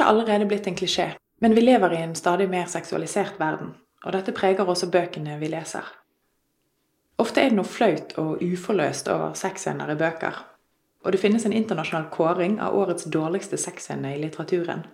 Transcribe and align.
er 0.00 0.10
allerede 0.10 0.46
blitt 0.48 0.66
en 0.66 0.76
klisjé, 0.78 1.12
men 1.40 1.54
vi 1.54 1.62
lever 1.62 1.94
i 1.94 2.02
en 2.02 2.14
stadig 2.18 2.48
mer 2.50 2.66
seksualisert 2.66 3.38
verden, 3.40 3.74
og 4.04 4.12
dette 4.14 4.34
preger 4.34 4.68
også 4.68 4.90
bøkene 4.90 5.38
vi 5.40 5.50
leser. 5.52 5.86
Ofte 7.18 7.42
er 7.42 7.50
det 7.50 7.58
noe 7.58 7.66
flaut 7.66 8.14
og 8.20 8.42
uforløst 8.42 9.08
over 9.10 9.34
sexscener 9.38 9.90
i 9.90 9.98
bøker, 9.98 10.38
og 11.04 11.12
det 11.12 11.20
finnes 11.22 11.46
en 11.46 11.56
internasjonal 11.56 12.06
kåring 12.14 12.58
av 12.62 12.76
årets 12.78 13.08
dårligste 13.10 13.58
sexscene 13.58 14.14
i 14.14 14.22
litteraturen, 14.22 14.84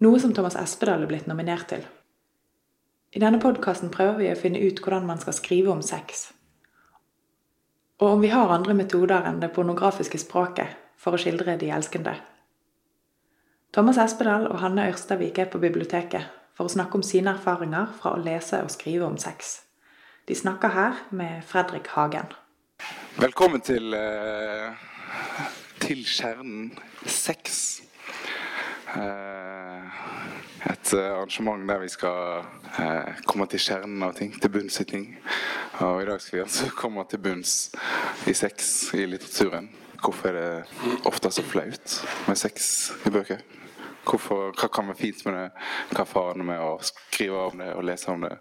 noe 0.00 0.20
som 0.22 0.32
Thomas 0.32 0.56
Espedal 0.56 1.04
er 1.04 1.10
blitt 1.10 1.28
nominert 1.28 1.68
til. 1.72 1.84
I 3.12 3.20
denne 3.20 3.40
podkasten 3.40 3.92
prøver 3.92 4.18
vi 4.20 4.32
å 4.32 4.38
finne 4.38 4.60
ut 4.60 4.80
hvordan 4.84 5.06
man 5.08 5.20
skal 5.20 5.36
skrive 5.36 5.72
om 5.72 5.84
sex, 5.84 6.28
og 7.98 8.12
om 8.14 8.20
vi 8.22 8.30
har 8.30 8.52
andre 8.54 8.76
metoder 8.78 9.26
enn 9.26 9.40
det 9.42 9.50
pornografiske 9.56 10.20
språket 10.22 10.76
for 10.98 11.14
å 11.14 11.20
skildre 11.20 11.56
de 11.58 11.72
elskende. 11.74 12.14
Thomas 13.72 13.98
Espedal 14.00 14.46
og 14.48 14.62
Hanne 14.62 14.86
Ørstavik 14.88 15.38
er 15.38 15.48
på 15.52 15.58
biblioteket 15.60 16.24
for 16.56 16.64
å 16.64 16.72
snakke 16.72 16.96
om 16.96 17.02
sine 17.04 17.34
erfaringer 17.36 17.90
fra 18.00 18.14
å 18.16 18.20
lese 18.22 18.62
og 18.64 18.70
skrive 18.72 19.04
om 19.04 19.18
sex. 19.20 19.58
De 20.24 20.36
snakker 20.36 20.72
her 20.72 21.02
med 21.12 21.42
Fredrik 21.44 21.90
Hagen. 21.92 22.30
Velkommen 23.20 23.60
til, 23.60 23.92
eh, 23.94 24.72
til 25.80 26.00
kjernen 26.04 26.78
sex. 27.04 27.82
Eh, 28.96 29.84
et 30.70 30.94
arrangement 30.94 31.68
der 31.68 31.78
vi 31.78 31.88
skal 31.88 32.44
eh, 32.78 33.20
komme 33.26 33.46
til 33.46 33.60
kjernen 33.60 34.02
av 34.02 34.14
ting, 34.14 34.32
til 34.40 34.48
bunns 34.48 34.80
i 34.80 34.84
ting. 34.84 35.18
Og 35.80 36.02
i 36.02 36.06
dag 36.06 36.20
skal 36.20 36.38
vi 36.38 36.42
altså 36.42 36.70
komme 36.70 37.04
til 37.10 37.18
bunns 37.18 37.70
i 38.26 38.32
sex 38.32 38.94
i 38.94 39.04
litteraturen. 39.04 39.68
Hvorfor 39.98 40.28
er 40.28 40.36
det 40.38 41.00
ofte 41.08 41.30
så 41.34 41.42
flaut 41.42 41.94
med 42.28 42.38
sex 42.38 42.68
i 43.06 43.10
bøker? 43.10 43.42
Hvorfor, 44.08 44.52
hva 44.56 44.68
kan 44.72 44.88
være 44.88 45.00
fint 45.00 45.24
med 45.26 45.34
det? 45.36 45.46
Hva 45.90 46.04
er 46.04 46.08
faren 46.08 46.44
med 46.48 46.62
å 46.62 46.78
skrive 46.86 47.42
om 47.50 47.58
det 47.60 47.72
og 47.74 47.84
lese 47.84 48.12
om 48.12 48.22
det? 48.24 48.36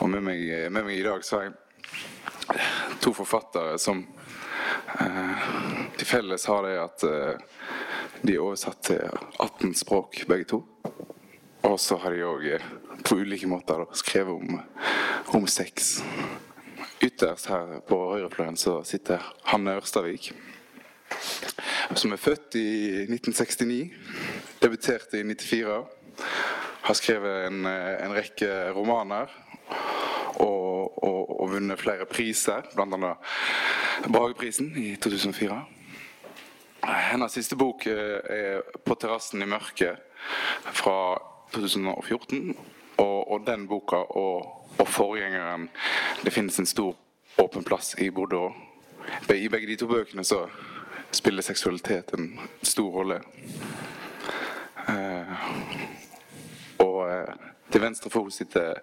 Og 0.00 0.10
med 0.10 0.24
meg, 0.24 0.44
med 0.72 0.86
meg 0.86 1.00
i 1.00 1.04
dag 1.04 1.24
så 1.26 1.40
har 1.40 1.48
jeg 1.48 3.00
to 3.02 3.12
forfattere 3.16 3.76
som 3.82 4.04
eh, 5.00 5.44
til 5.98 6.08
felles 6.08 6.46
har 6.48 6.64
det 6.64 6.78
at 6.80 7.04
eh, 7.08 7.44
de 8.22 8.36
er 8.36 8.40
oversatt 8.44 8.80
til 8.88 9.02
18 9.42 9.74
språk, 9.82 10.22
begge 10.30 10.48
to. 10.54 10.62
Og 11.64 11.76
så 11.80 11.98
har 12.00 12.14
de 12.14 12.24
òg 12.24 12.48
på 13.04 13.18
ulike 13.20 13.48
måter 13.50 13.84
skrevet 13.96 14.32
om, 14.32 14.60
om 15.36 15.46
sex. 15.50 15.98
Ytterst 17.04 17.50
her 17.50 17.80
på 17.88 17.98
høyrefløyen 18.14 18.56
så 18.56 18.78
sitter 18.88 19.20
Hanne 19.50 19.76
Ørstavik 19.76 20.30
som 21.96 22.12
er 22.12 22.20
født 22.20 22.54
i 22.54 22.68
1969. 23.06 23.90
Debuterte 24.62 25.20
i 25.20 25.24
94. 25.24 25.84
Har 26.84 26.94
skrevet 26.94 27.46
en, 27.46 27.66
en 27.66 28.14
rekke 28.14 28.48
romaner 28.76 29.30
og, 30.34 31.04
og, 31.04 31.40
og, 31.40 31.52
vunnet 31.52 31.80
flere 31.80 32.06
priser, 32.10 32.66
bl.a. 32.74 33.14
Brageprisen 34.10 34.72
i 34.76 34.96
2004. 34.96 35.60
Hennes 36.84 37.32
siste 37.32 37.56
bok 37.56 37.86
er 37.86 38.60
'På 38.84 38.94
terrassen 38.94 39.42
i 39.42 39.46
mørket' 39.48 39.96
fra 40.72 41.20
2014. 41.52 42.56
Og, 42.96 43.32
og 43.32 43.46
den 43.46 43.68
boka 43.68 43.96
og, 43.96 44.60
forgjengeren 44.86 45.70
'Det 46.24 46.32
finnes 46.32 46.58
en 46.58 46.66
stor 46.66 46.96
åpen 47.38 47.64
plass 47.64 47.94
i 47.98 48.10
Bordeaux'. 48.10 48.52
I 49.34 49.48
begge 49.48 49.66
de 49.66 49.76
to 49.76 49.86
bøkene 49.86 50.24
så 50.24 50.48
spiller 51.14 51.42
seksualitet 51.42 52.12
en 52.14 52.40
stor 52.62 52.90
rolle. 52.90 53.20
Eh, 54.88 55.44
og 56.78 57.10
eh, 57.10 57.34
til 57.72 57.82
venstre 57.82 58.10
for 58.10 58.26
henne 58.26 58.34
sitter 58.34 58.80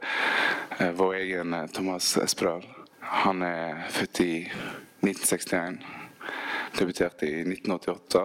eh, 0.79 0.91
vår 0.97 1.17
egen 1.21 1.53
eh, 1.53 1.67
Thomas 1.75 2.15
Espedal. 2.17 2.65
Han 3.23 3.43
er 3.45 3.83
født 3.91 4.23
i 4.23 4.33
1961. 5.03 5.81
Debuterte 6.79 7.27
i 7.27 7.41
1988. 7.43 8.23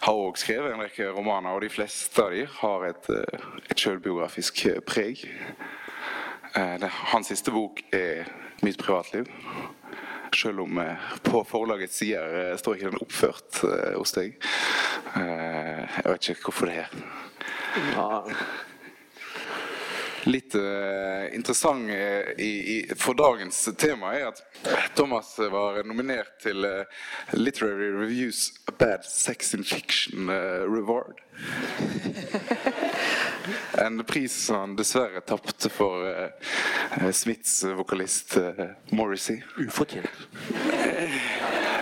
Har 0.00 0.14
òg 0.14 0.38
skrevet 0.38 0.72
en 0.72 0.84
rekke 0.84 1.10
romaner, 1.10 1.56
og 1.56 1.64
de 1.64 1.72
fleste 1.72 2.22
av 2.22 2.32
dem 2.32 2.50
har 2.60 2.86
et, 2.92 3.10
eh, 3.10 3.48
et 3.70 3.80
selvbiografisk 3.80 4.66
preg. 4.86 5.26
Eh, 6.54 6.76
det, 6.80 6.90
hans 7.12 7.26
siste 7.26 7.50
bok 7.50 7.82
er 7.92 8.24
'Mitt 8.62 8.78
privatliv'. 8.78 9.30
Selv 10.36 10.60
om 10.60 10.78
eh, 10.78 11.10
på 11.22 11.42
forlagets 11.48 11.96
sider 11.96 12.56
står 12.60 12.76
ikke 12.76 12.90
den 12.90 13.02
oppført 13.02 13.60
eh, 13.64 13.94
hos 13.96 14.14
deg. 14.16 14.38
Eh, 15.16 15.84
jeg 15.84 16.08
vet 16.12 16.30
ikke 16.34 16.50
hvorfor 16.50 16.70
det 16.70 16.82
er. 16.84 16.96
Ja. 17.94 18.22
Litt 20.28 20.52
uh, 20.58 21.28
interessant 21.32 21.88
i, 21.88 22.48
i, 22.74 22.74
for 23.00 23.16
dagens 23.16 23.62
tema 23.80 24.10
er 24.18 24.26
at 24.28 24.42
Thomas 24.98 25.30
var 25.38 25.78
nominert 25.88 26.34
til 26.42 26.66
uh, 26.66 26.82
Literary 27.38 27.94
Reviews 27.94 28.50
Bad 28.80 29.06
Sex 29.08 29.54
in 29.56 29.64
Fiction 29.64 30.28
uh, 30.28 30.66
Reward. 30.68 31.22
En 33.78 34.04
pris 34.04 34.34
som 34.46 34.56
han 34.62 34.76
dessverre 34.78 35.20
tapte 35.26 35.70
for 35.70 36.08
Smiths 37.14 37.60
vokalist 37.78 38.38
Morrissey. 38.90 39.42
Ufortjent. 39.58 40.10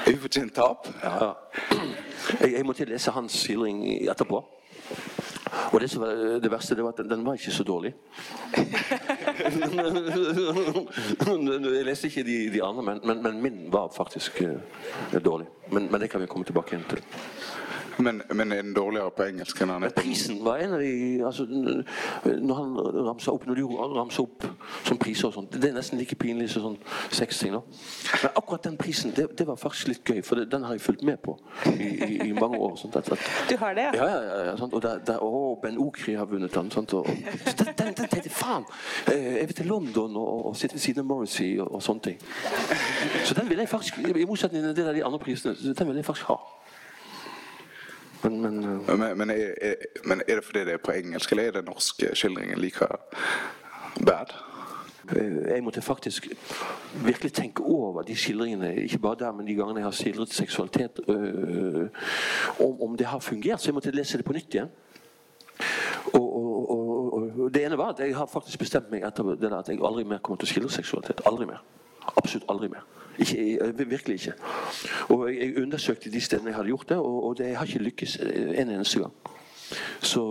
Ufortjent 0.06 0.54
tap? 0.54 0.88
Ja. 1.02 1.32
Jeg, 2.40 2.52
jeg 2.52 2.66
måtte 2.66 2.86
lese 2.88 3.14
hans 3.16 3.38
skildring 3.40 3.82
etterpå. 4.10 4.42
Og 5.72 5.80
det 5.80 5.96
var 6.00 6.40
det 6.42 6.50
verste, 6.50 6.74
det 6.74 6.84
var 6.84 6.92
at 6.92 6.98
den, 6.98 7.10
den 7.10 7.26
var 7.26 7.34
ikke 7.34 7.50
så 7.50 7.64
dårlig. 7.64 7.94
jeg 11.76 11.84
leste 11.86 12.06
ikke 12.06 12.24
de, 12.26 12.50
de 12.52 12.62
andre, 12.64 12.82
men, 12.82 13.00
men, 13.04 13.22
men, 13.22 13.42
min 13.42 13.72
var 13.72 13.92
faktisk 13.96 14.42
uh, 14.42 15.20
dårlig. 15.24 15.46
Men, 15.72 15.88
men, 15.90 16.00
det 16.00 16.10
kan 16.10 16.20
vi 16.20 16.26
komme 16.26 16.44
tilbake 16.44 16.68
igjen 16.74 16.88
til. 16.90 17.02
Men, 17.98 18.22
men, 18.34 18.52
er 18.52 18.62
den 18.62 18.74
dårligere 18.76 19.10
på 19.16 19.24
engelsk 19.24 19.60
enn 19.62 19.72
han 19.72 19.86
er 19.86 19.92
på 19.94 20.02
Prisen 20.04 20.40
var 20.44 20.60
en 20.60 20.74
av 20.76 20.82
de 20.82 21.22
altså, 21.24 21.46
Når 21.48 22.58
han 22.58 22.74
ramsa 23.08 23.32
opp 23.32 23.46
Når 23.48 23.60
de 23.60 23.64
ramsa 23.96 24.24
opp 24.24 24.46
som 24.86 24.98
priser 25.00 25.28
og 25.28 25.34
sånt, 25.34 25.54
det 25.56 25.70
er 25.70 25.74
nesten 25.76 25.98
like 25.98 26.14
pinlig 26.18 26.48
som 26.52 26.62
sånn 26.62 26.76
sexting. 27.14 27.54
Men 27.56 28.30
akkurat 28.38 28.66
den 28.66 28.76
prisen, 28.78 29.12
det, 29.16 29.26
det, 29.38 29.46
var 29.48 29.58
faktisk 29.58 29.90
litt 29.90 30.10
gøy, 30.10 30.20
for 30.26 30.38
det, 30.38 30.46
den 30.52 30.64
har 30.66 30.76
jeg 30.76 30.82
fulgt 30.84 31.02
med 31.06 31.18
på 31.22 31.34
i, 31.72 31.88
i, 32.06 32.18
i 32.28 32.32
mange 32.36 32.58
år. 32.62 32.76
Sånt, 32.78 32.96
at, 32.98 33.08
at, 33.14 33.24
du 33.50 33.56
har 33.60 33.74
det, 33.74 33.88
ja? 33.88 33.94
Ja, 33.96 34.20
ja. 34.22 34.36
ja 34.50 34.56
sånt, 34.60 34.76
og 34.76 34.82
der, 34.84 35.00
der, 35.06 35.22
å, 35.24 35.56
Ben 35.62 35.78
Okri 35.82 36.14
har 36.18 36.28
vunnet 36.30 36.54
den. 36.54 36.70
Sånt, 36.74 36.94
og, 36.98 37.08
så 37.46 37.54
den, 37.62 37.72
den, 37.78 37.94
den 37.98 38.12
tenkte 38.12 38.32
faen! 38.34 38.66
Eh, 39.12 39.40
jeg 39.40 39.50
vil 39.50 39.58
til 39.62 39.70
London 39.72 40.20
og, 40.20 40.50
og 40.50 40.58
sitte 40.60 40.78
ved 40.78 40.84
siden 40.86 41.04
av 41.04 41.10
Morrissey 41.10 41.56
og, 41.58 41.72
og 41.78 41.82
sånne 41.86 42.06
ting. 42.10 42.20
Så 43.24 43.38
den 43.38 43.50
vil 43.50 43.64
jeg 43.64 43.72
faktisk, 43.72 43.98
i 44.06 44.28
motsetning 44.28 44.70
til 44.76 44.92
de 45.00 45.04
andre 45.06 45.22
prisene, 45.22 45.56
den 45.72 45.90
vil 45.90 46.02
jeg 46.02 46.08
faktisk 46.08 46.30
ha. 46.34 46.38
Men, 48.22 48.41
men, 48.43 48.59
uh... 48.65 48.99
men, 48.99 49.19
men, 49.19 49.31
er, 49.31 49.54
er, 49.60 49.75
er, 50.04 50.34
det 50.34 50.44
fordi 50.44 50.65
det 50.65 50.72
er 50.72 50.82
på 50.84 50.93
engelsk, 50.93 51.32
eller 51.32 51.49
er 51.49 51.50
den 51.60 51.65
norske 51.65 52.15
skildringen 52.15 52.59
like 52.59 52.87
bad? 54.04 54.34
Jeg 55.15 55.62
måtte 55.62 55.82
faktisk 55.82 56.28
virkelig 57.04 57.32
tenke 57.32 57.62
over 57.62 58.03
de 58.03 58.16
skildringene, 58.16 58.75
ikke 58.77 58.99
bare 58.99 59.16
der, 59.19 59.32
men 59.32 59.47
de 59.47 59.54
gangene 59.54 59.78
jeg 59.78 59.87
har 59.87 59.91
skildret 59.91 60.32
seksualitet, 60.32 61.00
øh, 61.09 61.88
om, 62.60 62.82
om, 62.82 62.97
det 62.97 63.06
har 63.06 63.19
fungert. 63.19 63.60
Så 63.60 63.69
jeg 63.69 63.75
måtte 63.75 63.91
lese 63.91 64.19
det 64.19 64.25
på 64.25 64.33
nytt 64.33 64.54
igjen. 64.54 64.69
Og, 66.12 66.37
og, 66.37 66.71
og, 66.71 67.31
og 67.38 67.54
det 67.54 67.65
ene 67.65 67.78
var 67.78 67.88
at 67.88 68.00
jeg 68.00 68.16
har 68.16 68.27
faktisk 68.27 68.59
bestemt 68.59 68.91
meg 68.91 69.06
etter 69.06 69.22
det 69.22 69.41
der 69.51 69.59
at 69.59 69.69
jeg 69.69 69.80
aldri 69.84 70.04
mer 70.04 70.19
kommer 70.19 70.41
til 70.41 70.48
å 70.48 70.53
skildre 70.53 70.72
seksualitet. 70.74 71.22
Aldri 71.27 71.47
mer. 71.47 71.62
Absolutt 72.16 72.51
aldri 72.51 72.69
mer. 72.69 72.84
Ikke, 73.18 73.86
virkelig 73.86 74.15
ikke. 74.15 74.33
Og 75.09 75.34
jeg 75.34 75.63
undersøkte 75.63 76.13
de 76.13 76.21
stedene 76.21 76.53
jeg 76.53 76.57
hadde 76.57 76.68
gjort 76.68 76.89
det, 76.89 76.97
og, 76.97 77.24
og 77.24 77.39
det 77.39 77.57
har 77.57 77.66
ikke 77.66 77.89
lykkes 77.89 78.18
en 78.21 78.71
eneste 78.71 79.01
gang. 79.01 79.13
Så 80.01 80.22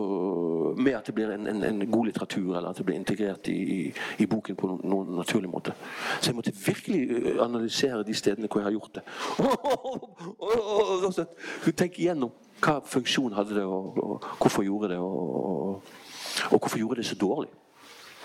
Med 0.77 0.93
at 0.93 1.07
det 1.07 1.15
blir 1.15 1.31
en, 1.31 1.47
en, 1.47 1.63
en, 1.63 1.91
god 1.91 2.05
litteratur, 2.05 2.57
eller 2.57 2.69
at 2.69 2.77
det 2.77 2.85
blir 2.85 2.95
integrert 2.95 3.47
i, 3.47 3.87
i, 3.87 3.93
i 4.19 4.25
boken 4.25 4.55
på 4.55 4.67
noen, 4.67 4.81
noen, 4.83 5.15
naturlig 5.15 5.49
måte. 5.49 5.73
Så 6.21 6.29
jeg 6.29 6.35
måtte 6.35 6.51
virkelig 6.65 7.09
øh, 7.09 7.43
analysere 7.43 8.03
de 8.03 8.13
stedene 8.13 8.47
hvor 8.47 8.59
jeg 8.59 8.65
har 8.65 8.71
gjort 8.71 8.95
det. 8.95 9.03
Og 11.65 11.75
tenke 11.75 12.01
igjennom 12.01 12.31
hva 12.63 12.79
funksjon 12.87 13.33
hadde 13.35 13.55
det, 13.55 13.63
og, 13.63 14.03
og 14.03 14.23
hvorfor 14.39 14.63
gjorde 14.63 14.89
det, 14.93 14.97
og, 14.97 15.81
og 16.51 16.59
hvorfor 16.59 16.77
gjorde 16.77 17.01
det 17.01 17.05
så 17.05 17.15
dårlig. 17.15 17.49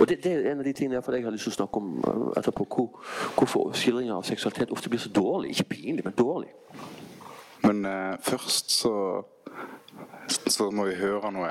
Og 0.01 0.09
det, 0.09 0.23
det, 0.25 0.33
er 0.33 0.53
en 0.53 0.63
av 0.63 0.65
de 0.65 0.73
tingene 0.73 0.97
jeg 0.97 1.25
har 1.25 1.35
lyst 1.35 1.45
til 1.45 1.53
å 1.53 1.59
snakke 1.59 1.81
om 1.81 1.91
uh, 2.01 2.31
etterpå. 2.41 2.65
Hvor, 2.65 3.03
hvorfor 3.37 3.75
skildringer 3.77 4.17
av 4.17 4.25
seksualitet 4.25 4.73
ofte 4.73 4.89
blir 4.89 5.03
så 5.03 5.13
dårlig. 5.13 5.53
Ikke 5.53 5.75
pinlig, 5.75 6.05
men 6.07 6.17
dårlig. 6.17 6.49
Men 7.67 7.85
uh, 7.85 8.15
først 8.25 8.73
så, 8.73 8.95
så 10.47 10.71
må 10.73 10.89
vi 10.89 10.97
høre 11.01 11.33
noe 11.37 11.51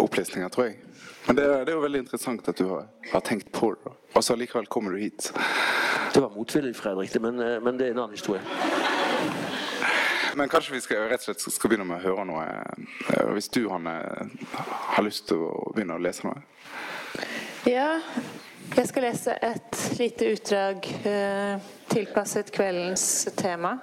opplesninger, 0.00 0.48
tror 0.48 0.70
jeg. 0.70 0.78
Men 1.26 1.36
det, 1.36 1.44
det, 1.44 1.68
er 1.68 1.76
jo 1.76 1.84
veldig 1.84 2.00
interessant 2.06 2.48
at 2.48 2.58
du 2.58 2.70
har, 2.70 2.88
har 3.12 3.24
tenkt 3.28 3.52
på 3.52 3.74
det. 3.76 3.92
Og 4.16 4.24
så 4.24 4.38
likevel 4.40 4.66
kommer 4.72 4.96
du 4.96 5.02
hit. 5.04 5.28
Det 6.14 6.22
var 6.22 6.32
motvillig, 6.32 6.72
Fredrik, 6.80 7.12
men, 7.20 7.44
uh, 7.44 7.58
men 7.60 7.76
det 7.76 7.90
er 7.90 7.96
en 7.96 8.06
annen 8.06 8.16
historie. 8.16 8.40
Men 10.36 10.48
kanskje 10.48 10.74
vi 10.74 10.80
skal, 10.80 11.08
rett 11.10 11.20
og 11.20 11.34
slett 11.34 11.54
skal 11.54 11.72
begynne 11.72 11.84
med 11.88 11.98
å 11.98 12.04
høre 12.04 12.24
noe. 12.28 12.44
Eh, 13.10 13.30
hvis 13.34 13.50
du, 13.52 13.64
Hanne, 13.70 13.94
har 14.94 15.04
lyst 15.04 15.26
til 15.28 15.42
å 15.42 15.72
begynne 15.74 15.98
å 15.98 16.02
lese 16.02 16.26
noe? 16.28 16.38
Ja, 17.68 17.98
jeg 18.72 18.88
skal 18.88 19.04
lese 19.04 19.34
et 19.44 19.78
lite 19.98 20.30
utdrag 20.32 20.86
eh, 21.04 21.60
tilpasset 21.92 22.48
kveldens 22.54 23.28
tema 23.36 23.74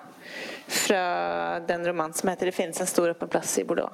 fra 0.65 1.59
den 1.62 1.85
romanen 1.85 2.18
som 2.18 2.29
heter 2.29 2.50
'Det 2.50 2.56
finnes 2.57 2.81
en 2.81 2.89
stor 2.89 3.09
åpen 3.09 3.29
plass 3.29 3.59
i 3.59 3.63
Bordeaux'. 3.63 3.94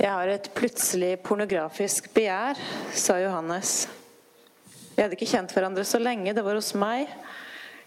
Jeg 0.00 0.08
har 0.08 0.28
et 0.28 0.48
plutselig 0.54 1.22
pornografisk 1.22 2.08
begjær, 2.14 2.56
sa 2.92 3.20
Johannes. 3.20 3.88
Vi 4.96 5.02
hadde 5.02 5.12
ikke 5.12 5.28
kjent 5.36 5.52
hverandre 5.52 5.84
så 5.84 6.00
lenge, 6.00 6.32
det 6.32 6.44
var 6.44 6.54
hos 6.54 6.74
meg. 6.74 7.08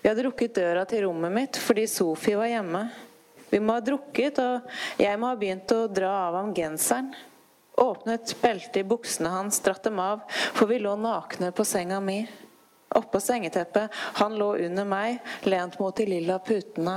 Vi 0.01 0.09
hadde 0.09 0.29
rukket 0.29 0.53
døra 0.53 0.85
til 0.85 1.07
rommet 1.09 1.31
mitt 1.31 1.57
fordi 1.57 1.87
Sofie 1.87 2.37
var 2.37 2.53
hjemme. 2.53 2.91
Vi 3.49 3.59
må 3.59 3.73
ha 3.73 3.81
drukket, 3.81 4.37
og 4.37 4.61
jeg 5.01 5.17
må 5.17 5.33
ha 5.33 5.35
begynt 5.35 5.71
å 5.71 5.87
dra 5.87 6.27
av 6.29 6.35
ham 6.35 6.53
genseren. 6.53 7.15
Åpnet 7.77 8.41
beltet 8.41 8.77
i 8.77 8.83
buksene 8.87 9.29
hans, 9.29 9.59
dratt 9.59 9.83
dem 9.83 9.99
av, 9.99 10.21
for 10.53 10.67
vi 10.67 10.79
lå 10.79 10.95
nakne 10.95 11.51
på 11.51 11.65
senga 11.67 11.99
mi. 11.99 12.21
Oppå 12.95 13.19
sengeteppet. 13.19 13.91
Han 13.93 14.37
lå 14.39 14.53
under 14.57 14.85
meg, 14.87 15.17
lent 15.43 15.79
mot 15.79 15.95
de 15.97 16.05
lilla 16.07 16.37
putene. 16.39 16.95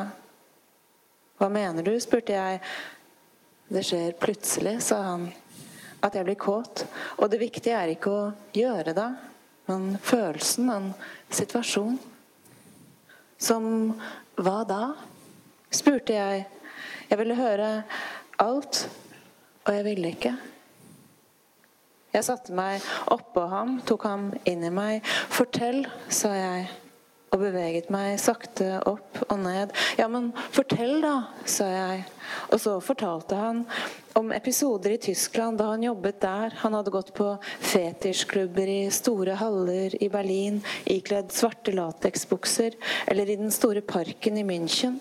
Hva 1.39 1.49
mener 1.51 1.83
du? 1.83 1.97
spurte 2.01 2.37
jeg. 2.37 2.61
Det 3.69 3.83
skjer 3.85 4.15
plutselig, 4.21 4.77
sa 4.87 5.01
han. 5.03 5.27
At 5.99 6.15
jeg 6.15 6.29
blir 6.29 6.39
kåt. 6.39 6.85
Og 7.19 7.27
det 7.31 7.41
viktige 7.43 7.75
er 7.75 7.91
ikke 7.93 8.13
å 8.15 8.29
gjøre 8.55 8.95
det, 8.95 9.09
men 9.67 9.89
følelsen, 9.99 10.71
en 10.71 10.93
situasjon. 11.35 11.99
Som 13.39 13.99
hva 14.39 14.63
da? 14.69 14.83
spurte 15.75 16.15
jeg. 16.15 16.47
Jeg 17.11 17.19
ville 17.21 17.37
høre 17.37 17.73
alt, 18.41 18.85
og 19.67 19.75
jeg 19.75 19.85
ville 19.85 20.15
ikke. 20.15 20.37
Jeg 22.15 22.25
satte 22.25 22.55
meg 22.57 22.85
oppå 23.13 23.45
ham, 23.51 23.79
tok 23.85 24.07
ham 24.09 24.29
inn 24.49 24.65
i 24.65 24.73
meg. 24.73 25.05
Fortell, 25.29 25.83
sa 26.09 26.31
jeg, 26.33 26.69
og 27.29 27.43
beveget 27.43 27.91
meg 27.93 28.15
sakte 28.23 28.79
opp 28.89 29.19
og 29.27 29.37
ned. 29.43 29.75
Ja, 30.01 30.07
men 30.09 30.31
fortell, 30.55 31.03
da, 31.05 31.29
sa 31.45 31.67
jeg. 31.69 32.07
Og 32.49 32.63
så 32.63 32.79
fortalte 32.85 33.37
han 33.37 33.61
om 34.19 34.33
episoder 34.33 34.97
i 34.97 35.01
Tyskland 35.03 35.61
da 35.61 35.69
han 35.75 35.85
jobbet 35.85 36.23
der. 36.25 36.57
Han 36.63 36.79
hadde 36.79 36.95
gått 36.95 37.13
på 37.17 37.35
fetisjklubber 37.61 38.73
i 38.73 38.81
store 38.95 39.37
haller 39.43 39.95
i 40.01 40.09
Berlin 40.13 40.63
ikledd 40.89 41.35
svarte 41.37 41.77
lateksbukser, 41.77 42.81
eller 43.07 43.29
i 43.29 43.39
den 43.41 43.53
store 43.53 43.85
parken 43.85 44.41
i 44.41 44.49
München. 44.49 44.97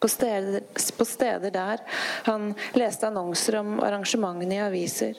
På 0.00 0.08
steder, 0.08 0.62
på 0.96 1.04
steder 1.04 1.52
der 1.52 1.82
han 2.28 2.52
leste 2.76 3.08
annonser 3.08 3.58
om 3.60 3.78
arrangementene 3.84 4.56
i 4.56 4.64
aviser. 4.64 5.16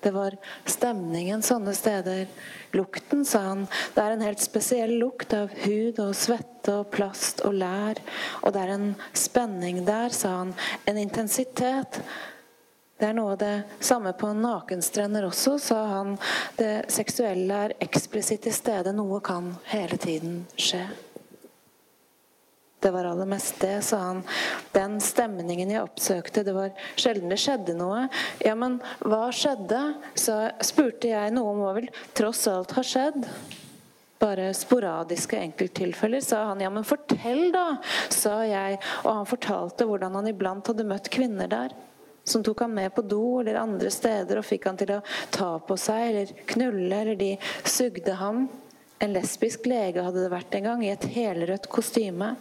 Det 0.00 0.12
var 0.14 0.36
stemningen 0.64 1.42
sånne 1.42 1.74
steder. 1.74 2.26
Lukten, 2.76 3.24
sa 3.26 3.40
han. 3.50 3.66
Det 3.94 4.02
er 4.04 4.14
en 4.14 4.22
helt 4.22 4.42
spesiell 4.42 4.94
lukt 5.00 5.34
av 5.34 5.50
hud 5.64 5.98
og 6.04 6.14
svette 6.14 6.76
og 6.78 6.90
plast 6.94 7.42
og 7.46 7.56
lær. 7.58 7.98
Og 8.44 8.54
det 8.54 8.62
er 8.62 8.74
en 8.76 8.88
spenning 9.16 9.82
der, 9.88 10.14
sa 10.14 10.36
han. 10.42 10.54
En 10.86 11.00
intensitet. 11.02 12.02
Det 12.98 13.06
er 13.06 13.14
noe 13.14 13.34
av 13.34 13.42
det 13.42 13.56
samme 13.84 14.10
på 14.18 14.30
nakenstrender 14.34 15.26
også, 15.26 15.58
sa 15.62 15.82
han. 15.96 16.16
Det 16.58 16.88
seksuelle 16.90 17.60
er 17.66 17.76
eksplisitt 17.82 18.46
til 18.46 18.54
stede. 18.54 18.94
Noe 18.94 19.22
kan 19.22 19.52
hele 19.70 19.98
tiden 20.02 20.40
skje. 20.58 20.82
Det 22.80 22.90
var 22.94 23.04
aller 23.04 23.26
mest 23.26 23.60
det, 23.60 23.82
sa 23.82 23.98
han. 23.98 24.20
Den 24.72 25.00
stemningen 25.02 25.70
jeg 25.72 25.82
oppsøkte. 25.82 26.44
Det 26.46 26.54
var 26.54 26.70
sjelden 26.94 27.32
det 27.32 27.40
skjedde 27.42 27.74
noe. 27.74 28.04
Ja, 28.44 28.54
men 28.54 28.78
hva 29.02 29.32
skjedde? 29.34 29.80
Så 30.14 30.36
spurte 30.62 31.10
jeg. 31.10 31.32
Noe 31.34 31.56
må 31.58 31.72
vel 31.74 31.88
tross 32.14 32.44
alt 32.50 32.76
ha 32.78 32.84
skjedd? 32.86 33.26
Bare 34.22 34.52
sporadiske 34.54 35.38
enkelttilfeller, 35.38 36.22
sa 36.22 36.44
han. 36.52 36.62
Ja, 36.62 36.70
men 36.70 36.86
fortell, 36.86 37.50
da, 37.54 37.80
sa 38.14 38.40
jeg. 38.46 38.78
Og 39.02 39.10
han 39.10 39.28
fortalte 39.30 39.86
hvordan 39.86 40.14
han 40.18 40.30
iblant 40.30 40.70
hadde 40.70 40.86
møtt 40.86 41.10
kvinner 41.10 41.50
der. 41.50 41.74
Som 42.28 42.44
tok 42.46 42.62
han 42.62 42.74
med 42.74 42.94
på 42.94 43.02
do 43.02 43.40
eller 43.40 43.58
andre 43.58 43.90
steder 43.90 44.38
og 44.38 44.46
fikk 44.46 44.66
han 44.68 44.78
til 44.78 44.98
å 44.98 45.04
ta 45.34 45.56
på 45.64 45.78
seg 45.80 46.10
eller 46.10 46.32
knulle, 46.50 46.92
eller 46.94 47.18
de 47.18 47.34
sugde 47.66 48.18
ham. 48.20 48.46
En 49.02 49.14
lesbisk 49.14 49.66
lege 49.70 50.02
hadde 50.02 50.22
det 50.22 50.30
vært 50.30 50.54
en 50.58 50.66
gang, 50.70 50.84
i 50.84 50.92
et 50.92 51.10
helrødt 51.14 51.70
kostyme. 51.72 52.36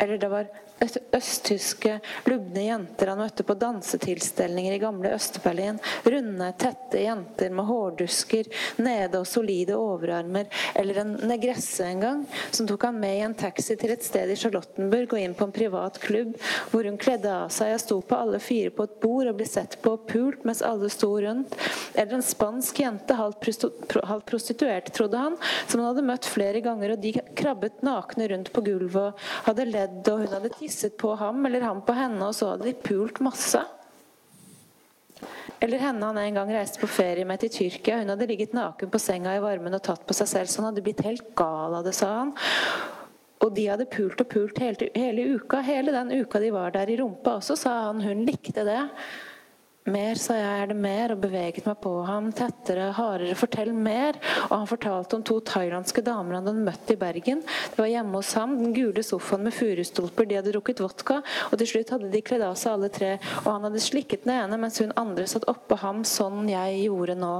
Eller 0.00 0.18
det 0.18 0.30
var 0.30 0.46
østtyske 0.80 1.98
lubne 2.24 2.62
jenter 2.64 3.10
han 3.12 3.20
møtte 3.20 3.44
på 3.44 3.56
dansetilstelninger 3.60 4.76
i 4.76 4.80
gamle 4.80 5.12
Øst-Berlin. 5.16 5.80
Runde, 6.04 6.48
tette 6.60 7.02
jenter 7.04 7.52
med 7.52 7.68
hårdusker, 7.68 8.48
nede 8.80 9.20
og 9.20 9.28
solide 9.28 9.76
overarmer. 9.76 10.48
Eller 10.78 11.02
en 11.02 11.12
negresse 11.28 11.84
en 11.84 12.00
gang, 12.04 12.22
som 12.50 12.68
tok 12.68 12.88
han 12.88 13.00
med 13.00 13.18
i 13.18 13.24
en 13.26 13.36
taxi 13.36 13.76
til 13.76 13.92
et 13.92 14.06
sted 14.06 14.32
i 14.32 14.38
Charlottenburg 14.40 15.12
og 15.12 15.20
inn 15.20 15.36
på 15.36 15.48
en 15.48 15.54
privat 15.54 16.00
klubb, 16.00 16.32
hvor 16.72 16.88
hun 16.88 16.98
kledde 17.00 17.28
av 17.28 17.52
seg 17.54 17.74
og 17.76 17.84
sto 17.84 18.00
på 18.00 18.16
alle 18.16 18.40
fire 18.42 18.72
på 18.72 18.88
et 18.88 18.96
bord 19.04 19.28
og 19.28 19.36
ble 19.40 19.48
sett 19.48 19.76
på 19.84 19.94
og 19.98 20.08
pult 20.08 20.46
mens 20.48 20.64
alle 20.64 20.88
sto 20.92 21.12
rundt. 21.20 21.56
Eller 21.92 22.16
en 22.16 22.24
spansk 22.24 22.80
jente, 22.80 23.18
halvt 23.18 23.42
prostituert, 24.30 24.92
trodde 24.96 25.20
han, 25.20 25.36
som 25.66 25.82
han 25.82 25.90
hadde 25.90 26.08
møtt 26.08 26.28
flere 26.30 26.64
ganger, 26.64 26.94
og 26.94 27.04
de 27.04 27.14
krabbet 27.36 27.84
nakne 27.84 28.30
rundt 28.32 28.52
på 28.54 28.64
gulvet 28.64 29.10
og 29.10 29.24
hadde 29.48 29.68
ledd, 29.68 30.00
og 30.08 30.24
hun 30.24 30.32
hadde 30.32 30.52
tisset 30.56 30.69
på 30.98 31.14
ham 31.20 31.46
eller 31.46 31.66
ham 31.66 31.82
på 31.86 31.94
henne, 31.96 32.22
og 32.26 32.34
så 32.36 32.52
hadde 32.52 32.68
de 32.68 32.74
pult 32.86 33.20
masse. 33.24 33.60
Eller 35.60 35.82
henne 35.82 36.06
han 36.06 36.18
en 36.18 36.38
gang 36.38 36.52
reiste 36.54 36.80
på 36.80 36.88
ferie 36.88 37.26
med 37.28 37.42
til 37.42 37.52
Tyrkia. 37.52 37.98
Hun 38.00 38.12
hadde 38.14 38.28
ligget 38.30 38.54
naken 38.56 38.90
på 38.92 39.00
senga 39.02 39.34
i 39.36 39.42
varmen 39.44 39.76
og 39.76 39.82
tatt 39.84 40.06
på 40.08 40.16
seg 40.16 40.30
selv, 40.30 40.48
så 40.48 40.62
han 40.62 40.70
hadde 40.70 40.84
blitt 40.86 41.04
helt 41.04 41.34
gal 41.36 41.76
av 41.76 41.84
det, 41.84 41.92
sa 41.98 42.08
han. 42.22 42.32
Og 43.44 43.52
de 43.56 43.66
hadde 43.68 43.88
pult 43.92 44.20
og 44.20 44.28
pult 44.32 44.60
hele, 44.60 44.88
hele 44.96 45.26
uka. 45.36 45.60
Hele 45.64 45.92
den 45.92 46.12
uka 46.22 46.40
de 46.40 46.52
var 46.52 46.72
der 46.74 46.92
i 46.92 46.96
rumpa 47.00 47.38
også, 47.38 47.56
sa 47.60 47.74
han. 47.88 48.00
Hun 48.04 48.24
likte 48.28 48.64
det. 48.68 48.80
Mer, 49.88 50.18
sa 50.20 50.34
jeg, 50.36 50.56
er 50.60 50.68
det 50.68 50.76
mer, 50.76 51.14
og 51.14 51.22
beveget 51.22 51.64
meg 51.64 51.78
på 51.80 51.90
ham 52.04 52.26
tettere, 52.36 52.90
hardere. 52.98 53.36
Fortell 53.38 53.70
mer. 53.72 54.18
Og 54.50 54.52
han 54.58 54.68
fortalte 54.68 55.16
om 55.16 55.22
to 55.24 55.38
thailandske 55.40 56.04
damer 56.04 56.36
han 56.36 56.50
hadde 56.50 56.66
møtt 56.66 56.92
i 56.92 56.98
Bergen. 57.00 57.40
Det 57.72 57.80
var 57.80 57.88
hjemme 57.88 58.20
hos 58.20 58.34
ham, 58.36 58.58
den 58.60 58.74
gule 58.76 59.04
sofaen 59.06 59.46
med 59.46 59.56
furustolper, 59.56 60.28
de 60.28 60.36
hadde 60.36 60.52
drukket 60.52 60.84
vodka, 60.84 61.22
og 61.48 61.56
til 61.56 61.72
slutt 61.72 61.94
hadde 61.96 62.12
de 62.12 62.22
kledd 62.24 62.44
av 62.44 62.60
seg 62.60 62.76
alle 62.76 62.92
tre, 62.92 63.14
og 63.40 63.48
han 63.54 63.66
hadde 63.70 63.80
slikket 63.80 64.28
den 64.28 64.36
ene, 64.36 64.60
mens 64.60 64.82
hun 64.84 64.92
andre 65.00 65.24
satt 65.30 65.48
oppå 65.48 65.80
ham, 65.80 66.04
sånn 66.04 66.44
jeg 66.52 66.84
gjorde 66.84 67.16
nå. 67.16 67.34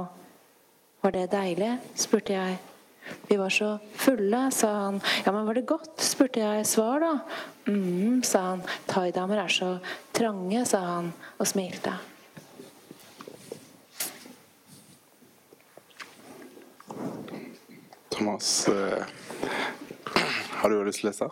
Var 1.05 1.17
det 1.17 1.29
deilig? 1.37 1.71
spurte 1.97 2.39
jeg. 2.39 2.59
Vi 3.29 3.37
var 3.37 3.53
så 3.53 3.75
fulle, 3.97 4.47
sa 4.53 4.69
han. 4.87 5.01
Ja, 5.25 5.31
men 5.31 5.45
var 5.45 5.57
det 5.57 5.69
godt? 5.69 5.93
spurte 6.01 6.41
jeg. 6.41 6.65
Svar, 6.69 7.01
da. 7.05 7.19
mm, 7.69 8.21
sa 8.25 8.47
han. 8.51 8.65
Thaidamer 8.89 9.45
er 9.45 9.59
så 9.61 9.75
trange, 10.13 10.65
sa 10.69 10.81
han 10.85 11.13
og 11.37 11.49
smilte. 11.49 11.99
Thomas, 18.11 18.67
uh, 18.67 19.05
har 20.59 20.69
du 20.69 20.83
lyst 20.83 21.01
til 21.01 21.09
å 21.09 21.11
lese? 21.11 21.29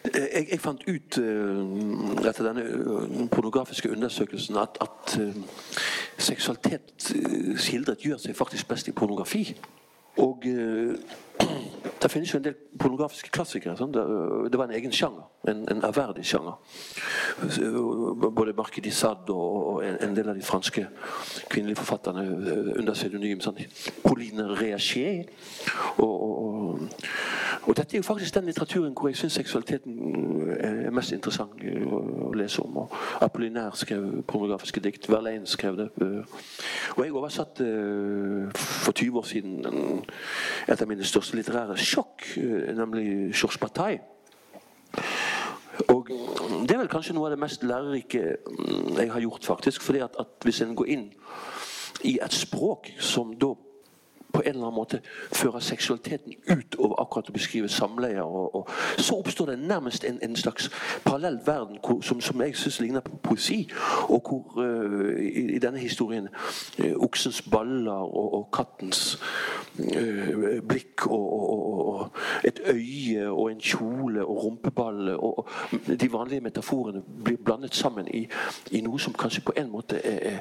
Jeg, 0.00 0.46
jeg, 0.46 0.60
fant 0.62 0.84
ut 0.86 1.18
uh, 1.20 2.24
etter 2.30 2.46
denne 2.46 3.26
pornografiske 3.32 3.90
undersøkelsen 3.92 4.56
at, 4.62 4.78
at 4.80 5.16
uh, 5.20 5.34
seksualitet 6.16 7.10
skildret 7.60 8.06
gjør 8.06 8.22
seg 8.22 8.38
faktisk 8.38 8.70
best 8.70 8.88
i 8.88 8.96
pornografi. 8.96 9.44
Og 10.20 10.44
det 12.02 12.10
finnes 12.10 12.32
jo 12.32 12.38
en 12.38 12.44
del 12.44 12.54
pornografiske 12.80 13.30
klassikere. 13.32 13.76
Sånn. 13.76 13.92
Det, 13.92 14.56
var 14.56 14.68
en 14.68 14.76
egen 14.76 14.92
sjanger. 14.94 15.26
En, 15.50 15.62
en 15.68 15.82
ærverdig 15.84 16.24
sjanger. 16.24 16.56
Både 18.20 18.54
Marquis 18.56 18.84
de 18.84 18.92
Sade 18.94 19.34
og, 19.34 19.82
en, 19.84 19.98
en, 20.06 20.14
del 20.16 20.30
av 20.32 20.38
de 20.38 20.44
franske 20.44 20.86
kvinnelige 21.52 21.80
forfatterne 21.82 22.24
under 22.78 22.96
pseudonym. 22.96 23.42
Sånn. 23.44 23.60
Pauline 24.04 24.48
Reaché. 24.56 25.26
Og, 25.98 26.08
og, 26.08 26.80
og, 27.66 27.76
dette 27.76 27.96
er 27.96 28.00
jo 28.00 28.08
faktisk 28.08 28.34
den 28.38 28.48
litteraturen 28.48 28.96
hvor 28.96 29.12
jeg 29.12 29.20
syns 29.20 29.36
seksualiteten 29.36 30.56
er 30.56 30.96
mest 30.96 31.12
interessant 31.16 31.60
å 31.60 32.32
lese 32.36 32.64
om. 32.64 32.80
Og 32.86 32.96
Apollinaire 33.20 33.76
skrev 33.76 34.22
pornografiske 34.30 34.80
dikt. 34.84 35.10
Verlaine 35.12 35.48
skrev 35.48 35.76
det. 35.82 35.90
Og 36.96 37.04
jeg 37.04 37.12
oversatte 37.12 37.68
for 38.56 38.96
20 38.96 39.20
år 39.20 39.28
siden 39.28 40.02
et 40.68 40.80
av 40.80 40.88
mine 40.88 41.04
største 41.04 41.29
litterære 41.36 41.76
sjokk, 41.78 42.26
eh, 42.36 42.70
nemlig 42.76 43.34
Sjors 43.34 43.58
Bataille. 43.58 44.00
Og 45.88 46.08
Det 46.08 46.74
er 46.74 46.78
vel 46.82 46.90
kanskje 46.92 47.14
noe 47.16 47.28
av 47.28 47.34
det 47.34 47.40
mest 47.40 47.62
lærerike 47.64 48.36
mm, 48.44 48.96
jeg 48.98 49.12
har 49.12 49.20
gjort. 49.20 49.44
faktisk, 49.44 49.82
fordi 49.82 49.98
at, 49.98 50.16
at 50.18 50.26
Hvis 50.44 50.60
en 50.60 50.76
går 50.76 50.86
inn 50.86 51.12
i 52.04 52.18
et 52.22 52.32
språk 52.32 52.90
som 52.98 53.34
da 53.36 53.54
på 54.32 54.42
en 54.42 54.48
eller 54.48 54.66
annen 54.66 54.74
måte 54.74 55.00
fører 55.32 55.60
seksualiteten 55.60 56.34
utover 56.50 57.00
akkurat 57.02 57.30
å 57.30 57.32
beskrive 57.32 57.68
samleie. 57.68 58.22
Og, 58.22 58.54
og, 58.54 58.70
så 58.98 59.18
oppstår 59.18 59.52
det 59.52 59.58
nærmest 59.58 60.04
en, 60.04 60.18
en 60.22 60.36
slags 60.36 60.70
parallell 61.04 61.38
verden 61.46 61.78
hvor, 61.84 62.00
som, 62.00 62.20
som, 62.20 62.40
jeg 62.40 62.56
syns 62.56 62.80
ligner 62.80 63.00
på 63.00 63.16
poesi. 63.22 63.68
Og 64.08 64.28
hvor 64.28 64.60
uh, 64.62 65.20
i, 65.20 65.54
i, 65.56 65.58
denne 65.58 65.78
historien 65.78 66.28
uh, 66.28 66.92
oksens 66.96 67.42
baller 67.42 67.92
og, 67.92 68.34
og 68.34 68.48
kattens 68.54 69.18
uh, 69.78 70.60
blikk 70.68 71.06
og, 71.06 71.28
og, 71.50 72.16
et 72.44 72.60
øye 72.66 73.28
og 73.30 73.50
en 73.52 73.60
kjole 73.60 74.24
og 74.24 74.44
rumpeball 74.44 75.08
og, 75.14 75.48
de 76.00 76.12
vanlige 76.12 76.40
metaforene 76.40 77.02
blir 77.24 77.36
blandet 77.44 77.74
sammen 77.74 78.08
i, 78.08 78.26
i 78.70 78.80
noe 78.80 78.98
som 79.00 79.14
kanskje 79.14 79.42
på 79.44 79.52
en 79.56 79.70
måte 79.70 80.00
er, 80.06 80.40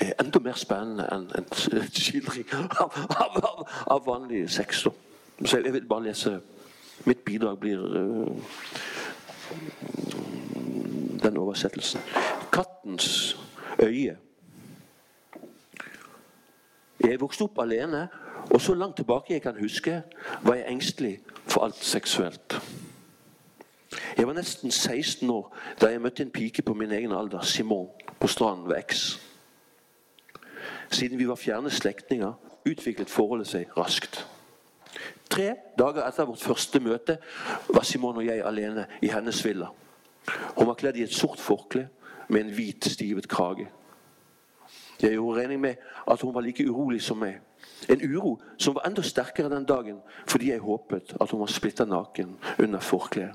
er 0.00 0.12
enda 0.20 0.40
mer 0.42 0.58
spennende 0.58 1.06
enn 1.12 1.26
en 1.38 1.48
skildring 1.94 2.46
av, 2.80 2.98
av, 3.20 3.38
av, 3.44 3.68
av 3.86 4.06
vanlig 4.06 4.50
sex. 4.50 4.86
Så 5.44 5.56
jeg 5.60 5.72
vil 5.72 5.88
bare 5.88 6.10
lese 6.10 6.40
Mitt 7.04 7.24
bidrag 7.24 7.58
blir 7.58 7.78
uh, 7.78 8.36
den 11.22 11.36
oversettelsen. 11.36 12.00
Kattens 12.52 13.36
øye. 13.82 14.16
Jeg 17.00 17.20
vokste 17.20 17.44
opp 17.44 17.58
alene, 17.58 18.08
og 18.50 18.60
så 18.60 18.74
langt 18.74 18.96
tilbake 18.96 19.34
jeg 19.34 19.42
kan 19.42 19.58
huske, 19.60 20.02
var 20.42 20.54
jeg 20.54 20.72
engstelig 20.72 21.18
for 21.46 21.66
alt 21.66 21.84
seksuelt. 21.84 22.60
Jeg 24.16 24.26
var 24.26 24.32
nesten 24.32 24.70
16 24.70 25.30
år 25.30 25.56
da 25.80 25.90
jeg 25.90 26.00
møtte 26.00 26.22
en 26.22 26.30
pike 26.30 26.62
på 26.62 26.74
min 26.74 26.92
egen 26.92 27.12
alder, 27.12 27.40
Simon, 27.40 27.88
på 28.20 28.26
stranden 28.26 28.68
ved 28.68 28.82
X. 28.86 29.20
Siden 30.90 31.18
vi 31.18 31.28
var 31.28 31.34
fjerne 31.34 31.70
slektninger, 31.70 32.32
utviklet 32.66 33.10
forholdet 33.10 33.50
seg 33.50 33.76
raskt. 33.76 34.24
Tre 35.30 35.54
dager 35.78 36.04
etter 36.06 36.28
vårt 36.28 36.44
første 36.44 36.80
møte 36.80 37.16
var 37.68 37.86
Simon 37.86 38.20
og 38.20 38.26
jeg 38.26 38.44
alene 38.44 38.86
i 39.02 39.10
hennes 39.10 39.40
villa. 39.44 39.70
Hun 40.56 40.68
var 40.68 40.78
kledd 40.78 40.96
i 40.96 41.04
et 41.04 41.14
sort 41.14 41.40
forkle 41.40 41.88
med 42.28 42.44
en 42.44 42.52
hvit, 42.54 42.84
stivet 42.84 43.28
krage. 43.28 43.66
Jeg 45.02 45.16
gjorde 45.16 45.40
regning 45.40 45.60
med 45.60 45.74
at 46.10 46.20
hun 46.20 46.34
var 46.34 46.40
like 46.40 46.64
urolig 46.70 47.02
som 47.02 47.18
meg. 47.18 47.40
En 47.90 48.00
uro 48.00 48.38
som 48.58 48.74
var 48.74 48.86
enda 48.86 49.02
sterkere 49.02 49.50
den 49.52 49.66
dagen 49.68 50.00
fordi 50.26 50.50
jeg 50.50 50.62
håpet 50.64 51.16
at 51.20 51.30
hun 51.30 51.40
var 51.40 51.52
splitter 51.52 51.84
naken 51.84 52.36
under 52.58 52.80
forkleet. 52.80 53.34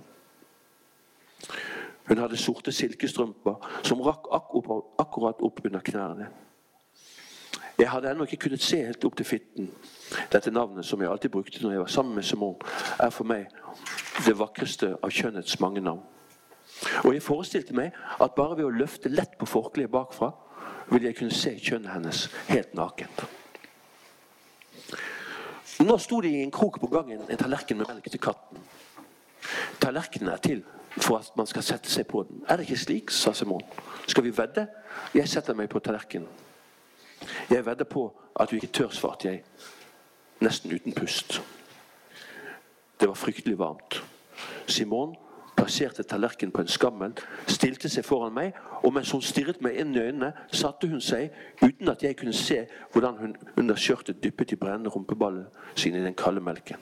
Hun 2.07 2.17
hadde 2.17 2.37
sorte 2.37 2.71
silkestrømper 2.73 3.83
som 3.85 4.01
rakk 4.01 4.25
akkurat 4.33 5.43
opp 5.45 5.59
under 5.65 5.83
knærne. 5.85 6.29
Jeg 7.79 7.87
hadde 7.89 8.11
ennå 8.11 8.25
ikke 8.27 8.41
kunnet 8.43 8.63
se 8.63 8.81
helt 8.83 9.05
opp 9.07 9.15
til 9.15 9.25
fitten. 9.25 9.69
Dette 10.31 10.51
navnet, 10.51 10.85
som 10.85 10.99
jeg 11.01 11.09
alltid 11.09 11.31
brukte 11.31 11.61
når 11.63 11.71
jeg 11.71 11.79
var 11.79 11.91
sammen 11.93 12.15
med 12.15 12.23
Simon, 12.27 12.57
er 12.99 13.09
for 13.09 13.23
meg 13.23 13.47
det 14.25 14.35
vakreste 14.35 14.97
av 14.99 15.13
kjønnets 15.15 15.59
mange 15.63 15.81
navn. 15.81 16.01
Og 17.05 17.13
jeg 17.13 17.23
forestilte 17.23 17.75
meg 17.75 17.95
at 18.19 18.35
bare 18.35 18.57
ved 18.59 18.67
å 18.67 18.73
løfte 18.73 19.11
lett 19.11 19.37
på 19.39 19.47
forkleet 19.47 19.91
bakfra, 19.91 20.33
ville 20.89 21.07
jeg 21.07 21.19
kunne 21.21 21.35
se 21.35 21.53
kjønnet 21.55 21.93
hennes 21.93 22.25
helt 22.49 22.75
nakent. 22.75 23.23
Nå 25.79 25.95
sto 26.03 26.19
det 26.19 26.33
i 26.35 26.43
en 26.43 26.51
krok 26.51 26.81
på 26.81 26.91
gangen 26.91 27.23
en 27.23 27.39
tallerken 27.39 27.79
med 27.79 27.87
melk 27.87 28.11
til 28.11 28.19
katten. 28.19 28.59
Tallerkenen 29.79 30.33
er 30.33 30.43
til 30.43 30.65
for 30.97 31.21
at 31.21 31.31
man 31.39 31.47
skal 31.47 31.63
sette 31.63 31.87
seg 31.87 32.09
på 32.11 32.25
den. 32.27 32.43
Er 32.49 32.59
det 32.59 32.67
ikke 32.67 32.83
slik? 32.83 33.11
sa 33.15 33.31
Simon. 33.31 33.63
Skal 34.07 34.25
vi 34.27 34.35
vedde? 34.35 34.67
Jeg 35.15 35.31
setter 35.31 35.55
meg 35.55 35.71
på 35.71 35.79
tallerkenen. 35.79 36.48
Jeg 37.49 37.65
vedder 37.65 37.85
på 37.85 38.21
at 38.39 38.51
du 38.51 38.55
ikke 38.55 38.67
tør, 38.67 38.89
svarte 38.89 39.27
jeg, 39.27 39.43
nesten 40.41 40.73
uten 40.75 40.93
pust. 40.93 41.41
Det 42.99 43.07
var 43.07 43.15
fryktelig 43.15 43.59
varmt. 43.59 44.03
Simon 44.67 45.15
plasserte 45.57 46.03
tallerkenen 46.03 46.51
på 46.51 46.61
en 46.61 46.67
skammel, 46.67 47.13
stilte 47.47 47.89
seg 47.89 48.05
foran 48.05 48.33
meg, 48.33 48.55
og 48.83 48.93
mens 48.95 49.11
hun 49.11 49.21
stirret 49.21 49.59
meg 49.61 49.79
inn 49.81 49.95
i 49.95 49.99
øynene, 49.99 50.31
satte 50.51 50.87
hun 50.87 51.01
seg, 51.03 51.33
uten 51.61 51.91
at 51.91 52.03
jeg 52.03 52.15
kunne 52.17 52.33
se 52.33 52.61
hvordan 52.93 53.17
hun 53.19 53.35
under 53.57 53.75
skjørtet 53.75 54.23
dyppet 54.23 54.49
de 54.49 54.55
brennende 54.55 54.89
rumpeballene 54.89 55.49
sine 55.75 55.99
i 55.99 56.05
den 56.05 56.15
kalde 56.15 56.41
melken. 56.41 56.79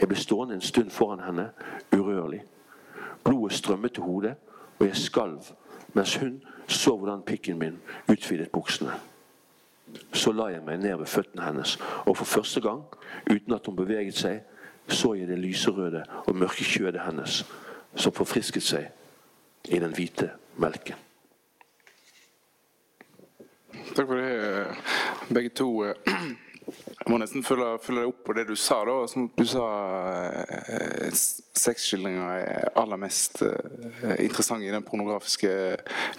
Jeg 0.00 0.08
ble 0.08 0.16
stående 0.16 0.56
en 0.56 0.64
stund 0.64 0.90
foran 0.90 1.20
henne, 1.20 1.50
urørlig. 1.92 2.40
Blodet 3.24 3.58
strømmet 3.58 3.92
til 3.92 4.02
hodet, 4.02 4.34
og 4.78 4.86
jeg 4.86 4.96
skalv 4.96 5.52
mens 5.94 6.16
hun 6.16 6.42
så 6.68 6.96
hvordan 6.96 7.22
pikken 7.22 7.58
min 7.58 7.78
utvidet 8.08 8.50
buksene. 8.50 8.92
Så 10.12 10.32
la 10.32 10.48
jeg 10.52 10.62
meg 10.64 10.80
ned 10.82 10.96
ved 11.00 11.06
føttene 11.06 11.44
hennes, 11.44 11.76
og 12.06 12.16
for 12.16 12.24
første 12.24 12.60
gang, 12.60 12.82
uten 13.30 13.54
at 13.54 13.66
hun 13.66 13.76
beveget 13.76 14.16
seg, 14.16 14.40
så 14.88 15.12
jeg 15.14 15.28
det 15.28 15.38
lyserøde 15.38 16.04
og 16.26 16.36
mørke 16.36 16.64
kjødet 16.64 17.04
hennes 17.04 17.42
som 17.96 18.12
forfrisket 18.12 18.64
seg 18.64 18.88
i 19.68 19.80
den 19.80 19.92
hvite 19.94 20.30
melken. 20.56 20.96
Takk 23.94 24.06
for 24.06 24.16
det, 24.16 24.66
begge 25.34 25.50
to. 25.56 25.70
Jeg 26.68 27.10
må 27.10 27.18
nesten 27.20 27.44
følge, 27.46 27.66
følge 27.82 28.02
deg 28.02 28.10
opp 28.10 28.22
på 28.26 28.34
det 28.36 28.44
du 28.48 28.54
sa. 28.58 28.78
da, 28.86 28.96
som 29.10 29.28
Du 29.36 29.44
sa 29.48 29.66
eh, 30.48 31.08
sexskildringer 31.58 32.32
er 32.38 32.70
aller 32.78 33.00
mest 33.00 33.42
eh, 33.46 34.14
interessante 34.24 34.66
i 34.66 34.72
den 34.72 34.86
pornografiske 34.86 35.50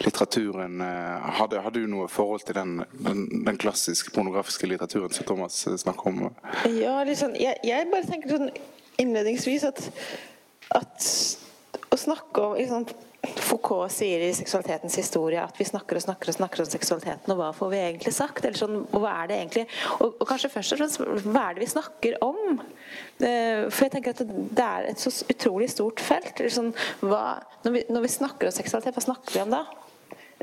litteraturen. 0.03 0.81
Eh, 0.85 1.29
hadde, 1.39 1.61
hadde, 1.65 1.83
du 1.83 1.91
noe 1.91 2.09
forhold 2.11 2.45
til 2.47 2.57
den, 2.57 2.79
den, 2.93 3.25
den, 3.45 3.59
klassiske 3.59 4.13
pornografiske 4.15 4.69
litteraturen 4.69 5.13
som 5.15 5.27
Thomas 5.29 5.61
eh, 5.67 5.77
snakker 5.79 6.11
om? 6.11 6.25
Ja, 6.79 6.97
liksom, 7.07 7.35
jeg, 7.39 7.59
jeg 7.67 7.91
bare 7.93 8.09
tenker 8.09 8.35
sånn 8.37 8.51
innledningsvis 8.99 9.67
at, 9.69 9.85
at 10.75 11.11
å 11.89 11.99
snakke 11.99 12.43
om 12.43 12.57
liksom, 12.59 12.89
Foucault 13.49 13.89
sier 13.91 14.21
i 14.21 14.29
'Seksualitetens 14.33 14.95
historie' 14.99 15.41
at 15.41 15.57
vi 15.57 15.65
snakker 15.65 15.97
og 15.97 16.03
snakker 16.05 16.29
og 16.29 16.37
snakker 16.37 16.61
om 16.61 16.69
seksualiteten, 16.69 17.33
og 17.33 17.39
hva 17.39 17.49
får 17.55 17.71
vi 17.71 17.81
egentlig 17.81 18.13
sagt? 18.13 18.45
Eller 18.45 18.59
sånn, 18.59 18.83
hva 18.93 19.15
er 19.23 19.29
det 19.29 19.37
egentlig? 19.39 19.65
Og, 19.97 20.13
og, 20.19 20.25
kanskje 20.29 20.51
først 20.53 20.75
og 20.75 20.81
fremst, 20.81 21.01
hva 21.25 21.45
er 21.47 21.57
det 21.57 21.63
vi 21.63 21.73
snakker 21.73 22.17
om? 22.25 22.61
Eh, 23.25 23.65
for 23.73 23.87
jeg 23.87 23.93
tenker 23.95 24.13
at 24.13 24.23
det 24.29 24.65
er 24.65 24.89
et 24.91 25.01
så 25.01 25.13
utrolig 25.33 25.69
stort 25.73 26.03
felt. 26.03 26.41
Sånn, 26.53 26.73
hva, 27.01 27.39
når, 27.65 27.75
vi, 27.75 27.85
når, 27.89 28.05
vi, 28.05 28.15
snakker 28.19 28.49
om 28.49 28.55
seksualitet, 28.55 28.97
hva 28.97 29.07
snakker 29.07 29.35
vi 29.35 29.43
om 29.43 29.55
da? 29.55 29.63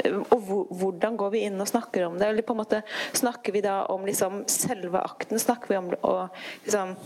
Eh, 0.03 0.17
og 0.35 0.51
hvordan 0.81 1.19
går 1.21 1.35
vi 1.37 1.45
inn 1.47 1.61
og 1.63 1.71
snakker 1.71 2.09
om 2.09 2.19
det? 2.19 2.33
Eller 2.33 2.47
på 2.47 2.57
en 2.57 2.63
måte 2.65 2.83
Snakker 3.17 3.55
vi 3.55 3.63
da 3.65 3.85
om 3.93 4.07
liksom 4.09 4.43
selve 4.51 4.99
akten? 4.99 5.39
Snakker 5.39 5.73
vi 5.73 5.79
om 5.79 5.93
å 6.03 6.17
liksom 6.67 6.97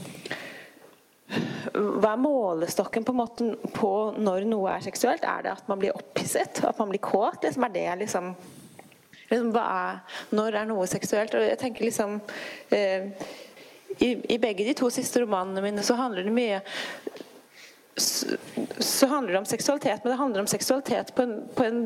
hva 1.30 2.14
er 2.14 2.20
målestokken 2.20 3.04
på, 3.06 3.14
måten, 3.14 3.52
på, 3.74 3.90
når 4.18 4.46
noe 4.50 4.72
er 4.74 4.84
seksuelt? 4.84 5.26
Er 5.26 5.44
det 5.46 5.52
at 5.52 5.68
man 5.70 5.78
blir 5.80 5.94
opphisset? 5.96 6.62
At 6.66 6.80
man 6.80 6.90
blir 6.90 7.02
kåt? 7.04 7.44
Liksom, 7.46 7.66
er 7.68 7.74
det 7.74 7.86
liksom, 8.02 8.32
liksom 9.30 9.52
er, 9.62 10.00
Når 10.34 10.58
er 10.62 10.70
noe 10.70 10.88
seksuelt? 10.90 11.36
Og 11.38 11.46
jeg 11.46 11.60
tenker 11.60 11.86
liksom 11.86 12.18
eh, 12.74 13.12
i, 13.98 14.10
i, 14.34 14.38
begge 14.42 14.66
de 14.66 14.74
to 14.78 14.90
siste 14.92 15.22
romanene 15.22 15.62
mine 15.64 15.84
så 15.86 15.98
handler 15.98 16.26
det 16.26 16.34
mye 16.34 16.60
så, 18.00 18.36
så 18.78 19.06
handler 19.10 19.34
det 19.34 19.40
om 19.42 19.48
seksualitet, 19.50 20.04
men 20.04 20.12
det 20.12 20.20
handler 20.20 20.44
om 20.44 20.48
seksualitet 20.48 21.10
på 21.14 21.26
en, 21.26 21.34
på 21.54 21.66
en 21.66 21.80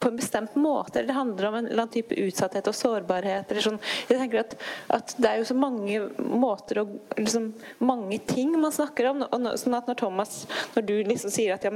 på 0.00 0.08
en 0.08 0.16
bestemt 0.16 0.54
måte. 0.54 0.98
eller 0.98 1.06
Det 1.06 1.14
handler 1.14 1.48
om 1.48 1.54
en 1.54 1.66
eller 1.66 1.82
annen 1.82 1.92
type 1.92 2.14
utsatthet 2.14 2.68
og 2.68 2.74
sårbarhet. 2.74 3.50
eller 3.50 3.64
sånn. 3.64 3.78
Jeg 4.08 4.18
tenker 4.18 4.40
at, 4.40 4.54
at 4.88 5.14
Det 5.18 5.28
er 5.28 5.36
jo 5.38 5.44
så 5.44 5.54
mange 5.54 6.00
måter 6.18 6.80
og 6.82 6.94
liksom, 7.18 7.50
mange 7.78 8.18
ting 8.18 8.54
man 8.60 8.72
snakker 8.72 9.10
om. 9.10 9.22
og 9.28 9.58
sånn 9.60 9.76
at 9.76 9.90
Når 9.90 9.98
Thomas, 10.00 10.46
når 10.74 10.86
du 10.88 10.94
liksom 11.04 11.30
sier 11.30 11.54
at 11.54 11.64
ja, 11.64 11.70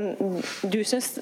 du 0.65 0.81
syns 0.85 1.19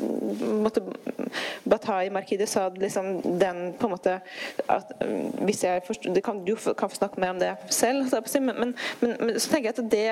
Bataille 1.67 2.13
Marquis 2.15 2.51
sa 2.51 2.69
liksom, 2.69 3.39
den 3.39 3.75
på 3.79 3.89
en 3.89 3.95
måte 3.97 4.21
at, 4.69 4.95
hvis 5.43 5.65
jeg 5.65 5.83
forstår, 5.87 6.21
kan, 6.21 6.45
Du 6.45 6.55
kan 6.55 6.91
få 6.91 6.97
snakke 6.97 7.21
mer 7.21 7.35
om 7.35 7.39
det 7.43 7.57
selv, 7.71 8.15
men, 8.41 8.55
men, 8.57 8.75
men 9.01 9.41
så 9.41 9.51
tenker 9.51 9.71
jeg 9.71 9.79
at 9.79 9.91
det, 9.91 10.09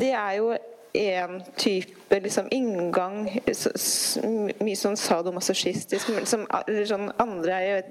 det 0.00 0.12
er 0.12 0.38
jo 0.40 0.52
en 0.94 1.42
type 1.56 2.18
liksom, 2.20 2.48
inngang 2.52 3.24
Mye 4.62 4.76
sånn 4.76 4.98
sadomasochistisk. 5.00 6.10
Liksom, 6.12 6.44
sånn 6.88 7.06
andre 7.22 7.60
jeg, 7.64 7.84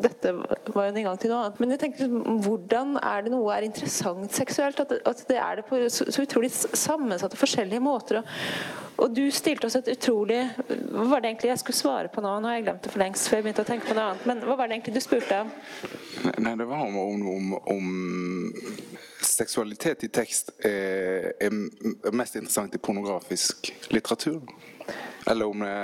Dette 0.00 0.32
var 0.32 0.86
jo 0.86 0.92
en 0.92 1.00
inngang 1.02 1.18
til 1.20 1.32
noe 1.32 1.42
annet. 1.44 1.60
Men 1.60 1.74
jeg 1.74 1.82
tenker, 1.82 2.14
hvordan 2.46 2.96
er 3.02 3.26
det 3.26 3.34
noe 3.34 3.52
er 3.52 3.66
interessant 3.68 4.32
seksuelt? 4.36 4.80
At, 4.80 4.94
at 5.04 5.24
det 5.28 5.40
er 5.40 5.60
det 5.60 5.66
på 5.68 5.82
så, 5.92 6.08
så 6.08 6.24
utrolig 6.24 6.52
sammensatte 6.54 7.38
forskjellige 7.40 7.84
måter. 7.84 8.22
Og, 8.22 8.32
og, 8.96 9.12
du 9.16 9.26
stilte 9.34 9.68
oss 9.68 9.76
et 9.78 9.92
utrolig 9.92 10.40
Hva 10.68 11.06
var 11.12 11.22
det 11.22 11.34
egentlig 11.34 11.52
jeg 11.52 11.62
skulle 11.64 11.80
svare 11.80 12.12
på 12.12 12.24
nå? 12.24 12.38
Nå 12.40 12.50
har 12.50 12.58
jeg 12.58 12.68
glemt 12.68 12.84
det 12.86 12.94
for 12.94 13.04
lengst, 13.04 13.28
før 13.28 13.40
jeg 13.40 13.48
begynte 13.48 13.66
å 13.66 13.70
tenke 13.74 13.90
på 13.90 13.98
noe 13.98 14.08
annet. 14.10 14.26
Men 14.30 14.44
hva 14.48 14.56
var 14.56 14.70
det 14.70 14.78
egentlig 14.78 14.96
du 14.96 15.04
spurte 15.04 15.44
om? 15.44 15.52
Nei, 16.40 16.56
det 16.56 16.68
var 16.68 16.88
om, 16.88 16.96
om, 17.36 17.54
om 17.76 17.92
seksualitet 19.40 20.04
i 20.06 20.12
tekst 20.12 20.52
er, 20.66 21.32
er, 21.40 21.54
mest 22.14 22.36
interessant 22.38 22.74
i 22.76 22.82
pornografisk 22.82 23.72
litteratur? 23.92 24.40
Eller 25.28 25.50
om 25.50 25.64
det 25.64 25.76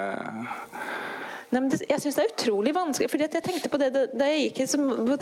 Nei, 1.54 1.60
det, 1.70 1.84
jeg 1.86 2.02
syns 2.02 2.16
det 2.18 2.24
er 2.24 2.32
utrolig 2.32 2.72
vanskelig. 2.74 3.10
fordi 3.10 3.26
jeg 3.28 3.44
tenkte 3.44 3.70
på 3.70 3.78
det 3.78 3.90
da 3.94 4.30
jeg 4.32 4.48
gikk 4.48 4.64
som, 4.68 4.88
uh, 4.90 5.18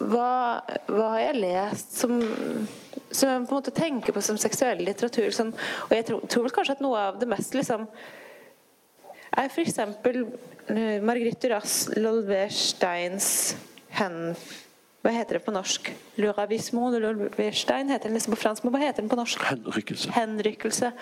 hva, 0.00 0.32
hva, 0.88 1.04
har 1.12 1.20
jeg 1.22 1.38
lest 1.38 2.00
som, 2.00 2.16
som 3.12 3.30
jeg 3.30 3.44
på 3.46 3.54
en 3.54 3.60
måte 3.60 3.74
tenker 3.76 4.16
på 4.16 4.24
som 4.24 4.40
seksuell 4.40 4.82
litteratur? 4.82 5.30
Sånn, 5.34 5.54
og 5.86 5.94
jeg 5.94 6.08
tror, 6.10 6.26
tror, 6.26 6.48
vel 6.48 6.56
kanskje 6.58 6.76
at 6.76 6.82
noe 6.84 7.04
av 7.12 7.22
det 7.22 7.30
mest 7.30 7.54
liksom 7.54 7.86
er 9.38 9.46
f.eks. 9.48 9.78
Uh, 9.78 10.98
Margrethe 11.06 11.38
Duras 11.46 11.86
Lolver-Steins 11.94 13.30
hen 14.00 14.34
hva 15.02 15.10
heter 15.10 15.38
det 15.38 15.42
på 15.42 15.50
norsk? 15.50 15.88
Luravissimo 16.22 16.86
Lulverstein 16.94 17.88
heter 17.90 18.06
den 18.06 18.14
liksom 18.14 18.36
på 18.36 18.38
fransk, 18.38 18.62
men 18.62 18.74
hva 18.74 18.84
heter 18.84 19.02
den 19.02 19.10
på 19.10 19.18
norsk? 19.18 19.42
Henrykkelse. 19.48 20.12
Henrykkelse. 20.14 20.92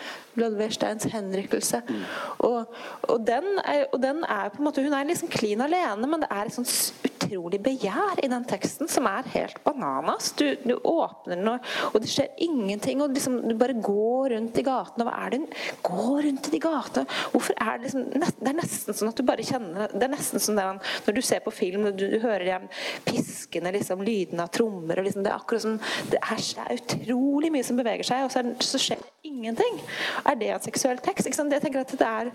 Lulversteins 0.40 1.04
henrykkelse. 1.12 1.82
Mm. 1.84 2.06
Og, 2.48 2.78
og, 3.02 3.18
den 3.28 3.60
er, 3.60 3.84
og, 3.92 3.98
den 4.00 4.24
er, 4.24 4.48
på 4.48 4.62
en 4.62 4.68
måte 4.70 4.84
Hun 4.84 4.96
er 4.96 5.04
liksom 5.04 5.28
klin 5.28 5.60
alene, 5.60 6.08
men 6.08 6.24
det 6.24 6.30
er 6.32 6.48
et 6.48 6.56
sånt 6.56 7.09
utrolig 7.30 7.60
begjær 7.62 8.20
i 8.24 8.28
den 8.30 8.44
teksten 8.48 8.88
som 8.90 9.06
er 9.06 9.28
helt 9.34 9.60
bananas. 9.64 10.32
Du, 10.36 10.56
du 10.64 10.74
åpner 10.76 11.36
den, 11.36 11.48
og, 11.92 11.98
det 12.00 12.10
skjer 12.10 12.30
ingenting. 12.42 13.02
og 13.02 13.14
liksom, 13.14 13.40
Du 13.48 13.54
bare 13.58 13.74
går 13.74 14.34
rundt 14.34 14.58
i 14.58 14.64
gatene. 14.66 15.06
Hva 15.06 15.26
er 15.26 15.34
det 15.34 15.40
går 15.86 16.22
rundt 16.26 16.48
i 16.48 16.54
de 16.54 16.60
gatene? 16.62 17.06
Hvorfor 17.32 17.54
er 17.56 17.78
det 17.78 17.88
liksom 17.88 18.34
Det 18.40 18.50
er 18.50 18.58
nesten 18.58 18.96
sånn 18.96 19.12
at 19.12 19.18
du 19.18 19.24
bare 19.26 19.46
kjenner 19.46 19.92
Det 19.92 20.06
er 20.06 20.12
nesten 20.12 20.42
sånn 20.42 20.58
der, 20.58 20.80
når 21.06 21.16
du 21.16 21.22
ser 21.22 21.44
på 21.44 21.54
film, 21.54 21.86
du, 21.94 22.06
du 22.10 22.18
hører 22.22 22.46
de 22.46 22.58
piskende 23.06 23.72
liksom 23.74 24.02
lydene 24.04 24.46
av 24.46 24.52
trommer. 24.54 24.98
og 24.98 25.06
liksom, 25.06 25.24
det, 25.24 25.32
er 25.32 25.38
akkurat 25.38 25.64
som, 25.64 25.78
det 26.10 26.20
er, 26.20 26.40
det 26.40 26.66
er 26.66 26.82
utrolig 26.82 27.52
mye 27.54 27.66
som 27.66 27.78
beveger 27.78 28.06
seg, 28.06 28.26
og 28.26 28.34
så, 28.34 28.42
er, 28.42 28.52
så, 28.64 28.80
skjer 28.80 29.00
det 29.00 29.30
ingenting. 29.30 29.80
Er 30.24 30.38
det 30.40 30.52
en 30.54 30.64
seksuell 30.64 31.00
tekst? 31.04 31.28
Jeg 31.30 31.62
tenker 31.62 31.82
at 31.84 31.92
det 32.00 32.06
er, 32.06 32.30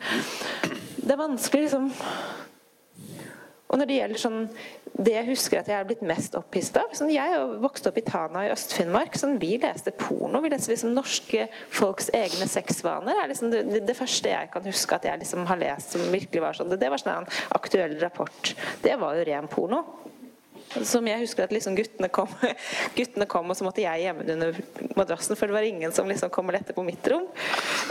det 1.01 1.13
er 1.13 1.19
vanskelig 1.19 1.67
liksom 1.67 1.89
og 3.65 3.79
når 3.81 3.89
det 3.89 3.95
gjelder 3.97 4.21
sånn, 4.21 4.41
det 4.95 5.13
jeg 5.15 5.27
husker 5.31 5.59
at 5.59 5.69
jeg 5.71 5.75
er 5.75 5.87
blitt 5.89 6.03
mest 6.05 6.35
opphisset 6.37 6.77
av 6.79 6.93
sånn, 6.95 7.09
Jeg 7.11 7.39
vokste 7.63 7.89
opp 7.89 7.97
i 7.99 8.03
Tana 8.05 8.45
i 8.45 8.51
Øst-Finnmark. 8.53 9.17
Sånn, 9.17 9.39
vi 9.41 9.55
leste 9.59 9.91
porno. 9.97 10.39
Vi 10.43 10.51
leste 10.53 10.71
liksom 10.71 10.93
norske 10.95 11.47
folks 11.73 12.11
egne 12.15 12.47
sexvaner. 12.51 13.17
er 13.17 13.31
liksom 13.33 13.51
det, 13.51 13.81
det, 13.87 13.97
første 13.97 14.31
jeg 14.31 14.51
kan 14.53 14.69
huske 14.69 14.99
at 14.99 15.09
jeg 15.09 15.23
liksom 15.23 15.47
har 15.49 15.59
lest 15.59 15.95
som 15.95 16.05
virkelig 16.13 16.45
var 16.45 16.57
sånn. 16.57 16.69
Det, 16.71 16.79
det 16.83 16.91
var 16.93 17.01
sånn 17.01 17.25
en 17.25 17.31
aktuell 17.57 17.97
rapport. 18.03 18.53
Det 18.85 18.95
var 19.01 19.17
jo 19.17 19.25
ren 19.31 19.49
porno. 19.51 19.81
Som 20.85 21.07
jeg 21.07 21.21
husker 21.21 21.45
at 21.45 21.53
liksom 21.55 21.75
guttene, 21.77 22.09
kom, 22.13 22.29
guttene 22.97 23.27
kom, 23.31 23.49
og 23.49 23.57
så 23.57 23.65
måtte 23.65 23.83
jeg 23.83 24.05
gjemme 24.05 24.25
det 24.27 24.37
under 24.37 24.61
madrassen, 24.97 25.37
for 25.37 25.49
det 25.49 25.55
var 25.57 25.67
ingen 25.67 25.93
som 25.95 26.09
liksom 26.09 26.31
kom 26.33 26.49
og 26.51 26.57
lette 26.57 26.75
på 26.75 26.85
mitt 26.85 27.05
rom. 27.11 27.27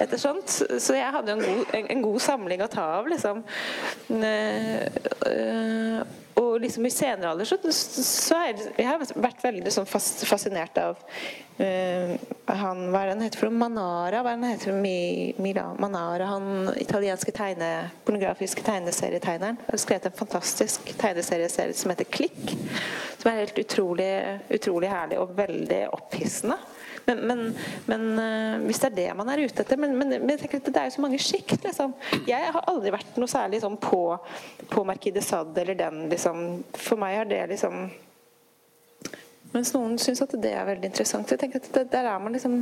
Etter 0.02 0.20
sånt. 0.20 0.50
Så 0.80 0.96
jeg 0.96 1.14
hadde 1.14 1.36
en 1.36 1.44
god, 1.44 1.64
en, 1.76 1.88
en 1.94 2.02
god 2.04 2.20
samling 2.22 2.64
å 2.64 2.70
ta 2.72 2.84
av. 2.98 3.08
liksom. 3.10 3.44
Uh, 4.10 6.02
og 6.34 6.60
liksom 6.60 6.86
i 6.86 6.90
senere 6.90 7.30
alder 7.30 7.46
så, 7.46 7.56
så 7.70 8.36
er 8.42 8.58
jeg 8.74 8.86
har 8.88 8.98
vært 8.98 9.42
veldig 9.44 9.70
sånn 9.70 9.86
fascinert 9.86 10.78
av 10.82 10.98
uh, 11.60 12.14
han, 12.48 12.82
Hva 12.90 13.00
er 13.00 13.06
det 13.06 13.14
han 13.14 13.22
heter 13.22 13.42
for 13.44 13.54
Manara? 13.54 14.22
Hva 14.24 14.32
er 14.32 14.40
det 14.40 14.48
han 14.48 14.56
heter 14.56 14.78
Mi, 14.78 15.32
Mila, 15.38 15.68
Manara, 15.78 16.26
han 16.34 16.72
italienske 16.80 17.34
tegne, 17.34 17.70
pornografiske 18.06 18.66
tegneserietegneren. 18.66 19.60
Har 19.68 19.82
skrevet 19.82 20.10
en 20.10 20.18
fantastisk 20.18 20.90
tegneserieserie 20.98 21.76
som 21.78 21.94
heter 21.94 22.10
Klikk. 22.10 22.56
Som 23.20 23.30
er 23.30 23.44
helt 23.44 23.58
utrolig, 23.62 24.12
utrolig 24.58 24.90
herlig 24.90 25.22
og 25.22 25.36
veldig 25.38 25.84
opphissende. 25.94 26.58
Men, 27.06 27.20
men, 27.28 27.42
men, 27.90 28.06
eh, 28.18 28.62
hvis 28.64 28.80
det 28.80 28.90
er 28.90 28.96
det 28.96 29.08
man 29.18 29.28
er 29.28 29.42
ute 29.44 29.60
etter 29.64 29.80
Men, 29.80 29.96
men 29.98 30.14
jeg 30.32 30.40
tenker 30.40 30.62
at 30.62 30.70
det 30.70 30.80
er 30.80 30.88
jo 30.88 30.96
så 30.96 31.04
mange 31.04 31.20
sjikt. 31.20 31.58
Liksom. 31.66 31.92
Jeg 32.28 32.54
har 32.56 32.70
aldri 32.70 32.94
vært 32.94 33.20
noe 33.20 33.30
særlig 33.30 33.60
sånn 33.64 33.76
på, 33.80 34.00
på 34.70 34.86
Marquis 34.88 35.14
de 35.16 35.24
Sade 35.24 35.60
eller 35.62 35.78
den. 35.78 36.06
Liksom. 36.12 36.42
For 36.78 37.00
meg 37.00 37.18
har 37.20 37.30
det 37.30 37.44
liksom 37.52 37.86
mens 39.54 39.70
noen 39.70 39.94
syns 40.02 40.18
at 40.24 40.32
det 40.42 40.50
er 40.50 40.66
veldig 40.66 40.88
interessant. 40.90 41.30
Jeg 41.30 41.38
tenker 41.38 41.62
at 41.62 41.92
Der 41.92 42.08
er 42.10 42.18
man 42.22 42.34
liksom 42.34 42.56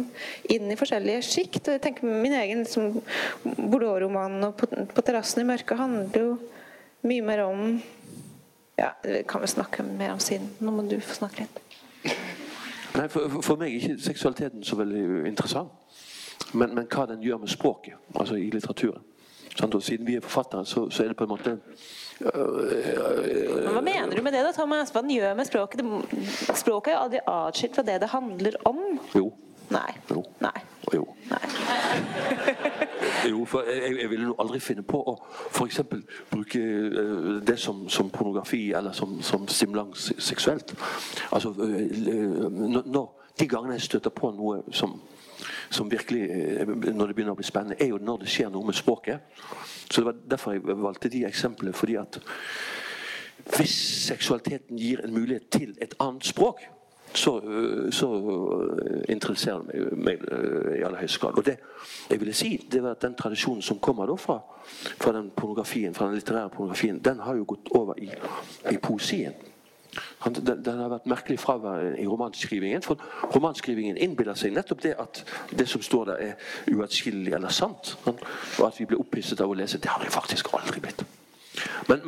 inn 0.52 0.68
i 0.68 0.76
forskjellige 0.76 1.24
sjikt. 1.24 1.70
Jeg 1.72 1.80
tenker 1.80 2.04
Min 2.04 2.34
egen 2.36 2.66
liksom, 2.66 3.00
Bordeaux-roman 3.42 4.50
og 4.50 4.58
på, 4.60 4.68
på 4.68 5.04
terrassen 5.06 5.40
i 5.40 5.48
mørket 5.48 5.80
handler 5.80 6.26
jo 6.26 6.34
mye 7.08 7.24
mer 7.24 7.46
om 7.46 7.80
Ja, 8.76 8.92
Det 9.02 9.24
kan 9.28 9.40
vi 9.40 9.48
snakke 9.48 9.84
mer 9.86 10.12
om 10.12 10.20
siden. 10.20 10.50
Nå 10.60 10.72
må 10.74 10.84
du 10.88 10.98
få 11.00 11.22
snakke 11.22 11.46
litt. 11.46 11.58
Nei, 12.96 13.08
for, 13.08 13.40
for, 13.40 13.56
meg 13.56 13.72
er 13.72 13.80
ikke 13.80 14.02
seksualiteten 14.04 14.64
så 14.64 14.76
veldig 14.76 15.28
interessant. 15.28 15.72
Men, 16.52 16.74
men 16.74 16.88
hva 16.92 17.06
den 17.08 17.22
gjør 17.24 17.40
med 17.40 17.48
språket, 17.48 17.96
altså 18.14 18.36
i 18.36 18.50
litteraturen. 18.52 19.04
Og 19.62 19.82
siden 19.84 20.06
vi 20.06 20.16
er 20.16 20.24
forfattere, 20.24 20.64
så, 20.66 20.86
så, 20.90 21.02
er 21.04 21.12
det 21.12 21.16
på 21.16 21.26
en 21.26 21.32
måte 21.34 21.58
men 22.22 23.68
Hva 23.74 23.80
mener 23.84 24.16
du 24.16 24.22
med 24.24 24.32
det, 24.32 24.44
da, 24.46 24.52
Thomas? 24.56 24.92
Hva 24.94 25.02
den 25.02 25.12
gjør 25.16 25.34
med 25.36 25.48
språket? 25.48 25.82
språket 26.54 26.92
er 26.92 26.96
jo 26.96 27.02
aldri 27.02 27.22
atskilt 27.34 27.76
fra 27.76 27.84
det 27.86 27.98
det 28.04 28.08
handler 28.12 28.56
om. 28.68 28.80
Jo. 29.16 29.26
Nei. 29.72 29.90
Jo. 30.10 30.22
Nei. 30.44 30.54
Jo. 30.94 31.06
Jo, 33.30 33.44
for 33.44 33.62
jeg, 33.62 33.96
jeg 34.00 34.10
ville 34.10 34.34
aldri 34.38 34.58
finne 34.60 34.82
på 34.86 34.98
å 34.98 35.14
f.eks. 35.50 35.80
bruke 36.30 36.60
uh, 36.60 37.38
det 37.46 37.58
som, 37.60 37.84
som, 37.88 38.10
pornografi 38.10 38.72
eller 38.76 38.92
som, 38.96 39.20
som 39.22 39.46
stimulans 39.48 40.12
seksuelt. 40.18 40.74
Altså, 41.30 41.52
uh, 41.58 42.48
når, 42.86 43.18
De 43.38 43.48
gangene 43.48 43.78
jeg 43.78 43.86
støter 43.86 44.10
på 44.12 44.30
noe 44.36 44.60
som, 44.70 44.98
som 45.70 45.90
virkelig 45.90 46.26
Når 46.66 47.06
det 47.06 47.14
begynner 47.14 47.32
å 47.32 47.38
bli 47.38 47.46
spennende, 47.46 47.78
er 47.80 47.94
jo 47.94 47.98
når 48.02 48.24
det 48.24 48.28
skjer 48.34 48.50
noe 48.52 48.66
med 48.66 48.76
språket. 48.76 49.24
Så 49.88 50.00
det 50.00 50.06
var 50.10 50.20
derfor 50.30 50.52
jeg 50.52 50.82
valgte 50.82 51.08
de 51.08 51.24
eksemplene. 51.26 51.72
fordi 51.72 51.96
at 51.96 52.20
hvis 53.56 53.74
seksualiteten 54.06 54.78
gir 54.78 55.00
en 55.02 55.14
mulighet 55.14 55.48
til 55.50 55.74
et 55.82 55.94
annet 56.00 56.26
språk 56.26 56.60
så, 57.14 57.40
så 57.90 58.08
øh, 58.82 59.04
interesserer 59.08 59.62
det 59.62 59.98
meg, 59.98 60.18
øh, 60.32 60.78
i 60.78 60.82
aller 60.82 60.98
høyeste 60.98 61.18
grad. 61.18 61.38
Og 61.38 61.46
det 61.46 61.56
jeg 62.10 62.20
ville 62.20 62.34
si, 62.34 62.66
det 62.72 62.82
var 62.82 62.90
at 62.90 63.02
den 63.02 63.14
tradisjonen 63.14 63.62
som 63.62 63.78
kommer 63.78 64.16
fra, 64.16 64.40
fra, 65.00 65.12
den 65.12 65.30
pornografien, 65.36 65.94
fra 65.94 66.06
den 66.06 66.14
litterære 66.14 66.50
pornografien, 66.50 66.98
den 66.98 67.20
har 67.20 67.36
jo 67.36 67.44
gått 67.48 67.68
over 67.74 67.94
i, 67.98 68.10
i 68.70 68.76
poesien. 68.76 69.32
Den, 70.24 70.62
den, 70.64 70.78
har 70.78 70.88
vært 70.88 71.06
merkelig 71.06 71.38
fraværende 71.40 72.00
i 72.00 72.06
romanskrivingen. 72.06 72.82
For 72.82 73.00
romanskrivingen 73.34 73.96
innbiller 73.96 74.38
seg 74.38 74.54
nettopp 74.56 74.82
det 74.82 74.94
at 74.98 75.24
det 75.58 75.68
som 75.68 75.82
står 75.82 76.04
der, 76.04 76.14
er 76.14 76.76
uatskillelig 76.76 77.34
eller 77.36 77.52
sant. 77.52 77.98
Og 78.06 78.66
at 78.66 78.78
vi 78.80 78.88
blir 78.88 79.02
opphisset 79.02 79.40
av 79.40 79.52
å 79.52 79.58
lese. 79.58 79.78
Det 79.82 79.92
har 79.92 80.04
jeg 80.04 80.14
faktisk 80.14 80.54
aldri 80.56 80.80
blitt. 80.80 81.04
Men, 81.88 82.00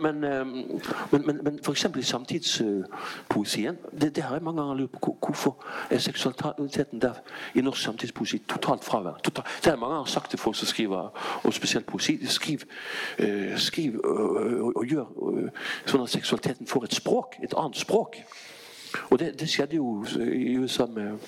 men, 0.00 0.24
ehm, 0.24 0.80
f.eks. 1.64 1.86
i 1.96 2.02
samtidspoesien 2.02 3.76
det, 4.00 4.16
det, 4.16 4.24
har 4.24 4.34
jeg 4.34 4.42
mange 4.44 4.60
ganger 4.62 4.74
lurt 4.74 4.90
på. 4.90 5.16
Hvorfor 5.26 5.64
er 5.90 5.98
seksualiteten 5.98 7.00
der 7.00 7.14
i 7.54 7.60
norsk 7.60 7.82
samtidspoesi 7.82 8.38
totalt 8.38 8.84
fraværende? 8.84 9.20
Total. 9.22 9.44
Det 9.44 9.64
har 9.64 9.72
jeg 9.72 9.78
mange 9.78 9.94
ganger 9.94 10.10
sagt 10.10 10.30
til 10.30 10.38
folk 10.38 10.56
som 10.56 10.66
skriver, 10.66 11.10
og 11.44 11.54
spesielt 11.54 11.86
poesi. 11.86 12.26
Skriv, 12.26 12.58
uh, 13.18 13.58
skriv 13.58 14.00
uh, 14.04 14.64
og, 14.64 14.72
og, 14.76 14.86
gjør 14.86 15.06
uh, 15.22 15.48
sånn 15.86 16.02
at 16.02 16.10
seksualiteten 16.10 16.66
får 16.66 16.84
et 16.84 16.94
språk. 16.94 17.38
Et 17.42 17.54
annet 17.56 17.76
språk. 17.76 18.18
Og 19.10 19.18
det, 19.18 19.32
det 19.40 19.48
skjedde 19.48 19.76
jo 19.76 20.04
i 20.20 20.56
USA 20.58 20.86
med, 20.86 21.18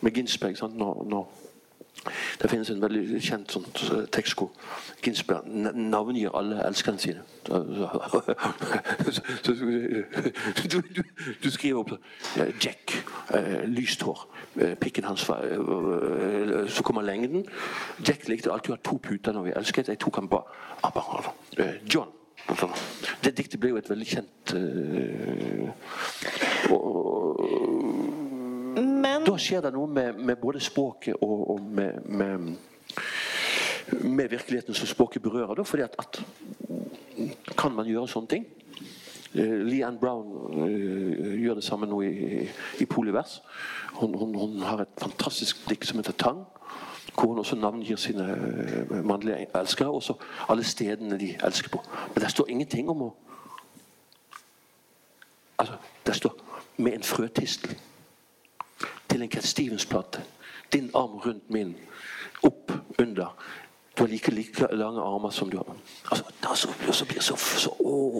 med 0.00 0.12
Ginsberg. 0.12 0.56
Sant? 0.56 0.76
Når, 0.76 1.04
når 1.10 1.39
det 2.40 2.50
finnes 2.50 2.70
en 2.70 2.80
veldig 2.82 3.20
kjent 3.22 3.52
sånn 3.52 3.66
tekst 4.12 4.38
hvor 4.38 4.50
Ginsberg 5.04 5.46
navngir 5.76 6.32
alle 6.36 6.62
elskerne 6.66 7.02
sine. 7.02 7.24
Du, 10.60 10.78
du, 10.80 11.02
du 11.42 11.48
skriver 11.50 11.80
opp 11.80 11.92
Jack, 12.62 12.94
eh, 13.36 13.64
lyst 13.68 14.04
hår, 14.06 14.22
eh, 14.60 14.74
pikken 14.80 15.04
hans 15.08 15.26
var 15.28 15.44
Så 16.68 16.82
kommer 16.86 17.02
lengden. 17.02 17.44
Jack 18.06 18.28
likte 18.28 18.52
alltid 18.52 18.74
å 18.74 18.78
ha 18.78 18.82
to 18.84 18.98
puter 19.02 19.36
når 19.36 19.48
vi 19.48 19.56
elsket. 19.56 19.88
Jeg 19.92 20.00
tok 20.00 20.20
han 20.20 20.30
bare 20.30 20.44
John. 21.84 22.12
Det 23.24 23.36
diktet 23.36 23.60
ble 23.60 23.74
jo 23.74 23.78
et 23.78 23.90
veldig 23.90 24.08
kjent 24.08 24.54
og, 26.70 27.40
men 28.74 29.24
Da 29.26 29.36
skjer 29.38 29.64
det 29.64 29.72
noe 29.74 29.88
med, 29.90 30.18
med 30.18 30.38
både 30.40 30.60
språket 30.62 31.14
og, 31.20 31.50
og 31.54 31.60
med, 31.60 32.06
med, 32.06 32.56
med, 34.00 34.28
virkeligheten 34.28 34.74
som 34.74 34.86
språket 34.86 35.22
berører. 35.22 35.54
Da, 35.54 35.62
fordi 35.62 35.82
at, 35.82 35.96
at, 35.98 36.22
Kan 37.58 37.74
man 37.76 37.88
gjøre 37.88 38.08
sånne 38.08 38.30
ting? 38.30 38.46
Uh, 39.34 39.60
Leanne 39.66 39.98
Brown 40.00 40.30
uh, 40.54 41.34
gjør 41.38 41.60
det 41.60 41.64
samme 41.64 41.86
nå 41.86 42.00
i, 42.02 42.46
i 42.80 42.86
Polivers. 42.86 43.40
Hun, 44.00 44.14
hun, 44.14 44.34
hun, 44.34 44.56
har 44.62 44.84
et 44.86 44.96
fantastisk 44.98 45.68
dikt 45.68 45.86
som 45.86 45.98
heter 46.00 46.16
'Tang'. 46.16 46.46
Hvor 47.14 47.28
hun 47.28 47.38
også 47.38 47.56
navngir 47.56 47.96
sine 47.96 48.26
uh, 48.90 49.04
mannlige 49.04 49.46
elskere. 49.54 49.90
Og 49.90 50.02
så 50.02 50.14
alle 50.48 50.64
stedene 50.64 51.18
de 51.18 51.34
elsker 51.44 51.68
på. 51.68 51.82
Men 52.14 52.22
det 52.22 52.30
står 52.30 52.48
ingenting 52.48 52.90
om 52.90 53.02
å 53.02 53.10
Altså, 55.60 55.74
det 56.06 56.14
står 56.16 56.32
med 56.76 56.94
en 56.94 57.02
frøtistel 57.02 57.76
til 59.10 59.22
en 59.22 59.30
Cat 59.30 59.44
Stevens-plate. 59.44 60.22
Din 60.72 60.90
arm 60.94 61.18
rundt 61.18 61.50
min, 61.50 61.74
opp 62.42 62.72
under. 62.98 63.34
du 63.98 64.02
har 64.04 64.08
like, 64.08 64.30
like 64.30 64.66
lange 64.72 65.00
armer 65.00 65.30
som 65.30 65.50
du 65.50 65.56
har. 65.56 65.76
Altså, 66.10 66.24
da, 66.42 66.54
så, 66.54 66.68
blir 66.78 67.20
så, 67.20 67.36
så, 67.36 67.36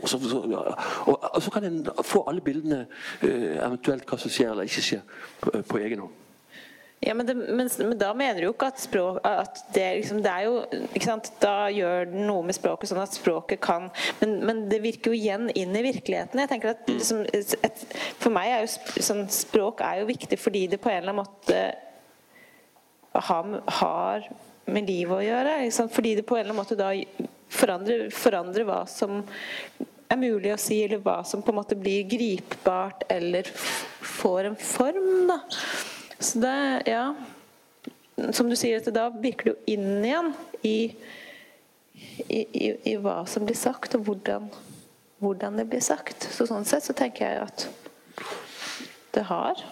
så, 0.07 0.19
så 0.29 0.47
ja. 0.51 0.59
og, 1.07 1.35
og, 1.35 1.43
så 1.43 1.51
kan 1.51 1.65
en 1.65 1.87
få 2.05 2.25
alle 2.29 2.41
bildene, 2.41 2.87
eh, 3.23 3.57
eventuelt 3.67 4.05
hva 4.05 4.19
som 4.19 4.31
skjer 4.31 4.51
eller 4.51 4.69
ikke 4.69 4.83
skjer, 4.83 5.01
på, 5.41 5.55
på 5.69 5.79
egen 5.79 6.05
hånd. 6.05 6.19
Ja, 7.01 7.15
men, 7.15 7.27
det, 7.27 7.35
men, 7.35 7.71
men, 7.79 7.99
da 7.99 8.11
mener 8.13 8.43
du 8.43 8.45
jo 8.45 8.53
ikke 8.53 8.67
at 8.69 8.81
språk 8.83 9.23
at 9.25 9.63
det, 9.73 9.85
liksom, 10.03 10.19
det 10.21 10.33
er 10.35 10.43
jo 10.45 10.83
ikke 10.91 11.07
sant, 11.07 11.31
Da 11.41 11.71
gjør 11.73 12.11
den 12.11 12.27
noe 12.29 12.45
med 12.45 12.53
språket 12.53 12.91
sånn 12.91 13.01
at 13.01 13.15
språket 13.17 13.63
kan 13.65 13.87
men, 14.21 14.35
men, 14.45 14.67
det 14.69 14.83
virker 14.85 15.15
jo 15.15 15.17
igjen 15.17 15.49
inn 15.57 15.73
i 15.73 15.85
virkeligheten. 15.87 16.43
jeg 16.43 16.51
tenker 16.51 16.75
at 16.75 16.91
liksom, 16.91 17.23
et, 17.33 17.85
For 18.21 18.29
meg 18.35 18.53
er 18.53 18.67
jo 18.67 19.01
sånn, 19.07 19.25
språk 19.33 19.81
er 19.87 20.03
jo 20.03 20.11
viktig 20.11 20.37
fordi 20.43 20.67
det 20.75 20.81
på 20.83 20.93
en 20.93 20.99
eller 20.99 21.15
annen 21.15 21.25
måte 21.25 21.63
har, 23.17 23.55
har 23.81 24.29
med 24.71 24.91
livet 24.93 25.17
å 25.17 25.25
gjøre. 25.25 25.55
Fordi 25.95 26.13
det 26.19 26.27
på 26.29 26.37
en 26.37 26.45
eller 26.45 26.53
annen 26.53 26.61
måte 26.61 26.77
da 26.79 26.91
forandrer, 27.51 28.11
forandrer 28.13 28.69
hva 28.69 28.83
som 28.91 29.23
er 30.11 30.21
mulig 30.21 30.53
å 30.53 30.61
si, 30.61 30.83
eller 30.85 31.01
hva 31.01 31.23
som 31.25 31.41
på 31.41 31.55
en 31.55 31.61
måte 31.63 31.79
blir 31.81 32.05
gripbart 32.11 33.07
eller 33.09 33.49
får 34.21 34.51
en 34.51 34.61
form. 34.61 35.11
da. 35.33 35.41
Så 36.21 36.39
det, 36.39 36.83
ja 36.87 37.15
Som 38.37 38.51
du 38.51 38.57
sier, 38.59 38.85
da 38.93 39.09
virker 39.09 39.49
det 39.49 39.53
jo 39.55 39.75
inn 39.75 40.05
igjen 40.05 40.33
i, 40.61 40.79
i, 42.29 42.41
i, 42.41 42.67
i 42.93 42.97
hva 43.01 43.23
som 43.25 43.47
blir 43.49 43.57
sagt, 43.57 43.97
og 43.97 44.05
hvordan, 44.05 44.51
hvordan, 45.25 45.57
det 45.57 45.65
blir 45.73 45.81
sagt. 45.81 46.29
Så 46.29 46.45
sånn 46.51 46.69
sett 46.69 46.85
så 46.85 46.93
tenker 46.97 47.25
jeg 47.25 47.47
at 47.47 47.65
det 49.17 49.25
har 49.31 49.65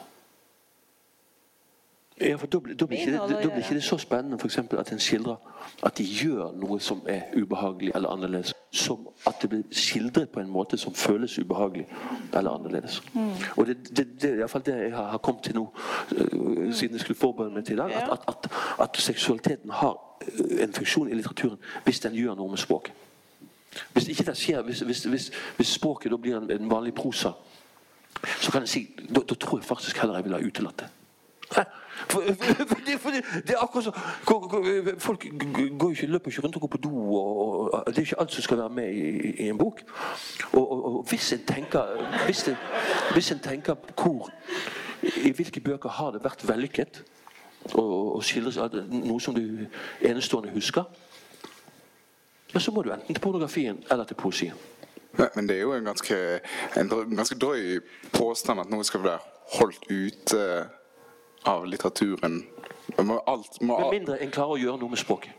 ja, 2.21 2.35
for 2.37 2.47
Da, 2.47 2.59
blir, 2.59 2.99
ikke 2.99 3.59
ikke 3.59 3.75
det 3.75 3.83
så 3.83 3.99
spennende 3.99 4.39
for 4.39 4.47
eksempel, 4.47 4.79
at 4.79 4.93
en 4.93 4.99
skildrer 4.99 5.37
at 5.83 5.99
de 5.99 6.05
gjør 6.05 6.53
noe 6.57 6.81
som 6.81 7.03
er 7.07 7.21
ubehagelig 7.37 7.93
eller 7.95 8.09
annerledes. 8.09 8.55
Som 8.71 9.09
at 9.27 9.35
det 9.43 9.51
blir 9.51 9.63
skildret 9.71 10.29
på 10.29 10.41
en 10.41 10.51
måte 10.51 10.77
som 10.77 10.95
føles 10.95 11.39
ubehagelig 11.39 11.87
eller 12.35 12.51
annerledes. 12.51 13.03
Mm. 13.15 13.31
Og 13.57 13.67
Det, 13.67 13.97
det, 13.97 14.07
det 14.23 14.31
er 14.31 14.37
iallfall 14.37 14.65
det 14.67 14.75
jeg 14.75 14.97
har, 14.97 15.19
kommet 15.19 15.43
til 15.43 15.55
nå, 15.55 15.67
uh, 16.13 16.73
siden 16.73 16.93
jeg 16.93 17.01
skulle 17.01 17.19
forberede 17.19 17.55
meg 17.55 17.65
til 17.65 17.73
i 17.73 17.77
dag. 17.77 17.93
At, 17.93 18.11
at, 18.13 18.21
at, 18.29 18.51
at, 18.81 18.97
seksualiteten 18.97 19.71
har 19.71 19.97
øh, 20.41 20.63
en 20.63 20.73
funksjon 20.73 21.09
i 21.09 21.15
litteraturen 21.15 21.59
hvis 21.85 22.01
den 22.01 22.15
gjør 22.15 22.35
noe 22.35 22.51
med 22.51 22.59
språket. 22.59 22.93
Hvis 23.93 24.09
ikke 24.09 24.25
det 24.25 24.37
skjer, 24.37 24.63
hvis, 24.63 24.81
hvis, 24.81 25.05
hvis, 25.05 25.31
hvis 25.57 25.69
språket 25.69 26.11
da 26.11 26.17
blir 26.17 26.37
en, 26.37 26.51
en 26.51 26.71
vanlig 26.71 26.95
prosa, 26.95 27.31
så 28.41 28.51
kan 28.51 28.61
jeg 28.61 28.69
si, 28.69 28.87
da, 29.09 29.21
da 29.21 29.35
tror 29.35 29.59
jeg 29.59 29.65
faktisk 29.65 29.99
heller 29.99 30.15
jeg 30.15 30.25
ville 30.25 30.41
ha 30.41 30.47
utelatt 30.47 30.81
det. 30.81 30.89
For, 31.51 31.65
for, 32.09 32.21
for 32.99 33.11
det, 33.11 33.51
er 33.51 33.63
akkurat 33.63 33.85
så 33.85 33.93
Folk 34.99 35.27
går 35.79 35.91
ikke, 35.91 36.07
løper 36.07 36.29
ikke 36.29 36.43
rundt 36.43 36.57
og 36.57 36.61
går 36.61 36.69
på 36.69 36.77
do. 36.77 37.15
Og, 37.15 37.75
og, 37.75 37.85
det 37.87 37.97
er 37.97 38.01
ikke 38.01 38.21
alt 38.21 38.33
som 38.33 38.43
skal 38.43 38.59
være 38.59 38.69
med 38.69 38.93
i, 38.93 39.31
i 39.45 39.49
en 39.49 39.59
bok. 39.59 39.81
Og, 40.53 40.85
og, 40.85 41.07
hvis 41.09 41.33
en 41.33 41.45
tenker 41.47 41.83
hvis 42.25 42.49
en, 42.49 42.57
hvis 43.13 43.31
en 43.31 43.39
tenker 43.39 43.75
hvor 44.03 44.31
I 45.27 45.31
hvilke 45.33 45.61
bøker 45.61 45.89
har 45.89 46.11
det 46.11 46.25
vært 46.25 46.49
vellykket 46.49 47.03
å 47.79 48.21
skildre 48.23 48.69
noe 48.89 49.21
som 49.21 49.35
du 49.35 49.67
enestående 50.03 50.53
husker, 50.55 50.85
ja, 52.55 52.61
så 52.61 52.73
må 52.73 52.83
du 52.83 52.93
enten 52.93 53.15
til 53.15 53.23
pornografien 53.23 53.83
eller 53.91 54.05
til 54.05 54.17
poesien. 54.17 54.55
Men 55.35 55.49
det 55.49 55.57
er 55.57 55.61
jo 55.61 55.75
en 55.75 55.85
ganske, 55.85 56.17
en 56.77 56.91
ganske 57.17 57.39
drøy 57.39 57.81
påstand 58.13 58.61
at 58.61 58.71
noe 58.71 58.87
skal 58.87 59.05
være 59.05 59.21
holdt 59.59 59.89
ute 59.91 60.43
av 61.49 61.67
litteraturen. 61.67 62.43
Må 63.05 63.19
alt, 63.29 63.61
må 63.61 63.79
Med 63.79 64.01
mindre 64.01 64.19
en 64.25 64.33
klarer 64.33 64.57
å 64.57 64.63
gjøre 64.63 64.81
noe 64.83 64.95
med 64.95 65.01
språket. 65.01 65.35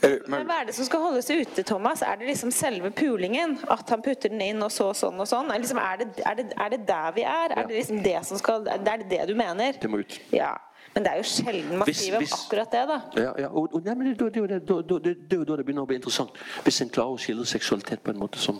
Men 0.00 0.46
hva 0.48 0.62
er 0.62 0.70
det 0.70 0.74
som 0.76 0.86
skal 0.88 1.02
holdes 1.04 1.28
ute, 1.28 1.62
Thomas? 1.68 2.00
Er 2.02 2.16
det 2.20 2.30
liksom 2.30 2.52
selve 2.54 2.88
pulingen? 2.96 3.58
At 3.68 3.90
han 3.92 4.00
putter 4.02 4.32
den 4.32 4.40
inn, 4.40 4.62
og 4.64 4.72
så 4.72 4.88
sånn 4.96 5.20
og 5.20 5.28
sånn? 5.28 5.50
Er, 5.52 5.60
liksom, 5.60 5.80
er, 5.82 6.00
det, 6.00 6.08
er, 6.24 6.38
det, 6.38 6.46
er 6.56 6.72
det, 6.72 6.80
der 6.88 7.12
vi 7.16 7.26
er? 7.28 7.52
Er 7.52 7.68
det 7.68 7.76
liksom 7.82 8.00
det 8.06 8.16
som 8.28 8.40
skal 8.40 8.66
Er 8.70 8.80
det 8.86 9.10
det 9.12 9.26
du 9.28 9.34
mener? 9.36 9.76
Det 9.80 9.90
må 9.92 10.00
ut. 10.00 10.16
Ja. 10.32 10.54
Men 10.94 11.04
det 11.04 11.12
er 11.12 11.20
jo 11.20 11.26
sjelden 11.28 11.78
man 11.78 11.86
skriver 11.92 12.18
om 12.18 12.32
akkurat 12.34 12.72
det, 12.72 12.80
da. 12.88 12.96
Ja, 13.20 13.34
ja. 13.44 13.50
Og, 13.52 13.68
og, 13.76 13.84
nei, 13.84 13.94
det, 14.08 14.16
det, 14.18 14.40
det, 14.48 14.56
det, 15.04 15.36
er 15.36 15.36
jo 15.36 15.44
da 15.46 15.60
det 15.60 15.66
begynner 15.68 15.84
å 15.84 15.90
bli 15.90 16.00
interessant. 16.00 16.40
Hvis 16.64 16.80
en 16.82 16.90
klarer 16.90 17.14
å 17.14 17.20
skille 17.20 17.46
seksualitet 17.46 18.02
på 18.02 18.14
en 18.14 18.18
måte 18.18 18.42
som 18.42 18.58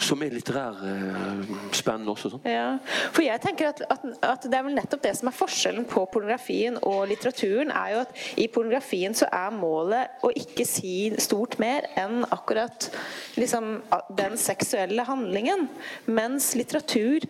som 0.00 0.22
er 0.24 0.34
litterær 0.34 0.82
eh, 0.88 2.02
også. 2.12 2.32
Sånn. 2.32 2.44
Ja, 2.48 2.78
for 3.12 3.24
jeg 3.24 3.40
tenker 3.42 3.72
at, 3.72 3.82
at, 3.90 4.04
at, 4.22 4.46
Det 4.46 4.58
er 4.58 4.66
vel 4.66 4.76
nettopp 4.76 5.02
det 5.04 5.14
som 5.18 5.30
er 5.30 5.36
forskjellen 5.36 5.86
på 5.90 6.04
pornografien 6.12 6.78
og 6.82 7.08
litteraturen. 7.10 7.70
er 7.70 7.94
jo 7.94 8.04
at 8.04 8.22
I 8.36 8.48
pornografien 8.52 9.14
så 9.14 9.28
er 9.32 9.56
målet 9.56 10.22
å 10.24 10.32
ikke 10.36 10.66
si 10.68 11.12
stort 11.22 11.58
mer 11.62 11.88
enn 11.98 12.22
akkurat 12.30 12.90
liksom, 13.40 13.82
den 14.18 14.38
seksuelle 14.40 15.04
handlingen. 15.08 15.68
Mens 16.06 16.52
litteratur 16.58 17.26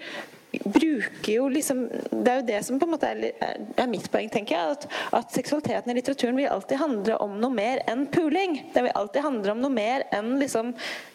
bruker 0.60 1.32
jo 1.32 1.48
liksom 1.48 1.88
Det 2.10 2.30
er 2.32 2.40
jo 2.40 2.46
det 2.46 2.58
som 2.66 2.78
på 2.80 2.86
en 2.86 2.92
måte 2.94 3.08
er, 3.08 3.32
er 3.76 3.88
mitt 3.90 4.08
poeng, 4.12 4.28
tenker 4.32 4.56
jeg. 4.56 4.76
At, 4.76 4.86
at, 5.18 5.32
seksualiteten 5.34 5.92
i 5.92 5.96
litteraturen 5.96 6.36
vil 6.36 6.50
alltid 6.52 6.80
handle 6.82 7.16
om 7.24 7.38
noe 7.40 7.54
mer 7.54 7.82
enn 7.90 8.04
puling. 8.12 8.58
Det 8.74 8.84
vil 8.84 8.94
alltid 8.98 9.24
handle 9.24 9.56
om 9.56 9.62
noe 9.64 9.72
mer 9.72 10.06
enn 10.12 10.34
liksom 10.42 10.74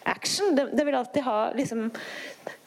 action. 0.10 0.56
Det, 0.58 0.69
det 0.73 0.88
vil 0.88 0.97
alltid 0.97 1.28
ha 1.28 1.38
liksom 1.58 1.88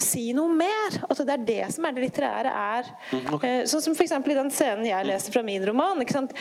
si 0.00 0.30
noe 0.37 0.52
mer. 0.54 1.00
Altså 1.09 1.26
det 1.26 1.37
er 1.37 1.46
det 1.50 1.61
som 1.74 1.87
er 1.87 1.96
det 1.96 2.06
litterære 2.06 2.54
er. 2.62 2.90
Mm, 3.11 3.28
okay. 3.37 3.61
Eh, 3.61 3.68
sånn 3.70 3.85
som 3.88 3.96
f.eks. 3.96 4.16
i 4.20 4.40
den 4.40 4.54
scenen 4.54 4.88
jeg 4.88 5.09
leser 5.11 5.35
fra 5.35 5.44
min 5.46 5.66
roman. 5.66 6.00
I, 6.00 6.11
sant 6.11 6.35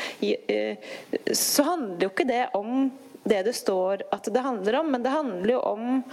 så 1.36 1.65
handler 1.72 2.06
jo 2.06 2.13
ikke 2.13 2.30
det 2.30 2.44
om 2.58 2.89
det 3.30 3.44
det 3.50 3.56
står 3.58 4.06
at 4.15 4.30
det 4.32 4.42
handler 4.42 4.80
om, 4.80 4.92
men 4.94 5.04
det 5.04 5.13
handler 5.13 5.54
jo 5.54 5.60
om 5.60 6.04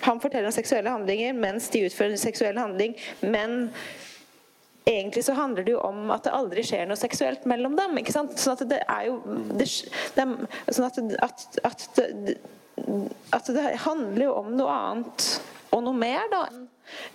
han 0.00 0.20
forteller 0.20 0.50
om 0.50 0.52
seksuelle 0.52 0.92
handlinger 0.92 1.32
mens 1.32 1.70
de 1.72 1.86
utfører 1.88 2.14
en 2.14 2.20
seksuell 2.20 2.58
handling. 2.60 2.96
Men 3.20 3.70
egentlig 4.88 5.24
så 5.24 5.32
handler 5.32 5.64
det 5.64 5.74
jo 5.76 5.80
om 5.84 6.10
at 6.14 6.24
det 6.24 6.34
aldri 6.36 6.64
skjer 6.66 6.86
noe 6.88 7.00
seksuelt 7.00 7.44
mellom 7.48 7.76
dem. 7.78 7.98
ikke 8.00 8.14
sant? 8.14 8.36
Sånn 8.40 8.56
at 8.56 8.64
det 8.70 8.80
er 8.84 9.08
jo 9.08 9.18
det, 9.52 9.68
det, 10.16 10.26
Sånn 10.68 10.88
at, 10.88 11.00
at, 11.24 11.46
at, 11.64 11.86
det, 11.98 12.38
at, 13.36 13.52
det, 13.52 13.68
handler 13.84 14.28
jo 14.28 14.34
om 14.42 14.50
noe 14.56 14.80
annet 14.88 15.28
og 15.74 15.84
noe 15.84 15.96
mer 15.96 16.28
da 16.32 16.46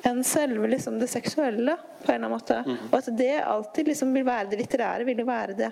enn 0.06 0.20
selve 0.28 0.68
liksom, 0.70 1.00
det 1.02 1.10
seksuelle. 1.10 1.78
på 2.04 2.12
en 2.12 2.16
eller 2.16 2.28
annen 2.28 2.36
måte. 2.36 2.60
Mm. 2.68 2.82
Og 2.92 2.98
at 3.00 3.08
det 3.18 3.36
alltid 3.42 3.88
liksom 3.90 4.12
vil 4.14 4.26
være 4.28 4.52
det 4.52 4.60
litterære, 4.60 5.08
vil 5.08 5.24
jo 5.24 5.26
være 5.26 5.56
det 5.58 5.72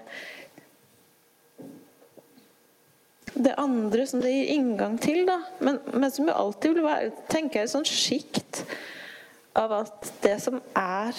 det 3.44 3.58
andre 3.62 4.06
som 4.08 4.22
det 4.24 4.32
gir 4.34 4.52
inngang 4.56 4.98
til, 5.02 5.24
da. 5.30 5.40
Men, 5.60 5.80
men 5.94 6.12
som 6.12 6.28
jo 6.30 6.36
alltid 6.36 6.76
vil 6.78 6.88
være 6.88 7.12
tenker 7.32 7.62
jeg, 7.62 7.70
et 7.70 7.74
sånt 7.76 7.92
sjikt 7.92 8.64
av 9.58 9.74
alt 9.82 10.14
det 10.24 10.38
som 10.44 10.62
er 10.78 11.18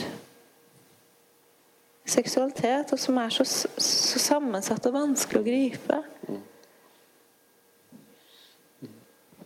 seksualitet, 2.09 2.93
og 2.93 2.99
som 2.99 3.19
er 3.23 3.35
så, 3.35 3.45
så 3.47 4.23
sammensatt 4.23 4.89
og 4.89 4.97
vanskelig 4.97 5.41
å 5.41 5.47
gripe. 5.47 6.01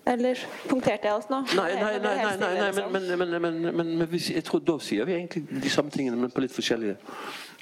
Eller 0.07 0.39
punkterte 0.71 1.09
jeg 1.09 1.17
alt 1.17 1.31
nå? 1.33 1.41
Nei, 1.59 1.71
nei, 1.75 1.97
nei, 1.99 2.15
nei, 2.23 2.37
nei, 2.39 2.53
nei 2.63 2.87
men, 2.95 3.09
men, 3.19 3.41
men, 3.43 3.89
men, 3.99 4.13
jeg 4.15 4.45
tror 4.47 4.63
da 4.63 4.79
sier 4.83 5.09
vi 5.09 5.17
egentlig 5.17 5.43
de 5.65 5.73
samme 5.73 5.91
tingene, 5.91 6.19
men 6.21 6.31
på 6.31 6.45
litt 6.45 6.55
forskjellige 6.55 6.95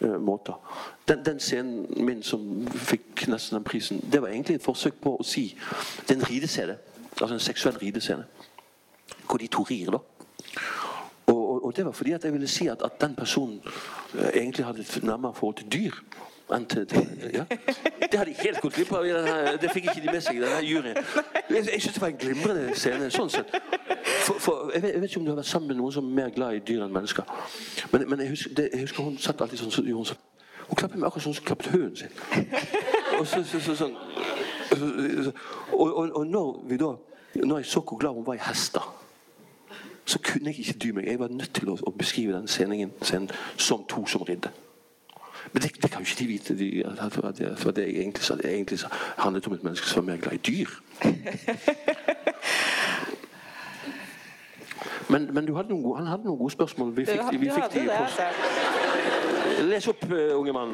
måter. 0.00 0.54
Den, 1.08 1.24
den, 1.24 1.40
scenen 1.40 1.86
min 2.06 2.22
som 2.22 2.66
fikk 2.68 3.26
nesten 3.28 3.56
den 3.56 3.64
prisen, 3.64 4.00
det 4.12 4.22
var 4.22 4.28
egentlig 4.28 4.56
et 4.58 4.64
forsøk 4.64 4.98
på 5.00 5.16
å 5.20 5.26
si 5.26 5.52
Det 6.08 6.16
er 6.16 6.18
en 6.18 6.28
ridescene. 6.30 6.76
Altså 7.20 7.34
en 7.34 7.40
seksuell 7.40 7.78
ridescene. 7.78 8.24
Hvor 9.28 9.38
de 9.38 9.46
to 9.46 9.62
rir, 9.62 9.90
da. 9.90 10.00
Og, 11.26 11.50
og, 11.50 11.64
og, 11.64 11.76
det 11.76 11.84
var 11.86 11.92
fordi 11.92 12.12
at 12.12 12.24
jeg 12.24 12.32
ville 12.32 12.48
si 12.48 12.66
at, 12.66 12.82
at 12.82 13.00
den 13.00 13.14
personen 13.14 13.60
uh, 13.64 14.28
egentlig 14.34 14.66
hadde 14.66 14.80
et 14.80 15.02
nærmere 15.02 15.34
forhold 15.34 15.56
til 15.56 15.72
dyr 15.72 16.00
ja. 16.50 17.44
Det 18.12 18.18
hadde 18.18 18.30
de 18.30 18.36
helt 18.38 18.60
gått 18.60 18.74
glipp 18.74 18.92
av. 18.92 19.06
Det 19.60 19.70
fikk 19.72 19.88
ikke 19.88 20.02
de 20.04 20.12
med 20.12 20.20
seg 20.20 20.36
i 20.36 20.42
denne 20.42 20.60
juryen. 20.64 20.98
Jeg, 21.50 21.62
jeg 21.72 21.82
syns 21.82 21.94
det 21.94 22.02
var 22.02 22.12
en 22.12 22.18
glimrende 22.20 22.74
scene. 22.76 23.08
sånn 23.10 23.32
sett. 23.32 23.54
For, 24.24 24.36
for, 24.38 24.70
jeg, 24.74 24.82
vet, 24.82 24.92
jeg, 24.92 25.00
vet, 25.00 25.10
ikke 25.10 25.20
om 25.22 25.24
du 25.24 25.32
har 25.32 25.38
vært 25.40 25.48
sammen 25.48 25.72
med 25.72 25.80
noen 25.80 25.94
som 25.96 26.10
er 26.10 26.18
mer 26.18 26.34
glad 26.34 26.58
i 26.58 26.62
dyr 26.68 26.84
enn 26.84 26.92
mennesker. 26.92 27.28
Men, 27.92 28.04
men 28.10 28.24
jeg, 28.24 28.34
husker, 28.34 28.54
det, 28.58 28.68
jeg, 28.72 28.84
husker, 28.84 29.08
hun 29.08 29.16
satt 29.20 29.40
alltid 29.44 29.62
sånn 29.62 29.72
så, 29.72 29.84
hun, 29.88 30.04
så, 30.08 30.18
hun 30.68 30.80
klappet 30.80 31.00
meg 31.00 31.08
akkurat 31.08 31.24
sånn 31.24 31.38
som 31.38 31.44
hun 31.44 31.48
klappet 31.48 31.72
hunden 31.72 31.96
sin. 31.96 32.12
Og, 33.14 33.24
så, 33.30 33.40
så, 33.48 33.78
sånn, 33.78 33.96
og, 34.74 35.88
og, 35.88 36.04
og 36.20 36.28
når, 36.28 36.52
da, 36.80 36.92
når 37.40 37.62
jeg 37.62 37.72
så 37.72 37.84
hvor 37.84 38.00
glad 38.00 38.20
hun 38.20 38.28
var 38.28 38.40
i 38.40 38.44
hester 38.44 38.92
så 40.04 40.18
kunne 40.20 40.52
jeg 40.52 40.58
ikke 40.58 40.78
dy 40.78 40.90
meg. 40.92 41.06
Jeg 41.08 41.18
var 41.18 41.32
nødt 41.32 41.54
til 41.56 41.70
å, 41.72 41.78
å 41.80 41.92
beskrive 41.96 42.36
den 42.36 42.48
scenen, 42.50 42.92
scenen 43.02 43.30
som 43.56 43.86
to 43.88 44.04
som 44.10 44.24
ridde. 44.28 44.50
Men 45.52 45.62
det, 45.62 45.82
det, 45.82 45.90
kan 45.90 46.02
jo 46.02 46.06
ikke 46.06 46.18
de 46.18 46.26
vite. 46.26 46.58
De, 46.58 46.84
at, 46.86 46.98
at, 47.02 47.40
at, 47.40 47.66
at 47.66 47.76
det 47.76 47.88
egentlig, 47.88 48.24
så, 48.24 48.38
egentlig 48.44 48.78
så 48.78 48.88
handlet 49.18 49.46
om 49.46 49.52
et 49.52 49.64
menneske 49.64 49.86
som 49.86 50.06
var 50.06 50.12
mer 50.12 50.20
glad 50.20 50.32
i 50.32 50.36
dyr. 50.36 50.68
Men, 55.08 55.28
men 55.34 55.48
hadde 55.56 55.68
noen, 55.68 55.98
han 56.00 56.06
hadde 56.08 56.24
noen 56.24 56.38
gode 56.40 56.54
spørsmål. 56.54 56.92
Vi 56.96 57.04
fikk, 57.08 57.20
vi 57.40 57.50
fikk 57.52 57.74
de 57.74 57.82
på 57.90 59.64
Les 59.68 59.86
opp, 59.88 60.02
uh, 60.10 60.32
unge 60.38 60.52
mann. 60.56 60.72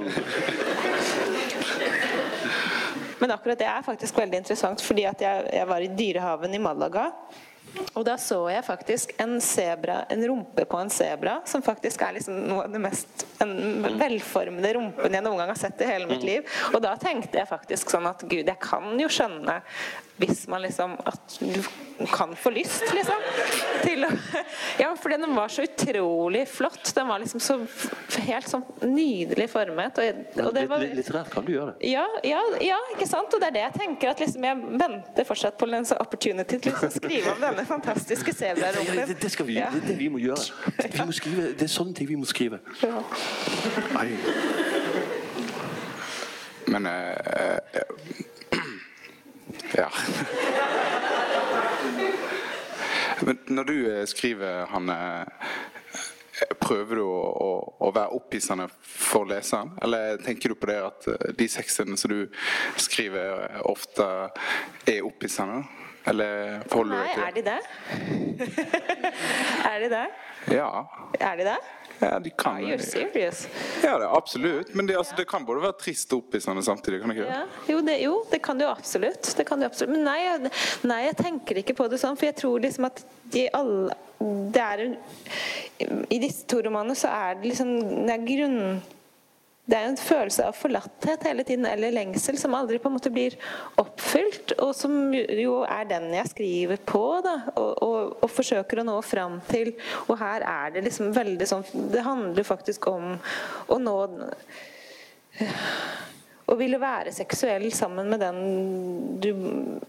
Men 3.20 3.34
akkurat 3.34 3.58
det 3.60 3.66
er 3.68 3.82
faktisk 3.84 4.16
veldig 4.16 4.40
interessant, 4.40 4.82
fordi 4.82 5.04
at 5.10 5.20
jeg, 5.20 5.44
jeg 5.52 5.68
var 5.68 5.84
i 5.84 5.90
Dyrehaven 5.98 6.54
i 6.56 6.62
Malaga. 6.62 7.10
Og 7.94 8.04
da 8.06 8.16
så 8.20 8.38
jeg 8.50 8.66
faktisk 8.66 9.14
en 9.22 9.36
sebra, 9.44 10.02
en 10.10 10.22
rumpe 10.28 10.64
på 10.68 10.78
en 10.80 10.92
sebra, 10.92 11.38
som 11.48 11.64
faktisk 11.64 12.02
er 12.06 12.16
liksom 12.18 12.38
noe 12.48 12.66
av 12.66 12.74
det 12.74 12.82
mest 12.82 13.26
en 13.42 13.54
velformede 14.00 14.74
rumpen 14.76 15.16
jeg 15.16 15.24
noen 15.26 15.40
gang 15.42 15.52
har 15.52 15.58
sett 15.60 15.82
i 15.82 15.88
hele 15.88 16.08
mitt 16.10 16.24
liv. 16.26 16.46
Og 16.74 16.80
da 16.84 16.94
tenkte 17.00 17.40
jeg 17.40 17.50
faktisk 17.50 17.92
sånn 17.92 18.08
at 18.10 18.24
gud, 18.26 18.46
jeg 18.46 18.58
kan 18.62 18.94
jo 19.00 19.10
skjønne 19.10 19.60
hvis 20.20 20.46
man 20.52 20.62
liksom 20.62 20.96
At 21.08 21.38
du 21.40 22.06
kan 22.12 22.30
få 22.36 22.50
lyst, 22.54 22.84
liksom. 22.96 23.24
Til 23.82 24.04
å 24.06 24.10
Ja, 24.80 24.94
fordi 24.96 25.18
den 25.20 25.34
var 25.36 25.48
så 25.52 25.64
utrolig 25.66 26.46
flott. 26.48 26.92
Den 26.96 27.08
var 27.10 27.20
liksom 27.20 27.40
så 27.44 27.58
helt 28.24 28.48
sånn 28.48 28.62
nydelig 28.88 29.50
formet. 29.52 29.98
Og, 30.00 30.22
og 30.46 30.54
det 30.56 30.64
var, 30.70 30.84
Litterært 30.96 31.28
kan 31.32 31.44
du 31.44 31.52
gjøre 31.52 31.74
det. 31.74 31.90
ja, 31.92 32.06
ja, 32.24 32.40
ja, 32.64 32.78
ikke 32.94 33.08
sant? 33.08 33.32
Og 33.36 33.42
det 33.42 33.50
er 33.50 33.56
det 33.58 33.64
jeg 33.66 33.76
tenker 33.82 34.12
at 34.14 34.22
liksom 34.24 34.46
Jeg 34.48 34.62
venter 34.84 35.28
fortsatt 35.28 35.58
på 35.60 35.68
en 35.68 35.88
sånn 35.88 36.00
opportunity 36.00 36.56
til 36.58 36.72
liksom 36.72 36.88
å 36.88 36.96
skrive 36.96 37.34
om 37.34 37.44
denne 37.44 37.66
fantastiske 37.68 38.36
Ja, 38.40 38.54
ja, 38.56 39.04
det, 39.06 39.18
det 39.20 39.30
skal 39.32 39.46
vi, 39.48 39.58
Ja. 39.60 39.68
det 39.74 39.82
er 39.84 39.88
det 39.92 39.98
vi 40.00 40.08
må 40.08 40.20
gjøre. 40.22 40.48
Vi 40.80 41.04
må 41.06 41.12
skrive, 41.16 41.50
det 41.58 41.66
er 41.68 41.72
sånne 41.72 41.94
ting 41.96 42.08
vi 42.08 42.16
må 42.16 42.28
skrive. 42.28 42.60
Ja. 42.82 43.02
Nei. 43.96 44.08
Men 46.70 46.86
eh, 46.86 47.58
eh, 47.72 47.82
Ja. 49.76 49.90
Men 53.20 53.38
når 53.46 53.64
du 53.64 53.76
eh, 53.90 54.06
skriver, 54.08 54.66
Hanne, 54.72 54.96
eh, 56.40 56.54
prøver 56.60 57.00
du 57.00 57.04
å, 57.04 57.20
å, 57.20 57.50
å 57.84 57.90
være 57.92 58.16
opphissende 58.16 58.68
for 58.80 59.28
leseren? 59.28 59.74
Eller 59.84 60.16
tenker 60.24 60.52
du 60.52 60.56
på 60.56 60.70
det 60.70 60.78
at 60.86 61.08
eh, 61.12 61.34
de 61.36 61.48
sexene 61.52 61.98
som 62.00 62.14
du 62.14 62.22
skriver, 62.80 63.60
ofte 63.68 64.06
er 64.88 65.04
opphissende? 65.04 65.64
Eller 66.08 66.62
forholder 66.72 66.96
du 66.96 67.00
Nei, 67.02 67.12
deg 67.12 67.26
er 67.26 67.32
til 67.36 67.44
det? 67.44 67.58
de 68.38 68.40
det? 68.40 68.60
er 69.70 69.78
de 69.84 69.92
det? 69.92 70.06
Ja. 70.56 70.70
Er 71.20 71.36
de 71.36 71.44
det? 71.50 71.58
Ja, 72.00 72.18
de 72.18 72.30
kan 72.30 72.56
Are 72.56 72.62
you 72.72 72.78
serious? 72.78 73.46
Ja, 73.84 73.98
det 73.98 74.06
er 74.08 74.16
absolutt. 74.16 74.74
Men 74.74 74.86
det, 74.88 74.96
altså, 74.96 75.16
det 75.16 75.26
kan 75.28 75.44
både 75.44 75.62
være 75.62 75.78
trist 75.82 76.12
og 76.16 76.22
opphissende 76.24 76.62
samtidig. 76.64 77.00
kan 77.00 77.10
det 77.12 77.18
ikke? 77.18 77.30
Ja, 77.30 77.42
jo, 77.72 77.80
det, 77.86 77.96
jo, 78.02 78.14
det 78.30 78.42
kan 78.42 78.58
det 78.58 78.64
jo 78.64 78.70
absolutt. 78.72 79.34
Det 79.36 79.44
kan 79.48 79.60
det 79.60 79.66
absolutt. 79.70 79.92
Men 79.96 80.04
nei, 80.04 80.18
jeg- 80.24 80.52
nei, 80.88 81.00
jeg 81.06 81.16
tenker 81.20 81.60
ikke 81.62 81.74
på 81.76 81.88
det 81.90 82.00
sånn, 82.00 82.16
for 82.16 82.26
jeg 82.30 82.36
tror 82.40 82.60
liksom 82.60 82.84
at 82.90 83.04
de 83.32 83.48
alle 83.54 83.90
det 84.20 84.60
er 84.60 84.96
I 86.10 86.18
disse 86.20 86.44
to 86.46 86.58
romanene 86.60 86.92
så 86.98 87.08
er 87.08 87.38
det 87.40 87.52
liksom 87.54 87.70
det 88.06 88.12
er 88.18 88.24
grunn 88.26 88.82
det 89.70 89.78
er 89.78 89.86
en 89.86 89.98
følelse 89.98 90.46
av 90.50 90.56
forlatthet 90.58 91.24
hele 91.28 91.44
tiden, 91.46 91.66
eller 91.68 91.94
lengsel, 91.94 92.38
som 92.40 92.56
aldri 92.58 92.80
på 92.82 92.90
en 92.90 92.96
måte 92.96 93.12
blir 93.14 93.36
oppfylt. 93.78 94.56
Og 94.64 94.72
som 94.74 95.12
jo 95.14 95.60
er 95.62 95.86
den 95.90 96.08
jeg 96.16 96.32
skriver 96.32 96.80
på, 96.90 97.04
da, 97.24 97.36
og, 97.54 97.70
og, 97.86 98.16
og 98.24 98.32
forsøker 98.32 98.82
å 98.82 98.86
nå 98.88 98.96
fram 99.06 99.38
til. 99.50 99.72
Og 100.08 100.18
her 100.18 100.46
er 100.48 100.74
det 100.74 100.84
liksom 100.88 101.12
veldig 101.14 101.46
sånn 101.46 101.64
Det 101.92 102.02
handler 102.04 102.46
faktisk 102.46 102.90
om 102.90 103.14
å 103.70 103.78
nå 103.82 103.98
å 106.50 106.56
ville 106.58 106.80
være 106.82 107.12
seksuell 107.14 107.68
sammen 107.72 108.10
med 108.10 108.22
den 108.24 108.40
du 109.22 109.30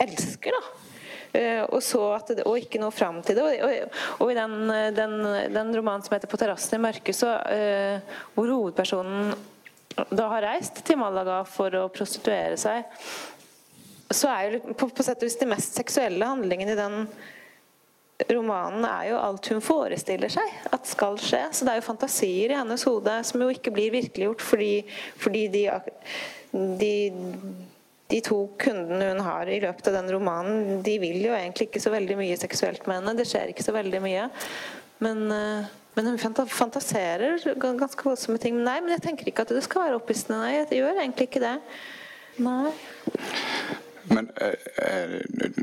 elsker, 0.04 0.54
da. 0.54 0.88
Eh, 1.32 1.64
og 1.64 1.80
det, 2.28 2.44
og 2.44 2.60
ikke 2.60 2.80
nå 2.82 2.90
fram 2.94 3.22
til 3.24 3.40
det. 3.40 3.46
Og, 3.46 3.64
og, 3.66 4.02
og 4.26 4.32
i 4.34 4.36
den, 4.38 4.74
den, 4.98 5.16
den 5.56 5.74
romanen 5.78 6.04
som 6.06 6.14
heter 6.14 6.28
'På 6.28 6.38
terrassen 6.38 6.78
i 6.78 6.84
mørket', 6.84 7.16
så, 7.16 7.32
uh, 7.40 8.20
hvor 8.36 8.52
hovedpersonen 8.52 9.34
da 10.10 10.28
har 10.32 10.46
reist 10.46 10.84
til 10.88 11.00
Malaga 11.02 11.42
for 11.48 11.76
å 11.78 11.88
prostituere 11.94 12.58
seg, 12.60 12.88
så 14.12 14.32
er 14.32 14.58
jo 14.58 14.74
på, 14.76 14.90
på 14.92 15.06
sett 15.06 15.22
og 15.22 15.30
vis 15.30 15.40
de 15.40 15.48
mest 15.50 15.78
seksuelle 15.78 16.28
handlingene 16.28 16.76
i 16.76 16.80
den 16.80 16.98
romanen 18.30 18.86
er 18.86 19.10
jo 19.10 19.18
alt 19.18 19.48
hun 19.50 19.62
forestiller 19.64 20.32
seg 20.32 20.70
at 20.74 20.88
skal 20.90 21.18
skje. 21.22 21.42
Så 21.52 21.66
det 21.66 21.74
er 21.74 21.82
jo 21.82 21.88
fantasier 21.88 22.54
i 22.54 22.58
hennes 22.60 22.86
hode 22.88 23.18
som 23.28 23.42
jo 23.44 23.50
ikke 23.54 23.74
blir 23.74 23.94
virkeliggjort 23.96 24.44
fordi, 24.46 24.72
fordi 25.22 25.44
de, 25.56 25.64
de, 26.82 26.94
de 28.12 28.22
to 28.26 28.44
kundene 28.62 29.12
hun 29.14 29.24
har 29.26 29.50
i 29.50 29.62
løpet 29.64 29.90
av 29.90 30.00
den 30.00 30.12
romanen, 30.14 30.82
de 30.86 30.98
vil 31.02 31.22
jo 31.24 31.36
egentlig 31.38 31.70
ikke 31.70 31.84
så 31.84 31.94
veldig 31.94 32.20
mye 32.20 32.40
seksuelt 32.40 32.88
med 32.88 33.02
henne. 33.02 33.18
Det 33.18 33.28
skjer 33.30 33.54
ikke 33.54 33.66
så 33.66 33.76
veldig 33.76 34.04
mye. 34.04 34.28
Men, 35.02 35.24
eh, 35.34 35.78
men 35.96 36.08
hun 36.08 36.18
fantaserer 36.48 37.42
ganske 37.60 38.06
voldsomme 38.06 38.40
ting. 38.40 38.60
Nei, 38.64 38.78
men 38.82 38.94
jeg 38.96 39.04
tenker 39.04 39.28
ikke 39.28 39.44
at 39.48 39.54
det 39.56 39.64
skal 39.66 39.88
være 39.88 39.98
opphissende. 40.00 40.38
Nei, 40.40 40.54
jeg 40.62 40.80
gjør 40.82 41.02
egentlig 41.04 41.28
ikke 41.28 41.44
det. 41.44 41.56
Nei. 42.42 42.72
Men 44.12 44.30
eh, 44.42 44.70
eh, 44.86 45.18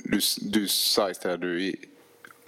du, 0.04 0.18
du 0.52 0.60
sa 0.70 1.08
i 1.10 1.16
sted 1.16 1.32
at 1.38 1.40
du 1.42 1.54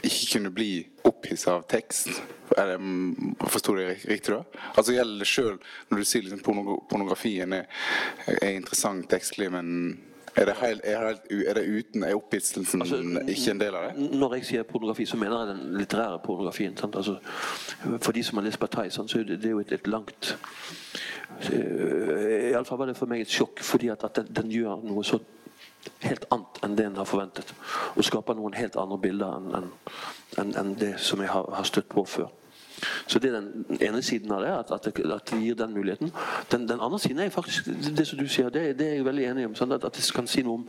ikke 0.00 0.26
kunne 0.34 0.52
bli 0.54 0.68
opphisset 1.08 1.50
av 1.52 1.64
tekst. 1.68 2.08
Det, 2.50 2.76
mm, 2.80 3.34
Forsto 3.48 3.74
jeg 3.76 3.94
rik- 3.94 4.06
riktig 4.08 4.36
da? 4.36 4.42
Altså 4.74 4.94
Gjelder 4.96 5.20
det 5.24 5.28
sjøl 5.28 5.58
når 5.90 6.00
du 6.00 6.06
sier 6.08 6.24
liksom 6.24 6.40
pornografien 6.88 7.52
er, 7.58 7.66
er 8.40 8.54
interessant 8.56 9.08
tekstlig, 9.12 9.50
men 9.52 9.74
er 10.36 10.44
det, 10.44 10.54
helt, 10.60 10.80
er, 10.84 11.16
det 11.30 11.48
er 11.48 11.54
det 11.54 11.64
uten 11.68 12.04
Er 12.04 12.14
opphisselsen 12.14 12.82
Altså, 12.82 13.00
ikke 13.28 13.50
en 13.50 13.60
del 13.60 13.74
av 13.74 13.88
det? 13.88 14.10
Når 14.20 14.34
jeg 14.34 14.44
sier 14.50 14.62
pornografi, 14.68 15.06
så 15.06 15.16
mener 15.16 15.38
jeg 15.44 15.56
den 15.56 15.76
litterære 15.78 16.20
pornografien. 16.24 16.76
Altså, 16.94 17.16
for 18.00 18.12
de 18.12 18.22
som 18.24 18.38
har 18.38 18.44
lest 18.46 18.94
sant, 18.94 19.10
så 19.10 19.18
er 19.18 19.22
det, 19.22 19.40
det 19.42 19.50
er 19.50 19.50
jo 19.50 19.60
et, 19.60 19.72
et 19.72 19.86
langt 19.86 20.36
uh, 21.52 22.50
Iallfall 22.50 22.78
var 22.78 22.86
det 22.86 22.96
for 22.96 23.06
meg 23.10 23.20
et 23.20 23.30
sjokk, 23.30 23.60
fordi 23.62 23.88
at, 23.88 24.04
at 24.04 24.16
den, 24.16 24.30
den 24.36 24.50
gjør 24.50 24.82
noe 24.86 25.04
så 25.04 25.18
helt 26.04 26.24
annet 26.32 26.60
enn 26.64 26.76
det 26.76 26.86
en 26.86 26.98
har 27.00 27.08
forventet. 27.08 27.54
Og 27.96 28.04
skaper 28.04 28.36
noen 28.36 28.56
helt 28.56 28.76
andre 28.80 28.98
bilder 29.00 29.38
enn- 29.38 29.70
enn- 30.40 30.56
enn 30.60 30.74
det 30.80 30.94
som 31.00 31.20
jeg 31.20 31.32
har, 31.32 31.48
har 31.56 31.68
støtt 31.68 31.88
på 31.92 32.04
før. 32.04 32.28
Så 33.10 33.18
det 33.18 33.32
er 33.32 33.40
den 33.40 33.80
ene 33.82 34.02
siden 34.06 34.30
av 34.30 34.44
det, 34.44 34.50
at, 34.54 34.70
at, 34.76 34.84
det, 34.86 35.06
at 35.10 35.32
det 35.32 35.40
gir 35.42 35.58
den 35.58 35.74
muligheten. 35.74 36.12
Den, 36.52 36.68
den 36.70 36.78
andre 36.80 36.98
siden 37.02 37.18
er 37.24 37.34
faktisk 37.34 37.66
det, 37.66 38.06
som 38.06 38.20
du 38.20 38.28
sier, 38.30 38.52
det, 38.54 38.78
det 38.78 38.86
er 38.86 38.98
jeg 39.00 39.06
veldig 39.08 39.28
enig 39.32 39.46
om. 39.50 39.58
Sånn 39.58 39.74
At, 39.74 39.86
at 39.88 39.98
det 39.98 40.06
kan 40.14 40.30
si 40.30 40.46
noe 40.46 40.62
om 40.62 40.68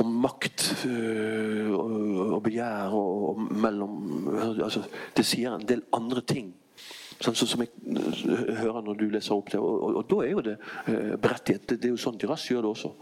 om 0.00 0.12
makt 0.22 0.86
øh, 0.88 1.72
og, 1.76 2.38
begjær 2.42 2.94
og, 2.96 3.28
og 3.28 3.40
mellom 3.52 4.28
altså, 4.64 4.82
Det 5.16 5.26
sier 5.28 5.52
en 5.52 5.66
del 5.68 5.82
andre 5.92 6.22
ting. 6.24 6.54
Sånn 7.20 7.36
som 7.36 7.60
jeg 7.60 7.68
øh, 7.84 8.54
hører 8.62 8.80
når 8.86 8.96
du 8.96 9.04
leser 9.12 9.36
opp 9.36 9.50
det. 9.52 9.60
Og, 9.60 9.74
og, 9.84 9.98
og 10.00 10.06
da 10.08 10.20
er 10.24 10.30
jo 10.32 10.44
det 10.46 10.56
øh, 10.88 11.16
berettiget. 11.20 11.66
Det, 11.68 11.76
det 11.82 11.90
er 11.90 11.92
jo 11.92 12.00
sånn 12.00 12.20
Dyras 12.20 12.46
gjør 12.48 12.64
det 12.64 12.70
også. 12.70 12.92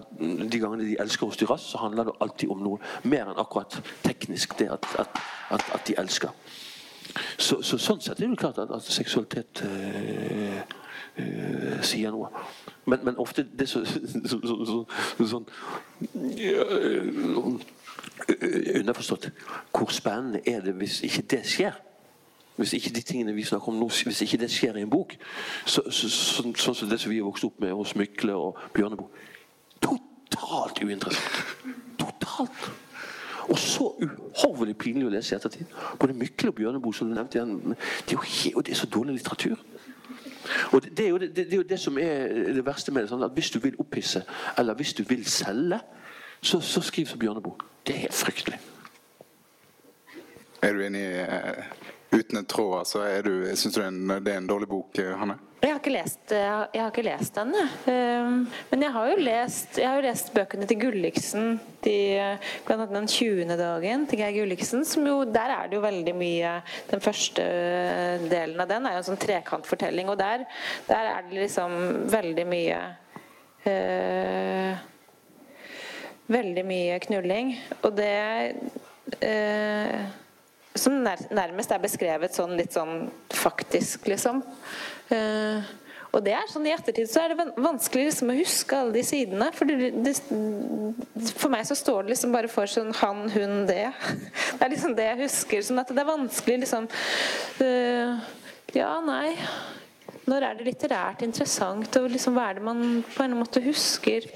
At 0.00 0.14
De 0.16 0.62
gangene 0.62 0.86
de 0.86 0.96
elsker 1.02 1.28
hos 1.28 1.40
Dyras, 1.40 1.66
så 1.74 1.82
handler 1.84 2.08
det 2.08 2.16
alltid 2.24 2.54
om 2.54 2.64
noe 2.64 2.80
mer 3.04 3.28
enn 3.28 3.42
akkurat 3.42 3.76
teknisk 4.06 4.56
det 4.60 4.70
at, 4.78 4.88
at, 5.04 5.20
at, 5.58 5.68
at 5.76 5.84
de 5.90 5.98
elsker. 6.00 6.32
Så, 7.38 7.60
så 7.62 7.78
sånn 7.80 8.02
sett 8.04 8.20
er 8.20 8.30
det 8.30 8.38
klart 8.40 8.58
at, 8.62 8.72
at 8.74 8.82
seksualitet 8.82 9.62
øh, 9.66 10.60
øh, 11.22 11.80
sier 11.86 12.14
noe. 12.14 12.30
Men, 12.86 13.02
men 13.08 13.18
ofte 13.22 13.44
det 13.46 13.68
så, 13.68 13.84
så, 13.84 14.40
så, 14.42 14.84
så, 15.18 15.26
sånn 15.26 15.48
øh, 16.04 17.56
Underforstått 18.26 19.28
hvor 19.76 19.92
spennende 19.92 20.40
er 20.48 20.62
det 20.64 20.74
hvis 20.78 21.02
ikke 21.06 21.24
det 21.36 21.42
skjer? 21.48 21.76
Hvis 22.56 22.72
ikke 22.72 22.94
de 22.96 23.02
tingene 23.04 23.34
vi 23.36 23.44
snakker 23.44 23.68
om 23.68 23.76
nå, 23.76 23.88
hvis 24.08 24.22
ikke 24.24 24.38
det 24.40 24.48
skjer 24.50 24.78
i 24.80 24.84
en 24.86 24.90
bok, 24.90 25.12
så, 25.68 25.82
så, 25.92 26.08
sånn, 26.08 26.54
sånn 26.56 26.78
som 26.78 26.88
det 26.88 26.96
som 27.02 27.12
vi 27.12 27.18
har 27.20 27.28
vokst 27.28 27.44
opp 27.44 27.60
med 27.60 27.74
hos 27.76 27.92
Mykle 28.00 28.32
og 28.32 28.62
Bjørneboe 28.72 29.26
Totalt 29.84 30.80
uinteressant. 30.82 31.76
Totalt. 32.00 32.70
Og 33.46 33.58
så 33.58 33.86
uhorvelig 34.02 34.76
pinlig 34.78 35.06
å 35.06 35.10
lese 35.12 35.34
i 35.34 35.38
ettertid. 35.38 35.70
Både 36.00 36.16
Mykle 36.18 36.50
og 36.50 36.56
Bjørneboe, 36.58 36.94
som 36.94 37.10
du 37.10 37.14
nevnte 37.14 37.38
igjen, 37.38 37.76
det 38.08 38.18
er 38.18 38.62
det 38.62 38.72
er 38.72 38.80
så 38.80 38.88
dårlig 38.90 39.18
litteratur. 39.18 39.56
Og 40.72 40.82
det, 40.82 40.96
det, 40.98 41.08
er 41.08 41.18
det, 41.18 41.30
det 41.36 41.52
er 41.52 41.56
jo 41.56 41.66
det 41.68 41.78
som 41.80 41.98
er 41.98 42.28
det 42.54 42.64
verste 42.66 42.92
med 42.94 43.04
det. 43.04 43.10
Sånn 43.10 43.26
at 43.26 43.34
hvis 43.34 43.50
du 43.54 43.58
vil 43.62 43.78
opphisse, 43.82 44.22
eller 44.58 44.78
hvis 44.78 44.94
du 44.98 45.04
vil 45.06 45.24
selge, 45.30 45.80
så, 46.42 46.60
så 46.60 46.82
skriv 46.84 47.06
som 47.10 47.18
Bjørneboe. 47.22 47.58
Det 47.86 47.94
er 47.94 48.04
helt 48.06 48.18
fryktelig. 48.18 48.58
Er 50.62 50.74
du 50.74 50.82
enig 50.82 51.04
eh, 51.22 51.64
uten 52.12 52.40
en 52.40 52.48
tråd? 52.48 52.78
Altså, 52.80 53.02
er 53.06 53.22
du, 53.26 53.32
Syns 53.54 53.74
du 53.74 53.80
det 53.82 54.32
er 54.32 54.38
en, 54.40 54.48
dårlig 54.48 54.68
bok, 54.68 54.98
eh, 54.98 55.14
Jeg 55.66 55.74
har 55.74 55.80
ikke 55.80 55.96
lest, 55.96 56.20
har, 56.30 56.68
jeg 56.70 56.78
har 56.78 56.92
ikke 56.92 57.02
lest 57.02 57.34
den. 57.34 57.48
Ehm, 57.90 58.34
Men 58.70 58.82
jeg 58.84 58.92
har 58.94 59.08
jo 59.10 59.14
lest, 59.18 59.78
jeg 59.80 59.88
har 59.88 59.96
jo 59.98 60.04
lest 60.04 60.28
bøkene 60.30 60.66
til 60.70 60.78
Gulliksen. 60.78 61.56
De, 61.82 61.94
blant 62.66 62.84
annet 62.84 62.94
'Den 62.94 63.08
20. 63.10 63.56
dagen' 63.58 64.04
til 64.06 64.18
Geir 64.20 64.36
Gulliksen. 64.36 64.84
Som 64.84 65.06
jo, 65.06 65.24
der 65.24 65.50
er 65.50 65.66
det 65.66 65.74
jo 65.74 65.82
veldig 65.82 66.14
mye 66.14 66.62
Den 66.90 67.00
første 67.00 67.42
delen 68.30 68.60
av 68.60 68.68
den 68.68 68.86
er 68.86 68.92
jo 68.92 69.02
en 69.02 69.08
sånn 69.10 69.18
trekantfortelling. 69.18 70.08
Og 70.08 70.18
der, 70.18 70.46
der 70.86 71.10
er 71.16 71.22
det 71.26 71.34
liksom 71.34 72.06
veldig 72.14 72.46
mye 72.46 72.78
øh, 73.66 74.76
Veldig 76.28 76.64
mye 76.64 76.98
knulling. 77.00 77.56
Og 77.82 77.96
det 77.96 78.54
øh, 79.18 80.00
som 80.78 80.92
nærmest 81.30 81.72
er 81.72 81.82
beskrevet 81.82 82.34
sånn 82.34 82.54
litt 82.56 82.72
sånn 82.72 83.08
faktisk, 83.32 84.06
liksom. 84.06 84.44
Eh, 85.14 85.74
Og 86.16 86.22
det 86.24 86.32
er 86.32 86.46
sånn 86.48 86.64
I 86.64 86.72
ettertid 86.72 87.10
så 87.10 87.20
er 87.20 87.34
det 87.34 87.44
vanskelig 87.60 88.06
liksom 88.06 88.30
å 88.32 88.36
huske 88.38 88.76
alle 88.78 88.94
de 88.94 89.02
sidene. 89.04 89.50
For, 89.52 89.68
det, 89.68 89.90
det, 90.06 90.14
for 91.36 91.52
meg 91.52 91.66
så 91.68 91.76
står 91.76 92.06
det 92.06 92.14
liksom 92.14 92.32
bare 92.32 92.48
for 92.48 92.70
sånn 92.70 92.94
han, 93.02 93.26
hun, 93.34 93.66
det. 93.68 93.90
Det 94.56 94.64
er 94.64 94.72
liksom 94.72 94.96
det 94.96 95.10
jeg 95.10 95.20
husker. 95.26 95.64
Sånn 95.66 95.82
at 95.82 95.92
det 95.92 96.00
er 96.00 96.08
vanskelig 96.08 96.62
liksom 96.64 96.88
uh, 97.60 98.24
Ja, 98.76 98.94
nei 99.04 99.34
når 100.26 100.42
er 100.42 100.58
det 100.58 100.66
litterært 100.66 101.22
interessant, 101.22 101.96
og 102.00 102.08
liksom, 102.10 102.34
hva 102.34 102.48
er 102.50 102.58
det 102.58 102.64
man 102.66 102.80
på 103.06 103.22
en 103.22 103.36
måte 103.38 103.62
husker? 103.62 104.26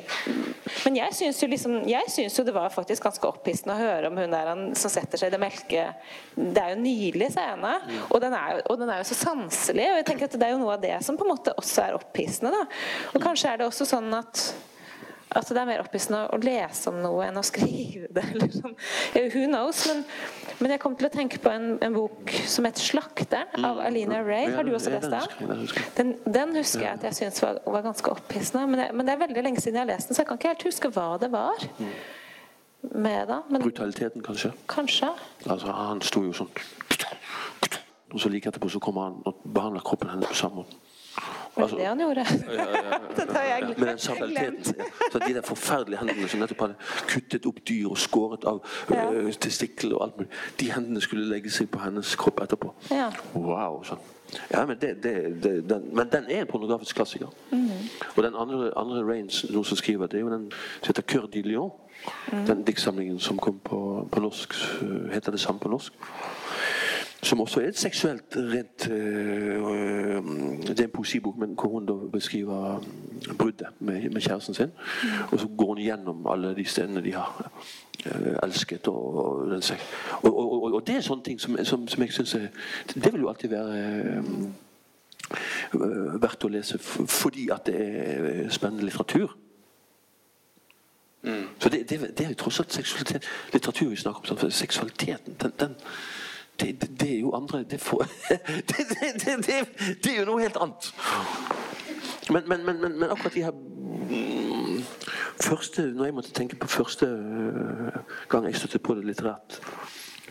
Men 0.85 0.99
jeg 1.01 1.17
syns 1.19 1.41
jo, 1.43 1.49
liksom, 1.51 1.81
jo, 1.91 2.45
det 2.47 2.55
var 2.55 2.71
faktisk 2.71 3.09
ganske 3.09 3.27
opphissende 3.27 3.75
å 3.75 3.81
høre 3.81 4.11
om 4.11 4.21
hun 4.21 4.31
der 4.31 4.53
han, 4.53 4.65
som 4.79 4.93
setter 4.93 5.19
seg 5.19 5.33
i 5.33 5.35
det 5.35 5.43
melke 5.43 5.89
Det 6.37 6.63
er 6.63 6.73
jo 6.73 6.79
en 6.79 6.87
nydelig 6.87 7.33
scene, 7.35 7.75
og 8.07 8.23
den, 8.23 8.39
er, 8.39 8.63
og 8.71 8.79
den 8.81 8.93
er 8.93 9.03
jo 9.03 9.11
så 9.11 9.19
sanselig. 9.19 9.89
Og 9.91 10.01
jeg 10.01 10.09
tenker 10.13 10.31
at 10.31 10.39
det 10.39 10.47
er 10.47 10.55
jo 10.55 10.63
noe 10.63 10.79
av 10.79 10.85
det 10.85 10.97
som 11.07 11.19
på 11.19 11.27
en 11.27 11.35
måte 11.35 11.55
også 11.59 11.89
er 11.89 11.99
opphissende. 11.99 12.55
Da. 12.55 12.65
Og 13.17 13.25
kanskje 13.25 13.51
er 13.51 13.61
det 13.61 13.67
også 13.67 13.89
sånn 13.91 14.15
at 14.15 14.47
at 15.31 15.47
det 15.47 15.61
er 15.61 15.67
mer 15.69 15.83
opphissende 15.85 16.25
å 16.35 16.39
lese 16.43 16.91
om 16.91 16.97
noe 16.99 17.29
enn 17.29 17.39
å 17.39 17.43
skrive 17.47 18.09
det. 18.17 18.25
Sånn. 18.57 18.75
Who 19.35 19.45
knows? 19.47 19.85
Men, 19.87 20.03
men, 20.59 20.75
jeg 20.75 20.83
kom 20.83 20.97
til 20.99 21.07
å 21.07 21.13
tenke 21.15 21.39
på 21.43 21.53
en, 21.55 21.77
en 21.87 21.95
bok 21.95 22.33
som 22.51 22.67
heter 22.67 22.83
'Slakteren' 22.83 23.63
av 23.63 23.79
mm. 23.79 23.85
Alina 23.87 24.23
Ray. 24.27 24.51
Har 24.57 24.67
du 24.67 24.75
også 24.75 24.91
lest 24.91 25.13
den? 25.13 25.69
Den, 25.99 26.15
den 26.27 26.57
husker 26.59 26.89
jeg 26.89 26.99
at 26.99 27.07
jeg 27.07 27.19
syntes 27.21 27.45
var, 27.45 27.61
var, 27.67 27.87
ganske 27.87 28.11
opphissende. 28.11 28.67
Men, 28.67 28.85
men, 28.91 29.07
det 29.07 29.15
er 29.15 29.23
veldig 29.23 29.47
lenge 29.47 29.63
siden 29.63 29.79
jeg 29.79 29.87
har 29.87 29.93
lest 29.93 30.11
den, 30.11 30.19
så 30.19 30.25
jeg 30.25 30.33
kan 30.33 30.41
ikke 30.41 30.55
helt 30.55 30.67
huske 30.67 30.93
hva 30.99 31.09
det 31.23 31.31
var. 31.31 31.69
Mm. 31.79 31.95
med 32.81 33.27
da. 33.29 33.43
Men, 33.49 33.63
Brutaliteten, 33.63 34.23
kanskje? 34.25 34.53
Kanskje. 34.67 35.13
Altså, 35.47 35.71
han 35.77 36.01
sto 36.03 36.25
jo 36.25 36.33
sånn 36.33 36.49
Og 38.11 38.19
så 38.19 38.31
like 38.33 38.49
etterpå 38.49 38.67
så 38.73 38.81
kommer 38.83 39.07
han 39.07 39.21
og 39.29 39.45
behandler 39.45 39.85
kroppen 39.87 40.11
hennes 40.11 40.27
på 40.33 40.35
samme 40.35 40.65
måte. 40.65 40.80
Var 41.55 41.63
det 41.63 41.63
altså, 41.63 41.77
det 41.77 41.87
han 41.87 42.01
gjorde? 42.01 42.25
har 43.35 43.43
jeg 43.51 43.63
glemt. 43.63 43.79
Med 43.79 43.89
den 43.89 43.99
sabelteten. 43.99 44.65
Så 45.13 45.19
de 45.27 45.35
der 45.35 45.43
forferdelige 45.43 45.99
hendene 45.99 46.29
som 46.29 46.41
nettopp 46.41 46.61
hadde 46.61 46.75
kuttet 47.09 47.47
opp 47.47 47.59
dyr 47.69 47.89
og 47.91 47.99
skåret 47.99 48.47
av 48.47 48.63
ja. 48.91 49.09
uh, 49.11 49.33
testikler 49.33 49.97
og 49.97 50.05
alt 50.05 50.17
mulig, 50.21 50.31
de 50.61 50.71
hendene 50.73 51.01
skulle 51.01 51.27
legge 51.27 51.51
seg 51.51 51.71
på 51.71 51.83
hennes 51.83 52.15
kropp 52.17 52.41
etterpå. 52.45 52.73
Ja. 52.91 53.11
Wow. 53.35 53.83
sånn. 53.85 54.03
Ja, 54.51 54.67
men, 54.67 54.77
det, 54.81 55.03
det, 55.03 55.43
det, 55.43 55.69
den, 55.69 55.89
men, 55.93 56.07
den, 56.13 56.25
er 56.31 56.45
en 56.45 56.47
pornografisk 56.47 56.97
klassiker. 56.97 57.33
Mm 57.51 57.71
Og 58.17 58.23
den 58.23 58.35
andre, 58.37 58.71
andre 58.77 59.03
Rains 59.13 59.45
noen 59.51 59.65
som 59.65 59.77
skriver, 59.77 60.07
det 60.07 60.21
er 60.21 60.21
jo 60.21 60.31
den 60.31 60.51
som 60.53 60.93
heter 60.93 61.03
Cœur 61.03 61.27
de 61.27 61.43
Lion. 61.43 61.71
Mm 62.33 62.47
Den 62.47 62.63
diktsamlingen 62.65 63.19
som 63.19 63.39
kom 63.39 63.59
på, 63.59 64.09
på 64.13 64.21
norsk, 64.21 64.55
heter 65.13 65.33
det 65.33 65.41
samme 65.41 65.61
på 65.61 65.69
norsk. 65.69 65.93
Som 67.23 67.41
også 67.41 67.61
er 67.61 67.69
et 67.69 67.79
seksuelt 67.79 68.37
rent 68.37 68.89
øh, 68.91 69.63
Det 70.69 70.81
er 70.81 70.85
en 70.85 70.91
poesibok 70.91 71.37
men 71.37 71.55
hvor 71.55 71.69
hun 71.69 71.87
da 71.87 71.93
beskriver 72.13 72.85
bruddet 73.39 73.67
med, 73.79 74.11
med, 74.11 74.21
kjæresten 74.21 74.55
sin. 74.55 74.71
Og 75.33 75.41
så 75.41 75.49
går 75.59 75.67
hun 75.67 75.77
gjennom 75.77 76.27
alle 76.27 76.57
de 76.57 76.65
stedene 76.65 77.05
de 77.05 77.15
har 77.15 77.51
øh, 78.07 78.37
elsket. 78.43 78.89
Og, 78.89 79.49
og, 80.23 80.53
og, 80.53 80.73
og, 80.75 80.87
det 80.87 80.97
er 80.97 81.01
sånne 81.01 81.23
ting 81.23 81.41
som, 81.41 81.65
som, 81.65 81.89
som 81.89 82.03
jeg 82.03 82.13
syns 82.13 82.37
Det 82.95 83.13
vil 83.13 83.21
jo 83.21 83.29
alltid 83.29 83.49
være 83.49 83.77
øh, 85.75 86.23
verdt 86.23 86.45
å 86.45 86.49
lese 86.49 86.79
fordi 86.79 87.49
at 87.53 87.67
det 87.67 87.77
er 87.81 88.49
spennende 88.49 88.85
litteratur. 88.85 89.37
Mm. 91.23 91.49
Så 91.59 91.69
det, 91.69 91.91
det, 91.91 92.01
det, 92.19 92.25
er 92.25 92.29
jo 92.29 92.35
tross 92.35 92.61
alt 92.61 92.73
seksualitet. 92.73 93.25
litteratur 93.53 93.89
vi 93.89 93.97
snakker 93.97 94.33
om. 94.33 94.51
Seksualiteten 94.51 95.37
den, 95.43 95.53
den 95.61 95.77
det, 96.61 97.01
det, 97.01 97.15
er 97.15 97.21
jo 97.21 97.33
andre 97.35 97.65
det, 97.65 97.81
får, 97.81 97.99
det, 100.05 100.13
er 100.13 100.19
jo 100.19 100.25
noe 100.29 100.41
helt 100.43 100.57
annet. 100.61 100.93
Men, 102.31 102.43
men, 102.49 102.67
men, 102.67 102.99
men 102.99 103.11
akkurat 103.11 103.35
de 103.35 103.45
her 103.45 103.51
mm, 103.51 104.83
første, 105.41 105.83
Når 105.83 106.05
jeg 106.05 106.15
måtte 106.15 106.33
tenke 106.33 106.57
på 106.57 106.67
første 106.67 107.07
øh, 107.07 108.03
gang 108.29 108.47
jeg 108.47 108.57
støtte 108.57 108.79
på 108.79 108.95
det 108.95 109.05
litterært 109.05 109.61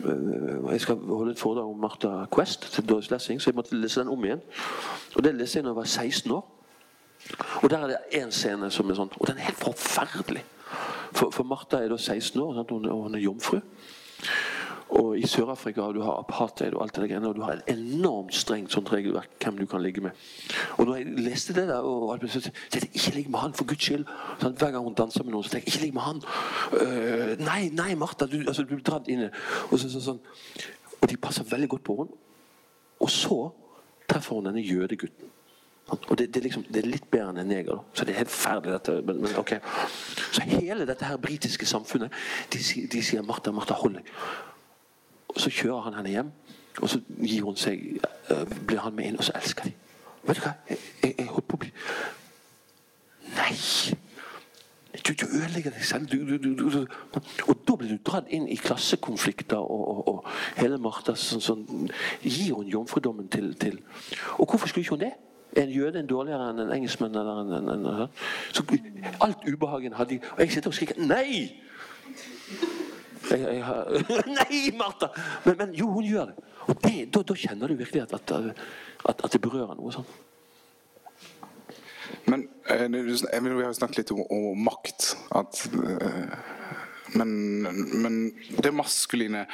øh, 0.04 0.70
Jeg 0.72 0.80
skal 0.80 0.96
holde 0.96 1.32
et 1.32 1.38
foredrag 1.38 1.70
om 1.70 1.76
Martha 1.76 2.24
Quest 2.34 2.72
til 2.72 2.88
Doris 2.88 3.10
Lessing, 3.10 3.42
så 3.42 3.50
jeg 3.50 3.54
måtte 3.54 3.76
lese 3.76 4.00
den 4.00 4.08
om 4.08 4.24
igjen. 4.24 4.40
Og 5.16 5.24
Det 5.24 5.34
leste 5.34 5.58
jeg 5.58 5.64
da 5.64 5.68
jeg 5.68 5.76
var 5.76 5.84
16 5.84 6.30
år. 6.30 6.56
Og 7.62 7.70
Der 7.70 7.78
er 7.78 7.86
det 7.86 7.96
én 8.14 8.30
scene 8.30 8.70
som 8.70 8.90
er 8.90 8.94
sånn 8.94 9.12
Og 9.20 9.26
den 9.26 9.36
er 9.36 9.50
helt 9.50 9.60
forferdelig. 9.60 10.44
For, 11.12 11.30
for 11.30 11.44
Martha 11.44 11.76
er 11.76 11.88
da 11.88 11.96
16 11.96 12.40
år, 12.40 12.64
og 12.70 13.02
hun 13.02 13.14
er 13.14 13.18
jomfru. 13.18 13.60
Og 14.90 15.18
I 15.18 15.26
Sør-Afrika 15.26 15.84
du 15.94 16.00
har 16.02 16.18
apartheid 16.18 16.74
og 16.74 16.82
alt 16.82 16.96
det 16.96 17.08
greiene, 17.10 17.28
og 17.28 17.36
du 17.36 17.44
har 17.44 17.58
et 17.58 17.70
enormt 17.70 18.34
strengt 18.34 18.72
sånt 18.74 18.90
regelverk 18.92 19.36
hvem 19.44 19.60
du 19.60 19.66
kan 19.70 19.82
ligge 19.82 20.02
med. 20.02 20.10
Og 20.78 20.88
når 20.88 20.96
jeg 20.96 21.26
leste 21.28 21.54
det 21.54 21.68
der, 21.68 21.86
og 21.86 22.12
alt, 22.14 22.26
så 22.30 22.42
tenkte 22.42 22.80
jeg 22.80 22.90
ikke 22.94 23.14
ligg 23.14 23.30
med 23.30 23.40
han, 23.44 23.54
for 23.54 23.68
guds 23.70 23.86
skyld. 23.86 24.06
Sånn, 24.42 24.58
hver 24.58 24.74
gang 24.74 24.86
hun 24.86 24.98
danser 24.98 25.26
med 25.26 25.36
noen, 25.36 25.46
så 25.46 25.54
tenker 25.54 25.70
jeg 25.70 25.76
ikke 25.76 25.86
ligg 25.86 25.96
med 25.98 26.06
han. 26.08 26.22
Uh, 26.74 27.32
nei, 27.44 27.60
nei, 27.74 27.94
Martha, 27.98 28.26
du, 28.26 28.40
altså, 28.42 28.66
du 28.66 28.74
blir 28.74 28.84
dratt 28.86 29.10
inn 29.12 29.28
og, 29.28 29.76
så, 29.78 29.86
så, 29.86 30.02
sånn. 30.10 30.20
og 30.98 31.08
de 31.10 31.18
passer 31.22 31.46
veldig 31.46 31.70
godt 31.76 31.86
på 31.86 32.00
henne. 32.02 32.22
Og 33.00 33.12
så 33.14 33.38
treffer 34.10 34.40
hun 34.40 34.50
denne 34.50 34.64
jødegutten. 34.64 35.36
Og 35.90 36.18
det, 36.18 36.34
det, 36.34 36.42
liksom, 36.42 36.64
det, 36.70 36.84
er 36.84 36.90
litt 36.90 37.06
bedre 37.10 37.32
enn 37.32 37.40
en 37.42 37.48
neger. 37.50 37.80
Så 37.94 38.06
det 38.06 38.14
er 38.14 38.22
helt 38.22 38.34
ferdig, 38.34 38.74
dette. 38.74 39.00
Men, 39.06 39.22
men, 39.24 39.32
okay. 39.40 39.58
Så 40.30 40.44
hele 40.46 40.86
dette 40.86 41.06
her 41.06 41.18
britiske 41.18 41.66
samfunnet 41.66 42.14
de, 42.52 42.60
de 42.92 43.02
sier 43.02 43.26
Martha, 43.26 43.50
Martha, 43.54 43.74
hold 43.80 43.98
deg. 43.98 44.12
Og 45.34 45.40
Så 45.40 45.50
kjører 45.50 45.80
han 45.80 45.94
henne 45.94 46.14
hjem, 46.14 46.32
og 46.80 46.88
så 46.88 47.00
gir 47.22 47.44
hun 47.46 47.56
seg, 47.56 48.00
uh, 48.30 48.44
blir 48.66 48.82
han 48.82 48.94
med 48.94 49.10
inn, 49.10 49.18
og 49.18 49.24
så 49.24 49.32
elsker 49.38 49.68
de. 49.68 49.74
Vet 50.26 50.36
du 50.36 50.44
hva? 50.44 50.52
Jeg, 50.68 50.78
jeg, 51.02 51.14
jeg 51.18 51.26
holdt 51.26 51.48
på 51.48 51.58
å 51.58 51.64
bli 51.64 51.72
Nei! 53.30 53.54
Du, 55.06 55.12
du 55.14 55.26
ødelegger 55.26 55.70
deg 55.70 55.84
selv. 55.86 56.08
Du, 56.10 56.86
og 57.48 57.56
da 57.68 57.76
blir 57.78 57.92
du 57.94 58.00
dratt 58.04 58.28
inn 58.34 58.48
i 58.50 58.56
klassekonflikter 58.58 59.58
og, 59.62 59.82
og, 59.88 60.08
og 60.08 60.58
hele 60.58 60.80
Martha 60.82 61.14
sånn, 61.14 61.42
sånn, 61.44 61.62
gir 62.24 62.56
hun 62.58 62.68
jomfrudommen 62.68 63.30
til, 63.30 63.52
til 63.54 63.78
Og 64.38 64.50
hvorfor 64.50 64.66
skulle 64.66 64.84
ikke 64.84 64.98
hun 64.98 65.04
det? 65.04 65.12
Er 65.56 65.62
en 65.62 65.74
jøde 65.74 66.02
en 66.02 66.10
dårligere 66.10 66.50
enn 66.50 66.62
en 66.64 66.74
engelskmann? 66.74 67.16
En, 67.16 67.54
en, 67.54 67.70
en, 67.70 68.08
så 68.52 68.66
alt 69.22 69.46
ubehagen 69.46 69.94
hadde 69.98 70.18
de 70.18 70.34
Og 70.34 70.44
jeg 70.44 70.56
sitter 70.56 70.74
og 70.74 70.78
skriker 70.78 71.00
Nei! 71.06 71.48
Jeg, 73.30 73.60
jeg 73.60 74.32
nei, 74.38 74.62
Martha! 74.78 75.10
Men, 75.44 75.56
men, 75.60 75.74
jo, 75.78 75.90
hun 75.94 76.06
gjør 76.06 76.32
det. 76.32 76.48
Og 76.66 76.74
det, 76.82 76.96
da, 77.14 77.22
da, 77.26 77.36
kjenner 77.38 77.70
du 77.70 77.78
virkelig 77.78 78.02
at, 78.06 78.16
at, 78.18 78.32
at, 79.08 79.24
at 79.24 79.32
det 79.32 79.42
berører 79.44 79.78
noe 79.78 79.94
sånn. 79.94 80.08
Men 82.30 82.48
eh, 82.68 82.86
vi 82.90 83.62
har 83.62 83.68
jo 83.68 83.76
snakket 83.78 84.02
litt 84.02 84.12
om, 84.14 84.22
om 84.26 84.64
makt. 84.66 85.12
At 85.38 85.62
uh, 85.74 86.34
men, 87.14 87.62
men, 88.02 88.18
det 88.62 88.72
maskuline 88.74 89.44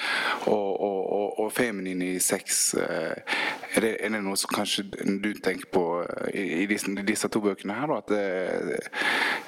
og, 0.46 0.80
og, 0.80 1.00
og, 1.12 1.38
og, 1.40 1.52
feminine 1.54 2.12
i 2.16 2.20
sex 2.22 2.74
eh, 2.80 3.16
er 3.74 3.84
det, 3.84 3.92
er 4.00 4.14
det, 4.14 4.22
noe 4.24 4.38
som 4.40 4.52
kanskje 4.54 4.86
du 5.22 5.30
tenker 5.42 5.68
på 5.72 5.84
i, 6.32 6.62
i 6.62 6.66
disse, 6.70 6.92
disse, 7.06 7.30
to 7.32 7.42
bøkene 7.44 7.76
her? 7.78 7.94
At 7.96 8.10
det, 8.12 8.80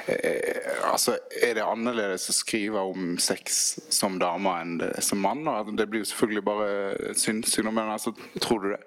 er, 0.09 0.69
altså, 0.91 1.19
Er 1.43 1.57
det 1.59 1.67
annerledes 1.67 2.29
å 2.31 2.37
skrive 2.37 2.85
om 2.93 3.17
sex 3.23 3.79
som 3.95 4.19
dame 4.21 4.55
enn 4.63 4.79
som 5.05 5.21
mann? 5.23 5.45
Da? 5.47 5.63
Det 5.69 5.89
blir 5.91 6.05
jo 6.05 6.13
selvfølgelig 6.13 6.47
bare 6.47 7.17
synsing, 7.19 7.69
men 7.73 7.93
altså, 7.93 8.15
tror 8.41 8.65
du 8.65 8.73
det? 8.75 8.83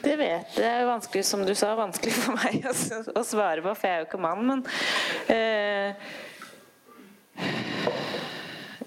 Det 0.00 0.16
vet 0.16 0.30
jeg. 0.30 0.44
Det 0.56 0.64
er 0.64 0.86
vanskelig, 0.88 1.24
som 1.28 1.42
du 1.44 1.52
sa, 1.56 1.74
vanskelig 1.76 2.14
for 2.16 2.38
meg 2.38 2.64
å, 3.20 3.24
svare 3.26 3.64
på, 3.64 3.74
for 3.74 3.86
jeg 3.86 3.98
er 3.98 4.04
jo 4.04 4.08
ikke 4.08 4.22
mann. 4.24 4.40
Men 4.48 4.64
øh, 5.36 5.90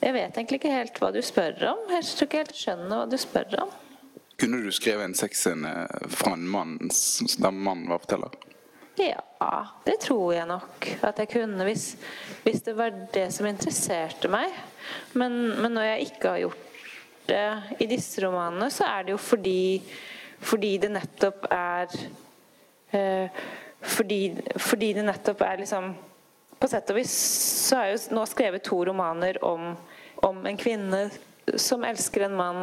jeg 0.03 0.15
vet 0.15 0.37
egentlig 0.37 0.59
ikke 0.59 0.73
helt 0.73 0.99
hva 0.99 1.09
du 1.15 1.21
spør 1.23 1.67
om. 1.71 1.83
Jeg 1.93 2.07
tror 2.09 2.27
ikke 2.27 2.41
helt 2.41 2.57
skjønner 2.59 2.99
hva 2.99 3.05
du 3.07 3.17
spør 3.21 3.59
om. 3.63 3.75
Kunne 4.41 4.59
du 4.65 4.71
skrevet 4.75 5.05
en 5.05 5.15
sexscene 5.15 5.71
fra 6.11 6.33
en 6.35 6.47
mann 6.49 6.79
der 6.83 7.53
mannen 7.53 7.87
var 7.91 8.01
forteller? 8.03 8.33
Ja, 8.99 9.21
det 9.85 9.95
tror 10.03 10.33
jeg 10.35 10.45
nok 10.49 10.87
at 11.01 11.21
jeg 11.23 11.29
kunne, 11.31 11.65
hvis, 11.65 11.93
hvis 12.43 12.62
det 12.65 12.75
var 12.77 12.93
det 13.13 13.29
som 13.33 13.47
interesserte 13.49 14.29
meg. 14.29 14.54
Men, 15.17 15.56
men, 15.56 15.73
når 15.73 15.87
jeg 15.87 16.10
ikke 16.10 16.33
har 16.33 16.43
gjort 16.43 16.69
det 17.29 17.45
i 17.81 17.87
disse 17.89 18.21
romanene, 18.25 18.69
så 18.73 18.85
er 18.89 19.08
det 19.08 19.15
jo 19.15 19.21
fordi, 19.21 19.81
fordi 20.43 20.75
det 20.83 20.91
nettopp 20.93 21.47
er 21.49 21.95
eh, 22.93 23.43
fordi, 23.83 24.19
fordi 24.60 24.91
det 24.99 25.08
nettopp 25.08 25.41
er 25.43 25.63
liksom 25.63 25.93
På 26.60 26.69
sett 26.71 26.91
og 26.93 26.95
vis 26.95 27.12
så 27.67 27.75
har 27.79 27.89
jeg 27.89 27.97
jo 27.97 28.15
nå 28.15 28.21
skrevet 28.29 28.63
to 28.63 28.77
romaner 28.87 29.39
om 29.43 29.73
om 30.24 30.46
en 30.46 30.58
kvinne 30.58 31.06
som 31.60 31.84
elsker 31.84 32.21
en 32.28 32.36
mann 32.36 32.62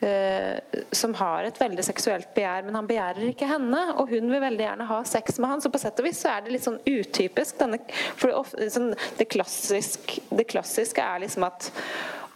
eh, 0.00 0.58
som 0.92 1.14
har 1.14 1.44
et 1.44 1.60
veldig 1.60 1.84
seksuelt 1.84 2.34
begjær, 2.36 2.66
men 2.66 2.76
han 2.76 2.88
begjærer 2.88 3.30
ikke 3.30 3.48
henne. 3.50 3.80
Og 3.96 4.12
hun 4.12 4.28
vil 4.32 4.42
veldig 4.42 4.66
gjerne 4.66 4.90
ha 4.90 5.00
sex 5.08 5.40
med 5.40 5.54
han, 5.54 5.64
så 5.64 5.72
på 5.72 5.80
sett 5.80 6.02
og 6.02 6.08
vis 6.08 6.20
så 6.24 6.34
er 6.34 6.44
det 6.44 6.56
litt 6.56 6.66
sånn 6.66 6.82
utypisk. 6.84 7.56
Denne, 7.62 7.80
det, 8.20 8.68
sånn, 8.74 8.92
det, 9.18 9.28
klassisk, 9.32 10.18
det, 10.28 10.46
klassiske 10.52 11.02
er 11.02 11.24
liksom 11.24 11.48
at 11.48 11.72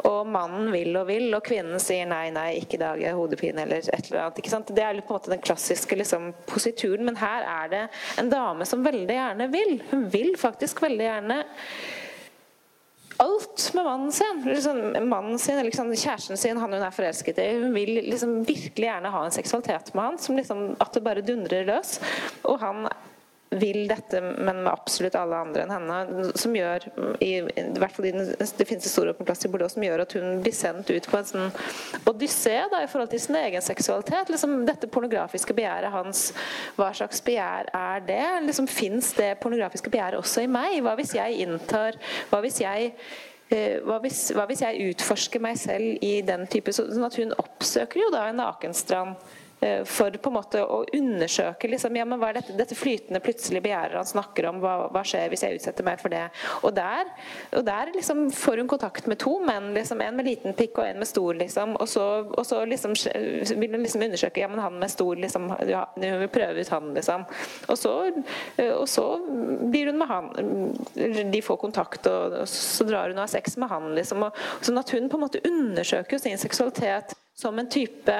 og 0.09 0.29
mannen 0.33 0.71
vil 0.73 0.95
og 0.97 1.11
vil, 1.11 1.27
og 1.37 1.43
kvinnen 1.45 1.77
sier 1.83 2.07
nei, 2.09 2.31
nei, 2.33 2.55
ikke 2.63 2.79
i 2.79 2.81
dag, 2.81 3.03
hodepine 3.19 3.67
eller 3.67 3.85
et 3.85 4.07
eller 4.09 4.23
annet. 4.23 4.39
ikke 4.41 4.53
sant? 4.53 4.71
Det 4.73 4.81
er 4.81 4.97
på 5.03 5.13
en 5.13 5.19
måte 5.19 5.33
den 5.35 5.43
klassiske 5.45 5.99
liksom, 6.01 6.31
posituren, 6.49 7.05
men 7.05 7.19
her 7.21 7.45
er 7.45 7.69
det 7.69 7.83
en 8.23 8.31
dame 8.33 8.65
som 8.65 8.81
veldig 8.87 9.19
gjerne 9.19 9.51
vil. 9.53 9.75
Hun 9.91 10.07
vil 10.09 10.33
faktisk 10.41 10.81
veldig 10.87 11.05
gjerne 11.05 11.43
alt 13.21 13.71
med 13.75 13.85
mannen 13.85 14.13
sin. 14.13 14.43
Liksom, 14.45 15.09
mannen 15.09 15.39
sin 15.39 15.61
liksom, 15.67 15.93
kjæresten 15.93 16.41
sin, 16.41 16.59
han 16.61 16.73
hun 16.73 16.83
er 16.83 16.95
forelsket 16.95 17.39
i. 17.43 17.49
Hun 17.61 17.75
vil 17.77 18.01
liksom 18.09 18.39
virkelig 18.49 18.87
gjerne 18.89 19.13
ha 19.13 19.25
en 19.27 19.35
seksualitet 19.35 19.93
med 19.95 20.05
han, 20.05 20.19
som 20.19 20.39
liksom, 20.41 20.65
at 20.81 20.97
det 20.97 21.05
bare 21.05 21.25
dundrer 21.27 21.69
løs. 21.69 21.99
Og 22.49 22.61
han 22.63 22.89
vil 23.51 23.89
dette, 23.91 24.21
men 24.21 24.63
med 24.63 24.71
absolutt 24.71 25.17
alle 25.19 25.39
andre 25.43 25.65
enn 25.65 25.73
henne. 25.75 26.27
Som 26.39 26.55
gjør 26.55 26.85
i, 27.19 27.33
i 27.43 27.65
hvert 27.83 27.97
fall 27.97 28.07
i 28.07 28.13
Det 28.15 28.67
finnes 28.67 28.87
en 28.87 28.93
stor 28.93 29.11
åpen 29.11 29.27
plass 29.27 29.43
i 29.47 29.51
Bordeaux 29.51 29.75
som 29.75 29.83
gjør 29.83 30.05
at 30.05 30.15
hun 30.15 30.39
blir 30.45 30.55
sendt 30.55 30.91
ut 30.91 31.09
på 31.11 31.19
en 31.19 31.27
sånn 31.27 31.49
odyssé 32.11 32.55
da, 32.71 32.85
i 32.85 32.91
forhold 32.91 33.11
til 33.11 33.23
sin 33.25 33.41
egen 33.41 33.65
seksualitet. 33.65 34.31
Liksom, 34.31 34.55
dette 34.69 34.91
pornografiske 34.93 35.57
begjæret 35.57 35.91
hans, 35.95 36.29
hva 36.79 36.93
slags 36.95 37.25
begjær 37.27 37.73
er 37.75 38.07
det? 38.07 38.23
Liksom, 38.47 38.71
Fins 38.71 39.11
det 39.19 39.33
pornografiske 39.43 39.91
begjæret 39.91 40.23
også 40.23 40.47
i 40.47 40.51
meg? 40.51 40.79
Hva 40.87 40.95
hvis 40.99 41.17
jeg 41.19 41.43
inntar 41.43 41.99
Hva 42.31 42.39
hvis 42.45 42.61
jeg 42.63 42.93
eh, 43.51 43.81
hva 43.83 43.99
hvis, 44.05 44.29
hva 44.37 44.47
hvis, 44.47 44.63
jeg 44.63 44.93
utforsker 44.93 45.43
meg 45.43 45.59
selv 45.59 45.99
i 46.07 46.21
den 46.27 46.47
type 46.51 46.73
Sånn 46.77 47.07
at 47.07 47.19
hun 47.19 47.35
oppsøker 47.41 48.05
jo 48.05 48.13
da 48.15 48.29
en 48.31 48.39
nakenstrand 48.45 49.19
for 49.85 50.15
på 50.17 50.31
en 50.31 50.35
måte 50.35 50.63
å 50.65 50.81
undersøke 50.97 51.69
liksom, 51.69 51.97
ja, 51.99 52.07
men 52.09 52.21
hva 52.21 52.31
er 52.31 52.39
dette, 52.39 52.55
dette 52.57 52.77
flytende 52.79 53.21
plutselig 53.21 53.61
begjæret 53.65 53.99
han 53.99 54.09
snakker 54.09 54.49
om. 54.49 54.61
Hva, 54.63 54.75
hva, 54.93 55.03
skjer 55.05 55.29
hvis 55.33 55.45
jeg 55.45 55.59
utsetter 55.59 55.87
meg 55.87 56.01
for 56.01 56.13
det? 56.13 56.23
Og 56.65 56.73
der, 56.77 57.11
og 57.59 57.67
der 57.67 57.93
liksom 57.95 58.29
får 58.33 58.63
hun 58.63 58.71
kontakt 58.71 59.09
med 59.11 59.21
to 59.21 59.37
menn. 59.45 59.71
Liksom, 59.77 60.01
en 60.01 60.17
med 60.17 60.29
liten 60.31 60.57
pikk 60.57 60.81
og 60.81 60.89
en 60.89 61.03
med 61.03 61.11
stor. 61.11 61.37
Liksom, 61.43 61.77
og 61.77 61.91
så, 61.93 62.07
og 62.31 62.47
så 62.49 62.63
liksom, 62.69 62.97
vil 63.61 63.77
hun 63.77 63.85
liksom 63.85 64.07
undersøke 64.09 64.41
ja, 64.43 64.49
men 64.49 64.65
han 64.65 64.81
med 64.81 64.93
stor 64.93 65.21
liksom, 65.21 65.51
ja, 65.69 65.85
Hun 65.97 66.21
vil 66.25 66.33
prøve 66.33 66.65
ut 66.65 66.73
han, 66.73 66.93
liksom. 66.97 67.27
Og 67.69 67.79
så, 67.79 67.95
og 68.65 68.89
så 68.89 69.07
blir 69.71 69.93
hun 69.93 70.01
med 70.01 70.09
han. 70.09 70.31
De 71.33 71.43
får 71.45 71.61
kontakt, 71.61 72.09
og, 72.09 72.41
så 72.49 72.89
drar 72.89 73.13
hun 73.13 73.21
og 73.21 73.27
har 73.27 73.35
sex 73.37 73.59
med 73.61 73.69
han. 73.69 73.93
Liksom, 73.99 74.25
og, 74.25 74.45
sånn 74.65 74.81
at 74.81 74.95
hun 74.97 75.11
på 75.11 75.21
en 75.21 75.29
måte 75.29 75.45
undersøker 75.45 76.23
sin 76.23 76.41
seksualitet 76.41 77.13
som 77.41 77.59
en 77.59 77.69
type 77.71 78.17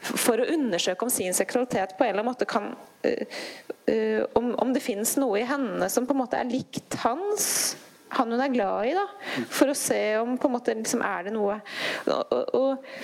For 0.00 0.40
å 0.40 0.48
undersøke 0.54 1.06
om 1.06 1.12
sin 1.12 1.36
seksualitet 1.36 1.96
på 1.98 2.06
en 2.06 2.12
eller 2.14 2.24
annen 2.24 2.32
måte 2.32 2.48
kan 2.48 2.72
uh, 2.72 3.38
uh, 3.92 4.22
om, 4.38 4.52
om, 4.56 4.74
det 4.74 4.84
finnes 4.84 5.16
noe 5.20 5.40
i 5.42 5.48
henne 5.48 5.88
som 5.92 6.08
på 6.08 6.16
en 6.16 6.22
måte 6.24 6.40
er 6.40 6.50
likt 6.50 6.98
hans 7.04 7.48
han 8.12 8.32
hun 8.32 8.42
er 8.44 8.52
glad 8.52 8.90
i, 8.90 8.92
da. 8.92 9.06
For 9.48 9.72
å 9.72 9.76
se 9.76 10.18
om 10.20 10.36
på 10.36 10.48
en 10.48 10.52
måte 10.52 10.74
liksom, 10.76 11.00
er 11.00 11.28
det 11.28 11.32
noe 11.32 11.54
og, 12.12 12.34
og, 12.58 12.98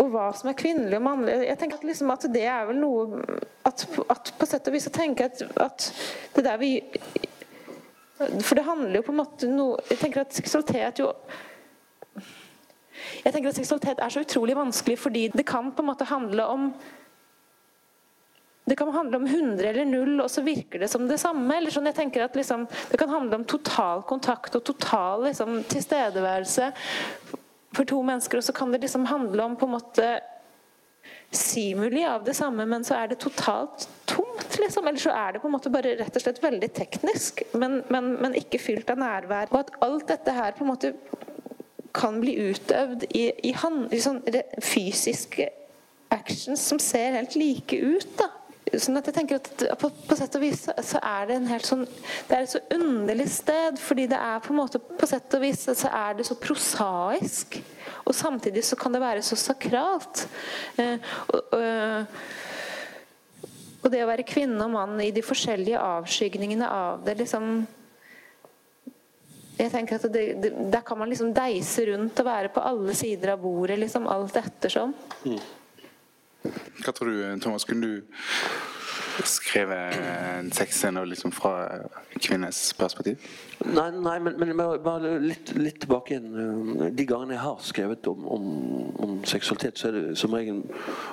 og 0.00 0.12
hva 0.12 0.30
som 0.36 0.50
er 0.50 0.58
kvinnelig 0.58 0.98
og 0.98 1.04
mannlig. 1.04 1.36
Jeg 1.46 1.60
tenker 1.60 1.80
at, 1.80 1.86
liksom, 1.88 2.12
at 2.12 2.26
det 2.32 2.44
er 2.48 2.68
vel 2.70 2.80
noe 2.80 3.22
at, 3.68 3.84
at 4.12 4.32
på 4.38 4.48
sett 4.48 4.68
og 4.68 4.76
vis 4.76 4.88
å 4.88 4.94
tenke 4.94 5.28
at, 5.28 5.42
at 5.60 5.90
det 6.36 6.46
der 6.46 6.60
vi 6.60 6.78
For 8.20 8.56
det 8.56 8.66
handler 8.66 9.00
jo 9.00 9.06
på 9.06 9.14
en 9.14 9.20
måte 9.20 9.48
noe 9.48 9.78
Jeg 9.88 10.00
tenker 10.02 10.24
at 10.24 10.36
seksualitet 10.36 11.00
jo 11.02 11.10
jeg 13.24 13.32
tenker 13.32 13.50
at 13.50 13.58
Seksualitet 13.60 14.00
er 14.02 14.14
så 14.14 14.24
utrolig 14.24 14.56
vanskelig 14.58 14.98
fordi 15.00 15.28
det 15.34 15.46
kan 15.48 15.72
på 15.74 15.84
en 15.84 15.90
måte 15.92 16.08
handle 16.10 16.46
om 16.46 16.72
det 18.70 18.76
kan 18.76 18.90
handle 18.94 19.16
om 19.16 19.26
100 19.26 19.68
eller 19.68 19.84
0, 19.84 20.20
og 20.22 20.30
så 20.30 20.44
virker 20.46 20.78
det 20.78 20.88
som 20.88 21.08
det 21.08 21.18
samme. 21.18 21.56
eller 21.56 21.74
sånn, 21.74 21.88
jeg 21.90 21.96
tenker 21.96 22.22
at 22.22 22.36
liksom, 22.38 22.68
Det 22.90 22.98
kan 23.00 23.10
handle 23.10 23.40
om 23.40 23.44
total 23.44 24.04
kontakt 24.06 24.54
og 24.54 24.62
total 24.62 25.24
liksom, 25.26 25.64
tilstedeværelse 25.66 26.68
for 27.74 27.84
to 27.84 27.98
mennesker. 28.02 28.38
Og 28.38 28.46
så 28.46 28.54
kan 28.54 28.70
det 28.70 28.82
liksom 28.84 29.08
handle 29.10 29.42
om 29.42 29.56
på 29.56 29.66
en 29.66 29.74
måte 29.74 30.10
simuli 31.30 32.04
av 32.04 32.24
det 32.24 32.34
samme, 32.34 32.66
men 32.66 32.84
så 32.86 32.94
er 32.94 33.10
det 33.10 33.18
totalt 33.22 33.88
tomt. 34.04 34.58
liksom, 34.58 34.86
Eller 34.86 35.02
så 35.02 35.10
er 35.10 35.32
det 35.32 35.42
på 35.42 35.48
en 35.48 35.56
måte 35.56 35.70
bare 35.70 35.96
rett 35.98 36.16
og 36.16 36.22
slett 36.22 36.42
veldig 36.42 36.70
teknisk, 36.74 37.42
men, 37.52 37.82
men, 37.88 38.14
men 38.22 38.38
ikke 38.38 38.62
fylt 38.62 38.90
av 38.90 38.98
nærvær. 39.02 39.50
Og 39.50 39.60
at 39.64 39.74
alt 39.86 40.06
dette 40.10 40.34
her 40.34 40.54
på 40.54 40.66
en 40.66 40.72
måte 40.72 40.94
kan 41.96 42.20
bli 42.22 42.36
utøvd 42.50 43.08
i, 43.10 43.24
i, 43.50 43.54
hand, 43.56 43.88
i 43.94 44.02
sånn 44.02 44.20
fysiske 44.62 45.48
actions 46.10 46.62
som 46.66 46.78
ser 46.82 47.16
helt 47.18 47.36
like 47.38 47.76
ut. 47.76 48.12
da. 48.18 48.30
Sånn 48.70 49.00
at 49.00 49.08
jeg 49.08 49.16
tenker 49.16 49.40
at 49.40 49.78
på, 49.80 49.88
på, 50.06 50.16
sett 50.18 50.36
og 50.38 50.42
vis 50.44 50.60
så 50.86 51.00
er 51.02 51.26
det 51.26 51.36
en 51.40 51.48
helt 51.50 51.66
sånn 51.66 51.80
Det 52.28 52.36
er 52.36 52.44
et 52.44 52.52
så 52.52 52.60
underlig 52.76 53.26
sted, 53.32 53.80
fordi 53.82 54.04
det 54.12 54.18
er 54.20 54.42
på 54.44 54.52
en 54.52 54.60
måte 54.60 54.78
På 54.78 55.08
sett 55.10 55.34
og 55.34 55.42
vis 55.42 55.64
så 55.66 55.90
er 55.90 56.14
det 56.18 56.26
så 56.28 56.36
prosaisk. 56.38 57.58
Og 58.04 58.14
samtidig 58.14 58.62
så 58.66 58.78
kan 58.78 58.94
det 58.94 59.02
være 59.02 59.24
så 59.26 59.38
sakralt. 59.38 60.22
Eh, 60.78 61.02
og, 61.32 61.56
og, 61.56 62.14
og, 63.80 63.90
det 63.90 64.04
å 64.04 64.08
være 64.10 64.28
kvinne 64.28 64.62
og 64.64 64.74
mann 64.76 65.02
i 65.02 65.10
de 65.14 65.24
forskjellige 65.24 65.82
avskygningene 65.82 66.70
av 66.70 67.04
det 67.06 67.18
liksom 67.24 67.64
jeg 69.60 69.72
tenker 69.72 70.00
at 70.00 70.12
det, 70.12 70.24
det, 70.42 70.50
Der 70.72 70.82
kan 70.86 70.98
man 70.98 71.10
liksom 71.10 71.34
deise 71.36 71.86
rundt 71.92 72.20
og 72.20 72.26
være 72.26 72.52
på 72.54 72.64
alle 72.64 72.94
sider 72.96 73.34
av 73.34 73.42
bordet, 73.42 73.78
liksom 73.78 74.08
alt 74.10 74.36
ettersom. 74.40 74.94
Mm. 75.24 75.40
Hva 76.80 76.92
tror 76.96 77.10
du, 77.10 77.40
Thomas? 77.44 77.66
Kunne 77.68 77.86
du 77.86 78.02
skrevet 79.26 79.96
en 80.40 80.48
sexscene 80.52 81.02
liksom 81.04 81.32
fra 81.32 81.52
kvinnes 82.20 82.60
perspektiv? 82.78 83.20
Nei, 83.66 83.90
nei 83.92 84.16
men, 84.22 84.38
men 84.40 84.54
bare 84.56 85.18
litt, 85.20 85.52
litt, 85.58 85.80
tilbake 85.82 86.14
igjen. 86.14 86.94
De 86.96 87.06
gangene 87.08 87.36
jeg 87.36 87.42
har 87.44 87.64
skrevet 87.64 88.08
om, 88.08 88.24
om, 88.36 88.46
om, 88.96 89.18
seksualitet, 89.28 89.78
så 89.78 89.90
er 89.90 89.98
det 89.98 90.16
som 90.18 90.32
regel 90.34 90.62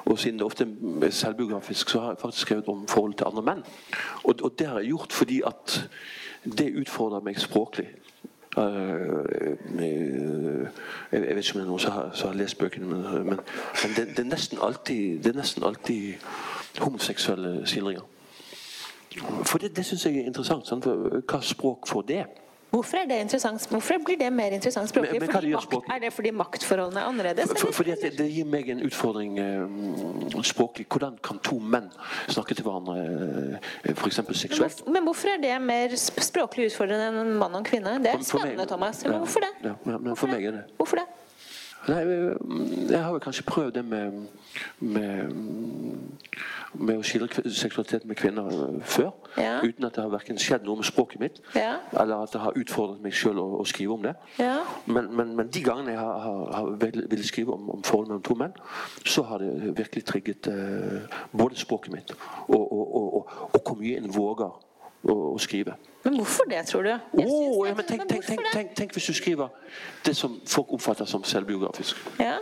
Og 0.06 0.16
siden 0.20 0.40
det 0.40 0.48
ofte 0.48 0.68
er 1.04 1.12
selvbiografisk, 1.12 1.92
så 1.92 2.06
har 2.06 2.16
jeg 2.16 2.24
faktisk 2.24 2.48
skrevet 2.48 2.72
om 2.72 2.86
forholdet 2.88 3.20
til 3.22 3.32
andre 3.32 3.46
menn. 3.50 3.66
Og, 4.24 4.38
og 4.40 4.56
det 4.60 4.70
har 4.72 4.80
jeg 4.80 4.94
gjort 4.94 5.18
fordi 5.18 5.42
at 5.48 5.80
det 6.48 6.72
utfordrer 6.80 7.26
meg 7.26 7.40
språklig. 7.42 7.90
Eh, 8.58 8.64
eh, 9.80 10.68
jeg 11.12 11.36
vet 11.36 11.46
ikke 11.46 11.56
om 11.56 11.60
det 11.60 11.66
er 11.66 11.70
noen 11.70 11.80
som 11.80 11.92
har, 11.92 12.12
har 12.24 12.34
lest 12.34 12.58
bøkene, 12.58 12.88
men, 12.88 13.04
men, 13.04 13.40
men 13.84 13.96
det, 13.96 14.08
det, 14.18 14.20
er 14.20 14.30
nesten 14.30 14.62
alltid, 14.62 15.20
det 15.24 15.34
er 15.34 15.40
nesten 15.42 15.64
alltid 15.64 16.14
homoseksuelle 16.80 17.68
skildringer. 17.68 18.06
For 19.44 19.58
det, 19.58 19.76
det 19.78 19.86
syns 19.86 20.06
jeg 20.06 20.18
er 20.18 20.30
interessant. 20.30 20.68
Sant? 20.68 20.86
Hva 20.86 21.40
språk 21.42 21.88
får 21.90 22.02
det? 22.10 22.26
Hvorfor 22.78 23.02
er 23.02 23.08
det 23.10 23.18
interessant? 23.26 23.64
Hvorfor 23.72 24.02
blir 24.06 24.20
det 24.20 24.30
mer 24.34 24.54
interessant 24.54 24.92
språklig? 24.92 25.20
Men, 25.24 25.32
men 25.34 25.56
makt, 25.56 25.90
er 25.96 26.02
det 26.04 26.12
fordi 26.14 26.34
maktforholdene 26.38 27.02
er 27.02 27.10
annerledes? 27.10 27.54
For, 27.58 27.74
fordi 27.74 27.96
det, 28.04 28.28
gir 28.30 28.46
meg 28.50 28.70
en 28.74 28.84
utfordring 28.86 29.40
eh, 29.42 30.42
språklig. 30.46 30.86
Hvordan 30.94 31.18
kan 31.26 31.42
to 31.46 31.58
menn 31.58 31.90
snakke 32.30 32.58
til 32.58 32.68
hverandre 32.68 32.98
eh, 33.02 33.94
f.eks. 33.96 34.22
seksuelt? 34.44 34.84
Men, 34.86 35.00
men, 35.00 35.08
hvorfor 35.10 35.34
er 35.34 35.42
det 35.42 35.56
mer 35.64 35.96
språklig 35.98 36.70
utfordrende 36.72 37.10
enn 37.10 37.22
en 37.24 37.38
mann 37.42 37.56
og 37.56 37.64
en 37.64 37.70
kvinne? 37.72 37.98
Det 38.04 38.14
er 38.14 38.28
spennende, 38.28 38.68
Thomas. 38.70 39.02
Men 39.08 39.24
hvorfor 39.26 39.48
det? 39.48 39.54
Ja, 39.72 39.78
men, 39.88 40.04
men 40.10 40.20
for 40.20 40.34
meg 40.34 40.46
er 40.46 40.60
det. 40.62 40.68
Hvorfor 40.78 41.02
det? 41.02 41.08
Nei, 41.88 42.02
jeg 42.90 43.04
har 43.04 43.14
jo 43.14 43.20
kanskje 43.24 43.44
prøvd 43.48 43.72
det 43.78 43.84
med, 43.86 44.12
med, 44.80 45.30
med 46.74 47.00
å 47.00 47.06
skildre 47.06 47.48
seksualitet 47.48 48.04
med 48.10 48.20
kvinner 48.20 48.50
øh, 48.52 48.82
før. 48.84 49.14
Ja. 49.38 49.62
Uten 49.64 49.88
at 49.88 49.96
det 49.96 50.04
har 50.04 50.12
verken 50.12 50.42
skjedd 50.42 50.68
noe 50.68 50.82
med 50.82 50.90
språket 50.90 51.22
mitt, 51.24 51.40
ja. 51.56 51.78
eller 51.94 52.26
at 52.26 52.36
det 52.36 52.42
har 52.44 52.60
utfordret 52.60 53.00
meg 53.04 53.16
sjøl 53.16 53.40
å, 53.40 53.48
å, 53.62 53.64
skrive 53.70 53.96
om 53.96 54.04
det. 54.04 54.14
Ja. 54.42 54.60
Men, 54.86 55.08
men, 55.16 55.34
men, 55.40 55.52
de 55.54 55.64
gangene 55.64 55.96
jeg 55.96 56.02
har, 56.02 56.20
har, 56.26 56.44
har 56.58 56.72
ville 56.84 57.28
skrive 57.28 57.56
om, 57.56 57.70
om 57.78 57.84
forholdet 57.88 58.12
mellom 58.12 58.28
to 58.28 58.40
menn, 58.44 58.58
så 59.08 59.24
har 59.32 59.44
det 59.44 59.74
virkelig 59.78 60.04
trigget 60.12 60.52
eh, 60.52 61.20
både 61.32 61.60
språket 61.60 61.94
mitt 61.96 62.16
og, 62.48 62.64
og, 62.64 62.96
og, 63.00 63.36
og 63.54 63.62
hvor 63.62 63.80
mye 63.80 64.02
en 64.02 64.12
våger 64.12 64.52
å, 65.08 65.16
å 65.32 65.38
skrive. 65.40 65.78
Men 66.08 66.16
hvorfor 66.16 66.44
det, 66.44 66.66
tror 66.66 66.82
du? 66.82 66.90
Oh, 67.14 67.68
ja, 67.68 67.74
men 67.76 67.86
tenk, 67.86 68.10
tenk, 68.10 68.26
tenk, 68.54 68.76
tenk, 68.76 68.94
hvis 68.94 69.06
du 69.06 69.14
skriver 69.14 69.48
det 70.06 70.16
som 70.16 70.42
folk 70.48 70.74
oppfatter 70.74 71.06
som 71.06 71.24
selvbiografisk. 71.24 71.98
Ja. 72.20 72.38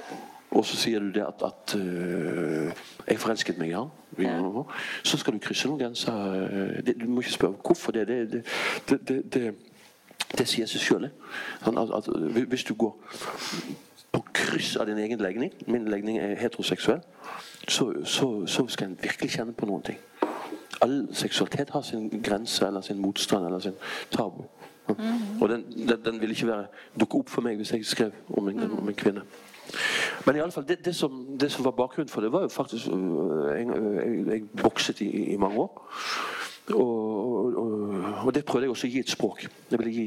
Og 0.52 0.66
så 0.66 0.78
sier 0.78 1.00
du 1.00 1.10
det 1.12 1.24
at, 1.26 1.42
at 1.46 1.76
uh, 1.76 2.72
'jeg 3.08 3.20
forelsket 3.20 3.58
meg 3.58 3.70
i 3.70 3.74
han'. 3.74 3.90
Ja. 4.20 4.64
Så 5.04 5.18
skal 5.18 5.34
du 5.34 5.40
krysse 5.40 5.68
noen 5.68 5.80
grenser. 5.80 6.14
Det, 6.86 7.02
du 7.02 7.08
må 7.10 7.22
ikke 7.22 7.32
spørre 7.32 7.56
hvorfor 7.66 7.92
det. 7.92 8.08
Det, 8.08 8.46
det, 8.90 9.34
det, 9.34 9.56
det 10.38 10.48
sier 10.48 10.66
seg 10.66 10.82
sjøl. 10.82 11.10
Sånn 11.64 12.46
hvis 12.48 12.64
du 12.64 12.74
går 12.74 12.94
på 14.12 14.24
kryss 14.34 14.76
av 14.76 14.86
din 14.86 14.98
egen 14.98 15.20
legning 15.20 15.52
Min 15.68 15.90
legning 15.90 16.18
er 16.18 16.36
heteroseksuell. 16.36 17.02
Så, 17.68 17.94
så, 18.04 18.48
så 18.48 18.68
skal 18.68 18.88
en 18.88 19.00
virkelig 19.02 19.32
kjenne 19.32 19.54
på 19.54 19.66
noen 19.66 19.82
ting 19.82 19.98
all 20.82 21.08
seksualitet 21.14 21.70
har 21.70 21.82
sin 21.82 22.10
grense 22.24 22.68
eller 22.68 22.82
sin 22.82 23.02
motstand 23.02 23.46
eller 23.46 23.60
sin 23.60 23.76
tabu. 24.12 24.44
Mm. 24.88 25.42
Og 25.42 25.50
den, 25.50 25.66
den, 25.88 26.06
den, 26.06 26.22
vil 26.22 26.30
ikke 26.30 26.48
være 26.48 26.66
dukke 27.00 27.18
opp 27.18 27.30
for 27.30 27.42
meg 27.42 27.58
hvis 27.58 27.74
jeg 27.74 27.86
skrev 27.86 28.12
om 28.38 28.50
en, 28.50 28.72
om 28.72 28.90
en 28.90 28.98
kvinne. 28.98 29.24
Men 30.26 30.36
i 30.36 30.40
alle 30.40 30.52
fall, 30.52 30.68
det, 30.68 30.86
det, 30.86 30.96
som, 30.96 31.38
det, 31.40 31.52
som, 31.52 31.66
var 31.66 31.72
bakgrunnen 31.72 32.10
for 32.10 32.22
det, 32.22 32.32
var 32.32 32.42
jo 32.42 32.48
faktisk 32.48 32.88
øh, 32.88 33.58
Jeg, 33.58 33.68
jeg, 33.68 34.28
jeg 34.28 34.44
bokset 34.62 35.02
i, 35.02 35.10
i, 35.34 35.38
mange 35.38 35.58
år. 35.58 35.92
Og, 36.74 37.58
og, 37.58 37.94
og, 38.26 38.36
det 38.36 38.46
prøvde 38.46 38.66
jeg 38.66 38.70
også 38.70 38.88
å 38.88 38.92
gi 38.94 39.00
et 39.00 39.10
språk. 39.10 39.48
Jeg 39.72 39.80
ville 39.80 39.94
gi 39.94 40.06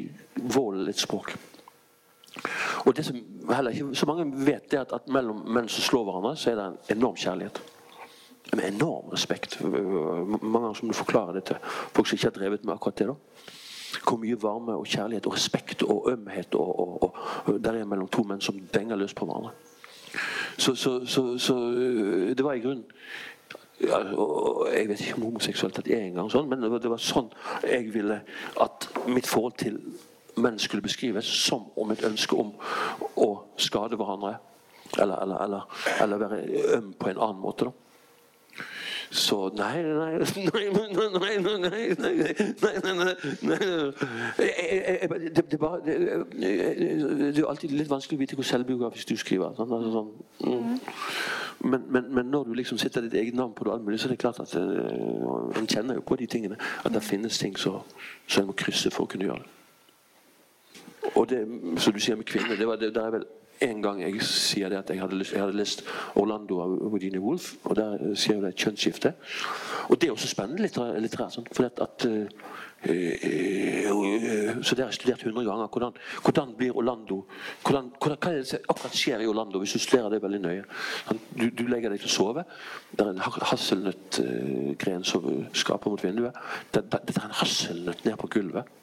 vold 0.54 0.88
et 0.88 0.98
språk. 1.00 1.34
Og 2.86 2.96
det 2.96 3.04
som 3.06 3.18
heller 3.50 3.74
ikke 3.74 3.94
så 3.94 4.06
mange 4.06 4.30
vet, 4.46 4.70
det 4.70 4.78
er 4.78 4.86
at, 4.86 4.94
at 4.94 5.10
mellom 5.12 5.42
menn 5.54 5.68
som 5.68 5.82
slår 5.82 6.06
hverandre, 6.06 6.36
så 6.36 6.50
er 6.50 6.58
det 6.58 6.66
en 6.66 6.98
enorm 6.98 7.18
kjærlighet. 7.18 7.62
Med 8.56 8.64
enorm 8.64 9.10
respekt. 9.12 9.58
Mange 9.62 10.60
ganger 10.60 10.74
som 10.74 10.88
du 10.88 10.94
forklarer 10.94 11.32
det 11.32 11.44
til 11.50 11.56
folk 11.66 12.08
som 12.08 12.16
ikke 12.16 12.30
har 12.30 12.36
drevet 12.38 12.64
med 12.64 12.74
akkurat 12.74 12.98
det. 12.98 13.06
da 13.06 13.14
hvor 14.08 14.18
mye 14.20 14.36
varme 14.42 14.76
og 14.76 14.86
kjærlighet 14.86 15.26
og 15.26 15.32
respekt 15.32 15.82
og 15.82 16.10
ømhet 16.12 16.54
og, 16.54 16.80
og, 16.80 17.14
og, 17.46 17.64
der 17.64 17.72
er 17.72 17.84
mellom 17.84 18.08
to 18.08 18.22
menn 18.22 18.40
som 18.40 18.58
denger 18.74 18.96
løs 18.96 19.14
på 19.14 19.24
hverandre. 19.24 19.50
Så, 20.58 20.74
så, 20.74 21.06
så, 21.06 21.38
så 21.38 21.56
øh, 21.56 22.36
det 22.36 22.44
var 22.44 22.52
i 22.52 22.60
grunnen 22.60 22.84
ja, 23.80 23.98
Jeg 24.72 24.88
vet 24.88 25.00
ikke 25.00 25.14
om 25.14 25.22
homoseksualitet 25.22 25.90
er 25.94 26.06
engang 26.08 26.30
sånn, 26.32 26.48
men 26.50 26.62
det 26.62 26.70
var, 26.72 26.80
det 26.82 26.90
var 26.90 27.02
sånn 27.02 27.28
jeg 27.62 27.92
ville 27.94 28.20
at 28.60 28.88
mitt 29.06 29.28
forhold 29.28 29.58
til 29.60 29.78
menn 30.38 30.58
skulle 30.58 30.82
beskrives 30.82 31.28
som 31.46 31.68
om 31.78 31.92
et 31.92 32.02
ønske 32.06 32.36
om 32.36 32.52
å 33.18 33.28
skade 33.58 33.98
hverandre. 33.98 34.36
Eller, 34.98 35.20
eller, 35.22 35.42
eller, 35.44 35.84
eller 36.00 36.22
være 36.22 36.40
øm 36.78 36.92
på 36.98 37.10
en 37.10 37.20
annen 37.20 37.40
måte. 37.42 37.68
da 37.68 37.87
så 39.10 39.50
nei, 39.56 39.82
nei, 39.82 39.94
nei, 39.94 40.68
nei, 40.68 40.68
nei, 40.68 41.38
nei, 41.38 41.58
nei, 41.58 41.94
nei, 43.40 43.68
Det 47.18 47.38
er 47.38 47.48
alltid 47.48 47.70
litt 47.72 47.88
vanskelig 47.88 48.18
å 48.18 48.20
vite 48.20 48.36
hvor 48.36 48.44
selvbiografisk 48.44 49.08
du 49.08 49.16
skriver. 49.16 49.56
Men, 51.58 52.30
når 52.30 52.44
du 52.44 52.52
liksom 52.54 52.78
sitter 52.78 53.00
ditt 53.06 53.14
eget 53.14 53.34
navn 53.34 53.54
på 53.56 53.64
det, 53.64 53.80
mulig, 53.82 54.00
så 54.00 54.08
er 54.08 54.14
det 54.14 54.18
klart 54.18 54.40
at 54.40 54.54
en 54.54 55.66
kjenner 55.68 55.94
jo 55.94 56.04
på 56.04 56.16
de 56.16 56.26
tingene. 56.26 56.60
At 56.84 56.92
det 56.92 57.02
finnes 57.02 57.38
ting 57.38 57.56
som 57.58 57.80
en 58.38 58.50
må 58.50 58.52
krysse 58.52 58.92
for 58.92 59.08
å 59.08 59.10
kunne 59.10 59.30
gjøre 59.30 59.42
det. 59.42 59.54
Og 61.14 61.28
det 61.30 61.40
som 61.80 61.92
du 61.92 62.00
sier 62.02 62.16
med 62.16 62.28
kvinner, 62.28 62.56
det, 62.56 62.66
var, 62.68 62.76
det, 62.76 62.92
der 62.94 63.06
er 63.06 63.10
vel 63.16 63.24
en 63.60 63.82
gang 63.82 64.00
jeg 64.02 64.22
sier 64.22 64.70
det 64.70 64.78
at 64.78 64.90
jeg 64.92 65.00
hadde, 65.02 65.18
jeg 65.24 65.40
hadde 65.40 65.56
lest 65.56 65.84
'Orlando' 66.14 66.60
av 66.62 66.92
Virginia 66.92 67.20
Woolf, 67.20 67.54
og 67.64 67.76
der 67.76 68.14
sier 68.14 68.34
jeg 68.34 68.42
det 68.42 68.48
et 68.48 68.64
kjønnsskifte. 68.64 69.12
Og 69.88 70.00
det 70.00 70.08
er 70.08 70.12
også 70.12 70.30
spennende 70.30 70.62
litterært. 70.62 71.34
Sånn, 71.34 71.46
for 71.52 71.66
at, 71.66 71.80
at 71.82 72.06
uh, 72.08 72.26
uh, 72.88 74.62
Så 74.62 74.74
det 74.74 74.84
har 74.84 74.90
jeg 74.92 74.98
studert 75.00 75.24
100 75.26 75.44
ganger. 75.44 75.66
Hvordan, 75.66 75.92
hvordan 76.22 76.54
blir 76.56 76.76
Orlando 76.76 77.24
hvordan, 77.62 77.92
hvordan, 77.98 78.18
Hva 78.22 78.32
er 78.32 78.42
det 78.42 78.60
akkurat 78.68 78.96
skjer 78.96 79.22
i 79.22 79.26
Orlando, 79.26 79.58
hvis 79.58 79.72
du 79.72 79.78
studerer 79.78 80.10
det 80.10 80.22
veldig 80.22 80.40
nøye? 80.40 80.64
Du, 81.34 81.48
du 81.50 81.66
legger 81.66 81.90
deg 81.90 82.02
til 82.02 82.10
å 82.10 82.16
sove. 82.16 82.44
Det 82.92 83.04
er 83.04 83.14
en 83.14 83.24
hasselnøttgren 83.52 85.04
som 85.04 85.46
skaper 85.52 85.90
mot 85.90 86.04
vinduet. 86.04 86.36
Det, 86.72 86.84
det, 86.92 87.02
det 87.08 87.16
er 87.16 87.30
en 87.30 87.40
hasselnøtt 87.42 88.04
ned 88.04 88.20
på 88.20 88.30
gulvet. 88.38 88.76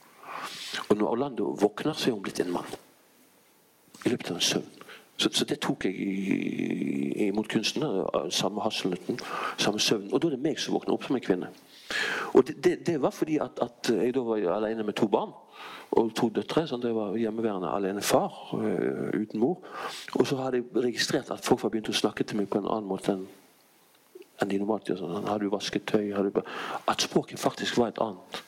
Og 0.89 0.97
når 0.97 1.07
Orlando 1.07 1.55
våkner, 1.59 1.93
så 1.93 2.09
er 2.09 2.17
hun 2.17 2.25
blitt 2.25 2.43
en 2.43 2.51
mann 2.51 2.84
i 4.05 4.11
løpet 4.13 4.31
av 4.31 4.39
en 4.39 4.47
søvn. 4.49 4.71
Så, 5.17 5.29
så, 5.31 5.45
det 5.47 5.61
tok 5.63 5.85
jeg 5.87 7.29
imot 7.29 7.47
kunsten. 7.47 7.85
Samme 8.35 8.63
hasselnøtten, 8.65 9.19
samme 9.57 9.79
søvn. 9.79 10.09
Og 10.11 10.19
da 10.19 10.27
er 10.27 10.35
det 10.35 10.43
meg 10.43 10.59
som 10.59 10.75
våkner 10.75 10.97
opp 10.97 11.07
som 11.07 11.15
en 11.15 11.23
kvinne. 11.23 11.51
Og 12.33 12.43
det, 12.47 12.57
det, 12.63 12.75
det 12.87 12.97
var 13.01 13.15
fordi 13.15 13.37
at, 13.43 13.61
at, 13.63 13.91
jeg 13.95 14.15
da 14.15 14.25
var 14.27 14.43
alene 14.57 14.83
med 14.83 14.97
to 14.99 15.07
barn 15.07 15.31
og 15.95 16.11
to 16.17 16.27
døtre. 16.35 16.65
Sånn 16.67 16.83
jeg 16.83 16.97
var 16.97 17.15
hjemmeværende 17.15 17.71
alene 17.71 18.03
far 18.03 18.51
øh, 18.57 19.15
uten 19.15 19.39
mor. 19.39 19.63
Og 20.19 20.27
så 20.27 20.41
hadde 20.41 20.59
jeg 20.59 20.85
registrert 20.89 21.31
at 21.31 21.47
folk 21.47 21.63
var 21.63 21.71
begynt 21.71 21.93
å 21.93 21.95
snakke 21.95 22.27
til 22.27 22.41
meg 22.41 22.51
på 22.51 22.59
en 22.59 22.67
annen 22.67 22.89
måte 22.89 23.15
enn 23.15 23.25
enn 24.41 24.51
de 24.51 24.59
normalt 24.59 24.89
gjør. 24.89 24.99
Sånn, 24.99 25.29
har 25.29 25.39
du 25.39 25.47
vasket 25.51 25.85
tøy? 25.87 26.09
Du... 26.11 26.41
At 26.91 27.03
språket 27.05 27.39
faktisk 27.39 27.79
var 27.79 27.93
et 27.93 28.01
annet. 28.03 28.41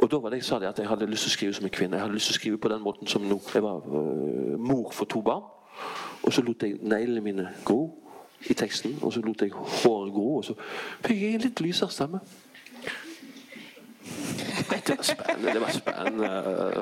Og 0.00 0.10
da 0.10 0.16
var 0.16 0.32
det 0.32 0.40
jeg 0.40 0.44
sa 0.48 0.58
det 0.58 0.68
at 0.70 0.78
jeg 0.78 0.88
hadde 0.88 1.06
lyst 1.10 1.26
til 1.26 1.30
å 1.30 1.36
skrive 1.36 1.54
som 1.56 1.66
en 1.68 1.72
kvinne. 1.76 1.96
Jeg 1.98 2.06
hadde 2.06 2.16
lyst 2.16 2.30
til 2.30 2.36
å 2.36 2.40
skrive 2.40 2.58
på 2.58 2.68
den 2.72 2.84
måten 2.84 3.08
som 3.10 3.24
nå. 3.28 3.36
Jeg 3.54 3.62
var 3.62 3.82
uh, 3.84 4.56
mor 4.56 4.92
for 4.96 5.04
to 5.04 5.20
barn. 5.22 5.44
Og 6.22 6.32
så 6.32 6.44
lot 6.44 6.62
jeg 6.62 6.78
neglene 6.80 7.20
mine 7.24 7.48
gro 7.64 7.82
i 8.48 8.56
teksten. 8.56 8.96
Og 9.02 9.12
så 9.12 9.20
lot 9.24 9.44
jeg 9.44 9.52
håret 9.52 10.12
gro, 10.14 10.28
og 10.40 10.44
så 10.44 10.56
fikk 11.04 11.20
jeg 11.20 11.36
en 11.36 11.44
litt 11.44 11.60
lysere 11.60 11.92
stemme. 11.92 12.20
Det 14.70 14.96
var 14.96 15.02
spennende. 15.04 15.52
Det 15.52 15.60
var 15.60 15.72
spennende. 15.72 16.30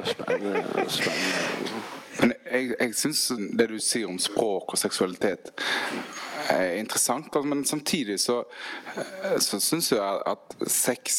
spennende, 0.07 0.91
spennende. 0.91 1.83
Men 2.21 2.33
jeg, 2.53 2.75
jeg 2.81 2.95
syns 2.99 3.21
det 3.59 3.69
du 3.71 3.79
sier 3.83 4.09
om 4.11 4.19
språk 4.19 4.75
og 4.75 4.79
seksualitet 4.79 5.53
er 6.51 6.79
interessant. 6.79 7.35
Men 7.45 7.65
samtidig 7.65 8.19
så, 8.21 8.43
så 9.39 9.61
syns 9.63 9.93
jeg 9.93 10.23
at 10.27 10.57
sex 10.67 11.19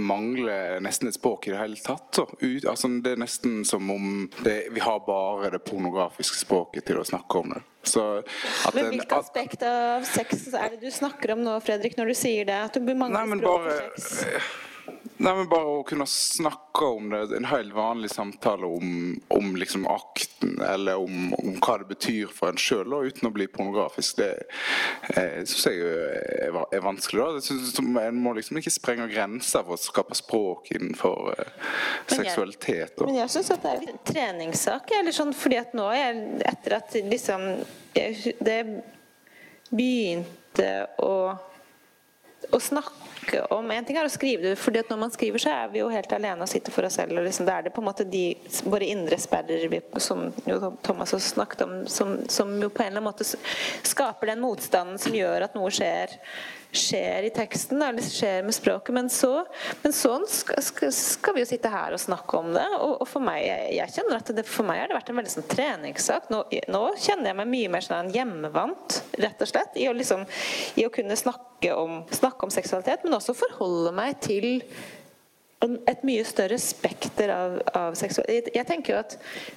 mangler 0.00 0.80
nesten 0.84 1.08
et 1.08 1.16
språk 1.16 1.48
i 1.48 1.54
det 1.54 1.60
hele 1.60 1.78
tatt. 1.80 2.18
Ut, 2.40 2.64
altså, 2.64 2.90
det 3.04 3.14
er 3.14 3.22
nesten 3.22 3.62
som 3.68 3.90
om 3.92 4.28
det, 4.44 4.56
vi 4.74 4.82
har 4.84 5.00
bare 5.06 5.52
det 5.54 5.62
pornografiske 5.66 6.40
språket 6.40 6.86
til 6.88 7.00
å 7.00 7.06
snakke 7.06 7.40
om 7.42 7.54
det. 7.54 7.62
men 8.74 8.90
Hvilket 8.94 9.16
aspekt 9.16 9.64
av 9.68 10.06
sex 10.08 10.46
er 10.54 10.74
det 10.74 10.80
du 10.84 10.90
snakker 10.94 11.34
om 11.36 11.44
nå, 11.44 11.58
Fredrik, 11.64 11.98
når 12.00 12.12
du 12.12 12.18
sier 12.18 12.48
det? 12.48 12.60
At 12.70 12.78
du 12.78 12.94
mangler 12.94 13.26
nei, 13.26 13.40
språk 13.40 13.66
bare, 13.66 13.80
for 13.96 14.06
sex? 14.08 14.63
Nei, 15.16 15.30
men 15.36 15.46
Bare 15.48 15.70
å 15.70 15.82
kunne 15.86 16.06
snakke 16.10 16.88
om 16.96 17.12
det, 17.12 17.20
en 17.36 17.46
helt 17.46 17.74
vanlig 17.76 18.10
samtale 18.10 18.66
om, 18.66 19.12
om 19.28 19.52
liksom 19.56 19.86
akten, 19.86 20.56
eller 20.66 20.98
om, 20.98 21.28
om, 21.38 21.52
hva 21.62 21.76
det 21.78 21.86
betyr 21.92 22.32
for 22.34 22.50
en 22.50 22.58
sjøl, 22.58 22.96
uten 23.06 23.28
å 23.28 23.32
bli 23.34 23.46
pornografisk, 23.50 24.18
det 24.18 24.32
eh, 25.14 25.44
syns 25.46 25.68
jeg 25.68 25.84
er, 25.86 26.58
er, 26.64 26.82
vanskelig. 26.82 27.22
da. 27.22 27.38
Det 27.38 27.44
synes, 27.46 27.78
En 27.78 28.18
må 28.24 28.34
liksom 28.34 28.58
ikke 28.58 28.74
sprenge 28.74 29.06
grenser 29.12 29.62
for 29.62 29.78
å 29.78 29.84
skape 29.84 30.18
språk 30.18 30.72
innenfor 30.74 31.30
eh, 31.36 31.54
seksualitet. 32.10 32.98
Men 33.04 33.20
jeg, 33.20 33.28
jeg 33.28 33.34
syns 33.36 33.54
det 33.54 33.70
er 33.70 33.88
en 33.94 34.04
treningssak. 34.10 34.94
eller 34.98 35.14
sånn, 35.14 35.34
fordi 35.38 35.62
at 35.62 35.78
nå, 35.78 35.88
jeg, 35.94 36.26
etter 36.50 36.78
at 36.80 36.98
liksom 37.06 37.48
det 37.94 38.60
begynte 39.70 40.70
å 41.02 41.14
å 42.52 42.60
snakke 42.60 43.23
om 43.54 43.70
En 43.74 43.84
ting 43.84 43.96
er 43.98 44.08
å 44.08 44.12
skrive 44.12 44.50
det, 44.50 44.56
fordi 44.60 44.82
at 44.82 44.90
når 44.92 45.00
man 45.04 45.14
skriver, 45.14 45.42
så 45.42 45.52
er 45.52 45.70
vi 45.72 45.80
jo 45.82 45.90
helt 45.92 46.12
alene 46.16 46.46
og 46.46 46.50
sitter 46.50 46.74
for 46.74 46.86
oss 46.86 46.98
selv. 47.00 47.16
og 47.18 47.26
liksom, 47.26 47.46
Da 47.48 47.58
er 47.58 47.66
det 47.66 47.74
på 47.74 47.82
en 47.82 47.88
måte 47.88 48.06
de 48.08 48.24
våre 48.64 48.88
indre 48.88 49.18
sperrer 49.20 49.78
som 50.02 50.26
jo 50.46 50.58
Thomas 50.82 51.14
har 51.16 51.22
snakket 51.24 51.64
om, 51.66 51.78
som, 51.86 52.18
som 52.28 52.52
jo 52.62 52.68
på 52.68 52.82
en 52.82 52.92
eller 52.92 53.02
annen 53.02 53.10
måte 53.10 53.26
skaper 53.86 54.32
den 54.32 54.44
motstanden 54.44 55.00
som 55.00 55.16
gjør 55.16 55.48
at 55.48 55.56
noe 55.58 55.72
skjer 55.74 56.18
skjer 56.76 57.22
i 57.22 57.30
teksten, 57.30 57.82
eller 57.82 58.02
skjer 58.02 58.42
med 58.42 58.54
språket. 58.54 58.94
Men 58.94 59.10
så, 59.12 59.44
men 59.82 59.94
sånn 59.94 60.26
skal, 60.30 60.92
skal, 60.92 61.36
vi 61.36 61.44
jo 61.44 61.48
sitte 61.48 61.70
her 61.72 61.94
og 61.94 62.02
snakke 62.02 62.40
om 62.40 62.52
det. 62.54 62.66
Og, 62.80 62.96
og 63.02 63.08
for 63.08 63.24
meg 63.24 63.44
jeg, 63.46 63.70
jeg, 63.78 63.94
kjenner 63.98 64.20
at 64.20 64.34
det, 64.36 64.46
for 64.48 64.68
meg 64.68 64.82
har 64.82 64.90
det 64.90 64.98
vært 64.98 65.12
en 65.12 65.20
veldig 65.20 65.34
sånn 65.36 65.48
treningssak. 65.50 66.28
Nå, 66.34 66.42
nå, 66.74 66.82
kjenner 66.98 67.30
jeg 67.30 67.40
meg 67.40 67.52
mye 67.54 67.72
mer 67.76 67.86
sånn 67.86 68.12
hjemmevant, 68.14 69.00
rett 69.22 69.44
og 69.46 69.50
slett, 69.50 69.78
i 69.78 69.88
å, 69.90 69.94
liksom, 69.96 70.26
i 70.80 70.86
å 70.86 70.92
kunne 70.94 71.18
snakke 71.18 71.72
om, 71.78 72.02
snakke 72.12 72.44
om 72.44 72.52
seksualitet, 72.52 73.06
men 73.06 73.16
også 73.16 73.23
forholde 73.32 73.94
meg 73.96 74.20
til 74.20 74.60
et 75.64 76.02
mye 76.06 76.24
større 76.26 76.56
spekter 76.60 77.30
av, 77.32 77.56
av 77.76 77.94
seksualitet. 77.98 78.50
Jeg, 78.56 78.66
tenker 78.68 78.94
jo 78.94 78.98
at 79.00 79.14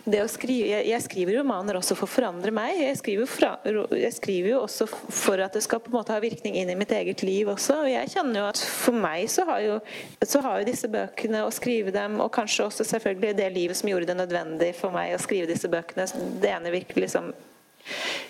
det 0.07 0.21
å 0.23 0.29
skrive, 0.31 0.69
jeg, 0.71 0.85
jeg, 0.91 1.03
skriver 1.03 1.39
romaner 1.41 1.79
også 1.79 1.97
for 1.97 2.07
å 2.07 2.11
forandre 2.11 2.53
meg. 2.55 2.77
Jeg 2.79 2.99
skriver, 3.01 3.29
fra, 3.29 3.51
jeg 3.65 4.13
skriver, 4.15 4.51
jo 4.53 4.61
også 4.63 4.87
for 4.89 5.41
at 5.43 5.57
det 5.57 5.63
skal 5.65 5.81
på 5.83 5.91
en 5.91 5.97
måte 5.97 6.15
ha 6.15 6.21
virkning 6.23 6.57
inn 6.59 6.71
i 6.71 6.77
mitt 6.79 6.93
eget 6.95 7.23
liv 7.27 7.49
også. 7.51 7.81
Og 7.83 7.91
jeg 7.91 8.13
kjenner 8.13 8.41
jo 8.41 8.45
at 8.51 8.61
for 8.61 8.97
meg 9.07 9.27
så 9.31 9.47
har 9.49 9.63
jo, 9.65 9.79
så 10.23 10.43
har 10.45 10.61
jo 10.61 10.69
disse 10.69 10.91
bøkene, 10.91 11.43
å 11.47 11.53
skrive 11.53 11.93
dem, 11.95 12.21
og 12.23 12.31
kanskje 12.35 12.69
også 12.69 12.87
selvfølgelig 12.87 13.35
det 13.37 13.51
livet 13.55 13.79
som 13.79 13.91
gjorde 13.91 14.11
det 14.11 14.19
nødvendig 14.21 14.71
for 14.77 14.95
meg 14.95 15.15
å 15.15 15.21
skrive 15.21 15.49
disse 15.51 15.69
bøkene, 15.71 16.07
det 16.41 16.53
ene 16.53 16.73
virker 16.73 17.03
liksom 17.03 17.33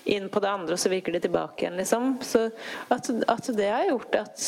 inn 0.08 0.28
på 0.30 0.42
det 0.42 0.50
andre, 0.50 0.76
og 0.76 0.82
så 0.82 0.90
virker 0.92 1.16
det 1.16 1.24
tilbake 1.26 1.64
igjen, 1.66 1.80
liksom. 1.80 2.18
Så 2.26 2.48
at, 2.94 3.10
at 3.10 3.50
det 3.58 3.70
har 3.74 3.88
gjort 3.90 4.18
at 4.20 4.44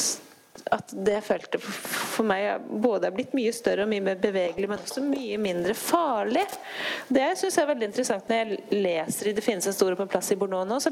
at 0.71 0.93
det 1.05 1.19
feltet 1.25 1.63
for 1.63 2.27
meg 2.27 2.65
både 2.83 3.09
er 3.09 3.15
blitt 3.15 3.35
mye 3.37 3.53
større 3.55 3.85
og 3.85 3.91
mye 3.91 4.03
mer 4.09 4.19
bevegelig, 4.21 4.69
men 4.69 4.81
også 4.81 5.03
mye 5.05 5.39
mindre 5.41 5.75
farlig. 5.77 6.45
Det 7.07 7.25
syns 7.39 7.57
jeg 7.57 7.63
er 7.63 7.71
veldig 7.71 7.89
interessant 7.89 8.29
når 8.29 8.41
jeg 8.41 8.83
leser 8.83 9.29
i 9.29 9.33
'Det 9.33 9.45
finnes 9.45 9.67
en 9.67 9.73
stor 9.73 9.95
på 9.95 10.09
plass 10.09 10.31
i 10.31 10.35
Bordeaux' 10.35 10.67
nå, 10.67 10.79
så, 10.79 10.91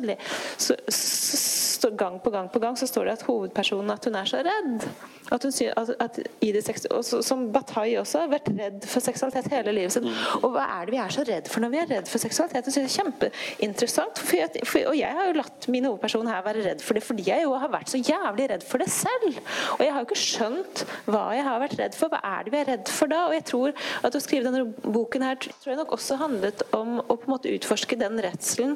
så, 0.57 0.75
så, 0.87 1.37
så, 1.81 1.89
gang 1.89 2.19
på 2.19 2.29
gang 2.29 2.49
på 2.49 2.59
gang 2.59 2.77
så 2.77 2.87
står 2.87 3.05
det 3.05 3.17
at 3.19 3.27
hovedpersonen 3.27 3.91
at 3.91 4.05
hun 4.05 4.15
er 4.15 4.25
så 4.25 4.43
redd. 4.45 4.87
At 5.31 5.43
hun 5.43 5.51
synes, 5.51 5.73
at, 5.77 5.89
at 5.99 6.19
i 6.41 6.51
det 6.51 6.63
seks, 6.63 6.85
og 6.85 7.03
Som 7.03 7.51
Bataille 7.51 7.99
også 7.99 8.19
har 8.23 8.31
vært 8.31 8.47
redd 8.47 8.85
for 8.87 9.03
seksualitet 9.03 9.49
hele 9.51 9.73
livet 9.75 9.91
sitt. 9.91 10.07
Og 10.41 10.51
hva 10.55 10.63
er 10.77 10.87
det 10.87 10.95
vi 10.95 11.01
er 11.03 11.13
så 11.13 11.25
redd 11.27 11.49
for 11.51 11.63
når 11.63 11.73
vi 11.73 11.81
er 11.81 11.89
redd 11.91 12.07
for 12.07 12.23
seksualitet? 12.23 12.65
Det 12.65 12.73
synes 12.73 12.87
det 12.87 12.99
er 12.99 13.03
kjempeinteressant. 13.03 14.21
For 14.23 14.39
jeg, 14.39 14.63
for, 14.63 14.87
og 14.93 14.97
jeg 14.97 15.19
har 15.19 15.27
jo 15.27 15.37
latt 15.41 15.67
min 15.73 15.89
hovedperson 15.89 16.31
her 16.31 16.45
være 16.45 16.63
redd 16.69 16.85
for 16.85 16.97
det 16.97 17.03
fordi 17.03 17.27
jeg 17.27 17.43
jo 17.43 17.55
har 17.59 17.71
vært 17.73 17.91
så 17.91 17.99
jævlig 17.99 18.49
redd 18.53 18.63
for 18.67 18.83
det 18.83 18.89
selv. 18.93 19.41
Og 19.77 19.83
jeg 19.83 19.93
har 19.93 20.03
jo 20.03 20.07
ikke 20.07 20.19
skjønt 20.21 20.83
hva 21.07 21.23
jeg 21.35 21.45
har 21.47 21.61
vært 21.63 21.77
redd 21.79 21.97
for. 21.97 22.11
Hva 22.13 22.21
er 22.25 22.45
det 22.45 22.53
vi 22.53 22.59
er 22.61 22.69
redd 22.71 22.91
for 22.93 23.11
da? 23.11 23.21
Og 23.29 23.35
jeg 23.37 23.45
tror 23.51 23.75
at 24.07 24.17
å 24.17 24.23
skrive 24.23 24.49
denne 24.49 24.91
boken 24.97 25.25
her 25.27 25.39
tror 25.43 25.71
jeg 25.73 25.79
nok 25.79 25.95
også 25.97 26.19
handlet 26.21 26.65
om 26.77 26.97
å 27.01 27.17
på 27.17 27.27
en 27.27 27.35
måte 27.35 27.53
utforske 27.53 27.99
den 27.99 28.19
redselen. 28.23 28.75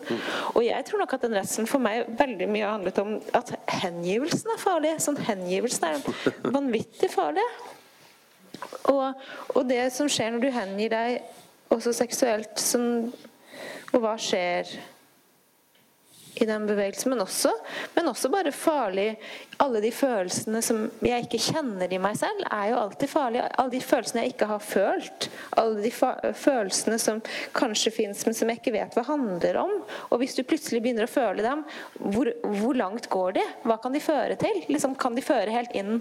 Og 0.55 0.63
jeg 0.65 0.87
tror 0.87 1.03
nok 1.03 1.17
at 1.17 1.25
den 1.25 1.37
redselen 1.37 1.69
for 1.69 1.83
meg 1.83 2.09
veldig 2.19 2.49
mye 2.51 2.65
har 2.65 2.77
handlet 2.77 3.03
om 3.03 3.13
at 3.37 3.53
hengivelsen 3.81 4.55
er 4.55 4.61
farlig. 4.61 4.95
Sånn 5.03 5.19
hengivelsen 5.27 5.89
er 5.91 6.01
vanvittig 6.57 7.11
farlig. 7.13 7.45
Og, 8.91 9.21
og 9.55 9.61
det 9.69 9.83
som 9.95 10.09
skjer 10.11 10.33
når 10.33 10.43
du 10.43 10.49
hengir 10.53 10.93
deg 10.93 11.71
også 11.71 11.93
seksuelt 11.95 12.59
som 12.61 12.83
Og 13.91 13.99
hva 14.03 14.13
skjer 14.19 14.69
i 16.39 16.45
den 16.47 16.63
bevegelsen, 16.63 17.11
men 17.11 17.21
også, 17.25 17.51
men 17.95 18.07
også 18.07 18.29
bare 18.31 18.53
farlig 18.55 19.09
Alle 19.61 19.81
de 19.83 19.91
følelsene 19.93 20.61
som 20.65 20.85
jeg 21.05 21.27
ikke 21.27 21.39
kjenner 21.41 21.91
i 21.93 21.99
meg 22.01 22.17
selv, 22.17 22.41
er 22.49 22.71
jo 22.71 22.79
alltid 22.81 23.11
farlige. 23.11 23.45
Alle 23.61 23.73
de 23.75 23.81
følelsene 23.83 24.23
jeg 24.23 24.33
ikke 24.33 24.49
har 24.49 24.63
følt. 24.63 25.27
Alle 25.61 25.83
de 25.83 25.91
følelsene 25.91 26.97
som 27.01 27.21
kanskje 27.57 27.93
fins, 27.93 28.23
men 28.25 28.37
som 28.37 28.49
jeg 28.49 28.61
ikke 28.61 28.73
vet 28.73 28.97
hva 28.97 29.05
handler 29.05 29.59
om. 29.61 29.75
Og 30.09 30.21
hvis 30.21 30.33
du 30.37 30.41
plutselig 30.47 30.81
begynner 30.81 31.05
å 31.05 31.11
føle 31.11 31.45
dem, 31.45 31.61
hvor, 31.99 32.31
hvor 32.61 32.79
langt 32.79 33.09
går 33.11 33.37
de? 33.37 33.45
Hva 33.67 33.77
kan 33.83 33.93
de 33.93 34.01
føre 34.01 34.37
til? 34.41 34.63
Liksom, 34.71 34.95
kan 34.97 35.17
de 35.17 35.25
føre 35.25 35.53
helt 35.53 35.75
inn 35.77 35.99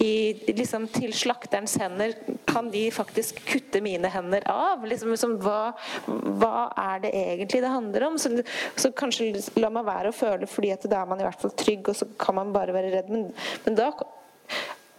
i, 0.00 0.32
liksom, 0.48 0.88
til 0.96 1.12
slakterens 1.16 1.76
hender? 1.82 2.16
Kan 2.48 2.72
de 2.72 2.86
faktisk 2.94 3.42
kutte 3.48 3.84
mine 3.84 4.08
hender 4.12 4.46
av? 4.48 4.86
Liksom, 4.88 5.12
liksom, 5.12 5.36
hva, 5.44 5.74
hva, 6.08 6.70
er 6.80 7.04
det 7.04 7.12
egentlig 7.12 7.60
det 7.64 7.76
handler 7.76 8.08
om? 8.08 8.18
Så, 8.20 8.32
så 8.76 8.92
kanskje 8.96 9.34
la 9.60 9.68
meg 9.72 9.84
være 9.88 10.12
å 10.12 10.16
føle, 10.16 10.48
fordi 10.48 10.72
at 10.72 10.88
da 10.88 11.02
er 11.02 11.12
man 11.12 11.20
i 11.20 11.28
hvert 11.28 11.44
fall 11.44 11.52
trygg, 11.60 11.92
og 11.92 12.00
så 12.00 12.08
kan 12.16 12.40
man 12.40 12.56
bare 12.56 12.72
være 12.72 12.88
redd. 12.96 13.01
Men, 13.08 13.30
men 13.64 13.78
da 13.78 13.90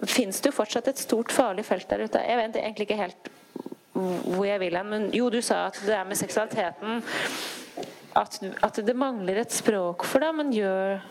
finnes 0.10 0.42
det 0.42 0.52
jo 0.52 0.58
fortsatt 0.58 0.90
et 0.92 1.00
stort 1.00 1.32
farlig 1.32 1.66
felt 1.68 1.90
der 1.90 2.04
ute. 2.04 2.22
Jeg 2.28 2.40
vet 2.42 2.60
egentlig 2.60 2.90
ikke 2.90 3.00
helt 3.00 3.32
hvor 3.94 4.46
jeg 4.48 4.60
vil 4.60 4.76
hen, 4.76 4.90
men 4.90 5.04
jo, 5.14 5.28
du 5.30 5.38
sa 5.46 5.68
at 5.68 5.78
det 5.86 5.94
er 5.94 6.08
med 6.10 6.18
seksualiteten 6.18 7.04
at, 8.18 8.40
at 8.66 8.80
det 8.86 8.96
mangler 8.98 9.42
et 9.42 9.54
språk 9.54 10.06
for 10.10 10.24
det, 10.24 10.32
men 10.36 10.50
gjør 10.54 11.04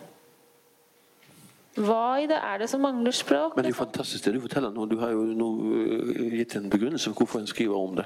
hva 1.73 2.19
i 2.21 2.27
det 2.29 2.37
er 2.37 2.59
det 2.61 2.67
som 2.69 2.83
mangler 2.85 3.15
språk? 3.17 3.55
Men 3.57 3.65
Det 3.65 3.71
er 3.71 3.73
jo 3.73 3.79
fantastisk 3.79 4.27
det 4.27 4.35
du 4.35 4.43
forteller 4.45 4.75
nå. 4.75 4.85
Du 4.91 4.99
har 5.01 5.15
jo 5.15 5.23
nå 5.25 5.47
øh, 5.73 6.35
gitt 6.37 6.57
en 6.59 6.69
begrunnelse 6.69 7.09
for 7.09 7.23
hvorfor 7.23 7.41
en 7.41 7.49
skriver 7.49 7.77
om 7.79 7.95
det. 7.97 8.05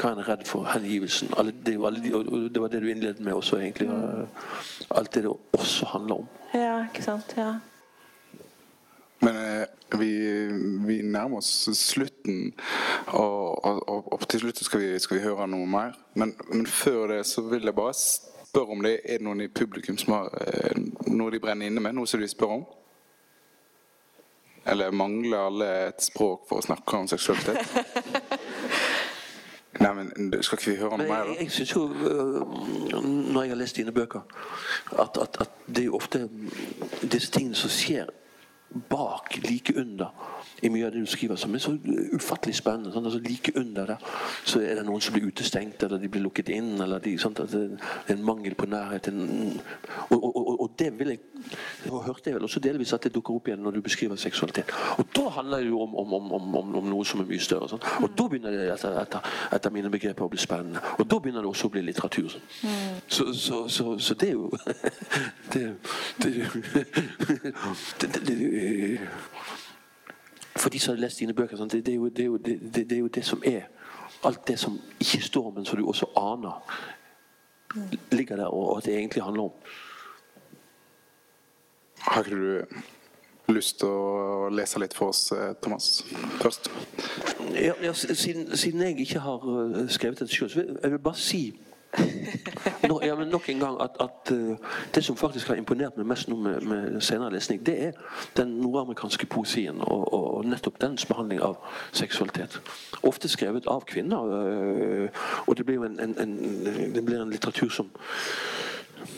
Hva 0.00 0.14
en 0.14 0.22
er 0.22 0.30
redd 0.30 0.46
for. 0.48 0.64
Hengivelsen. 0.72 1.28
Det, 1.36 1.54
det, 1.66 1.76
var 2.62 2.72
det 2.72 2.80
du 2.80 2.88
innledet 2.88 3.20
med 3.20 3.36
også, 3.36 3.60
egentlig. 3.60 3.90
Alt 4.88 5.14
det 5.14 5.26
det 5.26 5.34
også 5.52 5.90
handler 5.92 6.24
om. 6.24 6.32
Ja, 6.54 6.78
ikke 6.86 7.04
sant. 7.04 7.36
Ja. 7.36 7.58
Men 9.24 9.36
eh, 9.36 9.98
vi, 9.98 10.10
vi, 10.86 11.02
nærmer 11.02 11.40
oss 11.40 11.68
slutten, 11.78 12.52
og, 13.06 13.64
og, 13.64 14.12
og, 14.12 14.28
til 14.28 14.40
slutt 14.44 14.60
skal 14.64 14.80
vi, 14.82 14.98
skal 15.00 15.18
vi, 15.18 15.24
høre 15.24 15.48
noe 15.48 15.66
mer. 15.66 15.96
Men, 16.14 16.34
men, 16.50 16.66
før 16.66 17.06
det 17.14 17.22
så 17.26 17.44
vil 17.48 17.64
jeg 17.64 17.76
bare 17.76 17.94
spørre 17.96 18.76
om 18.76 18.84
det 18.84 18.98
er 19.08 19.22
noen 19.24 19.44
i 19.46 19.48
publikum 19.48 19.98
som 20.00 20.18
har 20.18 20.32
eh, 20.44 20.80
noe 21.10 21.32
de 21.32 21.40
brenner 21.42 21.70
inne 21.70 21.82
med, 21.84 21.96
noe 21.96 22.10
som 22.10 22.22
de 22.22 22.28
spør 22.30 22.58
om? 22.58 22.66
Eller 24.66 24.94
mangler 24.96 25.46
alle 25.46 25.70
et 25.90 26.04
språk 26.04 26.46
for 26.48 26.60
å 26.60 26.64
snakke 26.64 27.00
om 27.00 27.08
seksualitet? 27.08 27.60
Nei, 29.82 29.90
men 29.90 30.30
Skal 30.46 30.58
ikke 30.58 30.70
vi 30.70 30.76
høre 30.78 30.98
noe 31.00 31.08
mer? 31.08 31.30
Jeg, 31.32 31.48
jeg 31.48 31.50
synes 31.50 31.72
jo, 31.74 31.82
øh, 31.90 33.00
Når 33.04 33.42
jeg 33.42 33.50
har 33.50 33.58
lest 33.58 33.76
dine 33.76 33.92
bøker, 33.92 34.22
at, 34.92 35.18
at, 35.20 35.40
at 35.40 35.50
det 35.66 35.82
er 35.82 35.88
jo 35.88 35.96
ofte 35.98 36.28
disse 37.02 37.32
tingene 37.34 37.58
som 37.58 37.72
skjer 37.72 38.12
bak, 38.74 39.38
like 39.48 39.74
under 39.80 40.10
i 40.62 40.70
mye 40.72 40.86
av 40.86 40.94
det 40.94 41.02
du 41.04 41.10
skriver, 41.10 41.36
som 41.36 41.54
er 41.54 41.62
så 41.62 41.74
ufattelig 42.16 42.56
spennende. 42.58 42.92
Sånn, 42.94 43.06
altså 43.08 43.20
Like 43.24 43.52
under 43.60 43.94
der 43.94 44.14
så 44.44 44.62
er 44.62 44.78
det 44.78 44.86
noen 44.86 45.02
som 45.04 45.14
blir 45.16 45.28
utestengt, 45.28 45.82
eller 45.82 46.00
de 46.00 46.10
blir 46.10 46.24
lukket 46.24 46.50
inn. 46.54 46.74
eller 46.80 47.02
de, 47.04 47.16
sånn, 47.20 47.36
det 47.36 47.60
er 47.60 48.14
en 48.16 48.24
mangel 48.24 48.56
på 48.58 48.68
nærhet. 48.70 49.08
En, 49.12 49.60
og, 50.08 50.18
og, 50.18 50.30
og, 50.36 50.52
og, 50.54 50.70
det 50.78 50.90
vil 50.98 51.14
jeg 51.14 51.22
og 51.90 52.04
hørte 52.06 52.30
jeg 52.30 52.36
vel 52.38 52.46
også 52.46 52.60
delvis 52.64 52.92
at 52.96 53.06
det 53.06 53.12
dukker 53.14 53.36
opp 53.36 53.48
igjen 53.48 53.62
når 53.64 53.76
du 53.76 53.80
beskriver 53.84 54.16
seksualitet. 54.20 54.72
Og 54.98 55.08
da 55.16 55.28
handler 55.38 55.64
det 55.64 55.72
jo 55.72 55.82
om, 55.82 55.94
om, 56.00 56.32
om, 56.38 56.54
om 56.80 56.88
noe 56.88 57.04
som 57.08 57.20
er 57.22 57.28
mye 57.28 57.42
større. 57.42 57.68
Sånn. 57.70 57.84
Og 58.02 58.14
da 58.16 58.28
begynner 58.30 58.56
det 58.56 58.70
etter, 58.74 58.96
etter, 59.02 59.34
etter, 59.56 59.74
mine 59.74 59.92
begreper 59.92 60.26
å 60.26 60.30
bli 60.32 60.40
spennende. 60.40 60.82
Og 60.98 61.06
da 61.10 61.20
begynner 61.20 61.44
det 61.44 61.50
også 61.50 61.70
å 61.70 61.74
bli 61.74 61.84
litteratur. 61.84 62.30
Sånn. 62.32 62.48
Mm. 62.64 62.98
Så, 63.06 63.28
så, 63.38 63.60
så, 63.68 63.98
så, 63.98 64.18
det 64.20 64.32
er 64.32 64.36
jo 64.38 64.50
det, 65.54 65.64
det, 66.22 66.34
det, 68.00 68.12
det 68.24 68.38
for 70.54 70.70
de 70.70 70.78
som 70.78 70.94
har 70.94 71.00
lest 71.00 71.18
dine 71.18 71.34
bøker, 71.34 71.56
det, 71.56 71.86
det, 71.86 71.92
er 71.92 71.96
jo, 71.96 72.08
det, 72.08 72.22
er 72.22 72.26
jo, 72.26 72.36
det, 72.36 72.58
det, 72.74 72.92
er 72.92 73.02
jo 73.02 73.08
det 73.08 73.24
som 73.26 73.42
er 73.44 73.66
Alt 74.24 74.46
det 74.48 74.54
som 74.58 74.78
ikke 75.00 75.20
står, 75.20 75.50
men 75.52 75.66
som 75.68 75.76
du 75.76 75.84
også 75.84 76.06
aner, 76.16 76.62
ligger 78.12 78.36
der, 78.36 78.46
og 78.46 78.78
at 78.78 78.86
det 78.86 78.94
egentlig 78.96 79.22
handler 79.22 79.42
om. 79.42 79.50
Har 82.06 82.22
du 82.22 82.64
lyst 83.48 83.78
til 83.80 83.88
å 83.88 84.48
lese 84.52 84.80
litt 84.80 84.94
for 84.96 85.12
oss, 85.12 85.32
eh, 85.32 85.52
Thomas, 85.62 86.04
først? 86.40 86.70
Ja, 87.52 87.74
ja 87.82 87.92
siden, 87.92 88.56
siden, 88.56 88.80
jeg 88.80 89.00
ikke 89.00 89.20
har 89.20 89.44
eh, 89.44 89.88
skrevet 89.88 90.20
det 90.20 90.30
sjøl, 90.32 90.50
så 90.50 90.60
vil 90.60 90.78
jeg 90.82 91.00
bare 91.02 91.20
si 91.20 91.44
no, 92.88 92.98
ja, 93.06 93.14
nok 93.14 93.48
en 93.48 93.60
gang 93.62 93.76
at, 93.78 93.90
at 94.02 94.32
uh, 94.34 94.56
det 94.94 95.04
som 95.04 95.16
faktisk 95.16 95.48
har 95.48 95.54
imponert 95.54 95.94
meg 95.96 96.08
mest 96.10 96.26
nå 96.28 96.34
med, 96.36 96.64
med 96.66 96.96
senere 97.00 97.30
lesning, 97.36 97.60
det 97.66 97.74
er 97.86 97.92
den 98.34 98.56
nordamerikanske 98.58 99.28
poesien 99.30 99.78
og, 99.78 100.02
og, 100.14 100.24
og, 100.34 100.48
nettopp 100.50 100.80
dens 100.82 101.06
behandling 101.06 101.38
av 101.46 101.54
seksualitet. 101.92 102.58
Ofte 103.06 103.30
skrevet 103.30 103.70
av 103.70 103.86
kvinner. 103.86 104.26
Og 105.46 105.54
det 105.54 105.66
blir 105.68 105.86
en, 105.86 106.00
en, 106.02 106.18
en, 106.18 106.34
det 106.94 107.04
blir 107.06 107.22
en 107.22 107.30
litteratur 107.30 107.70
som 107.70 107.94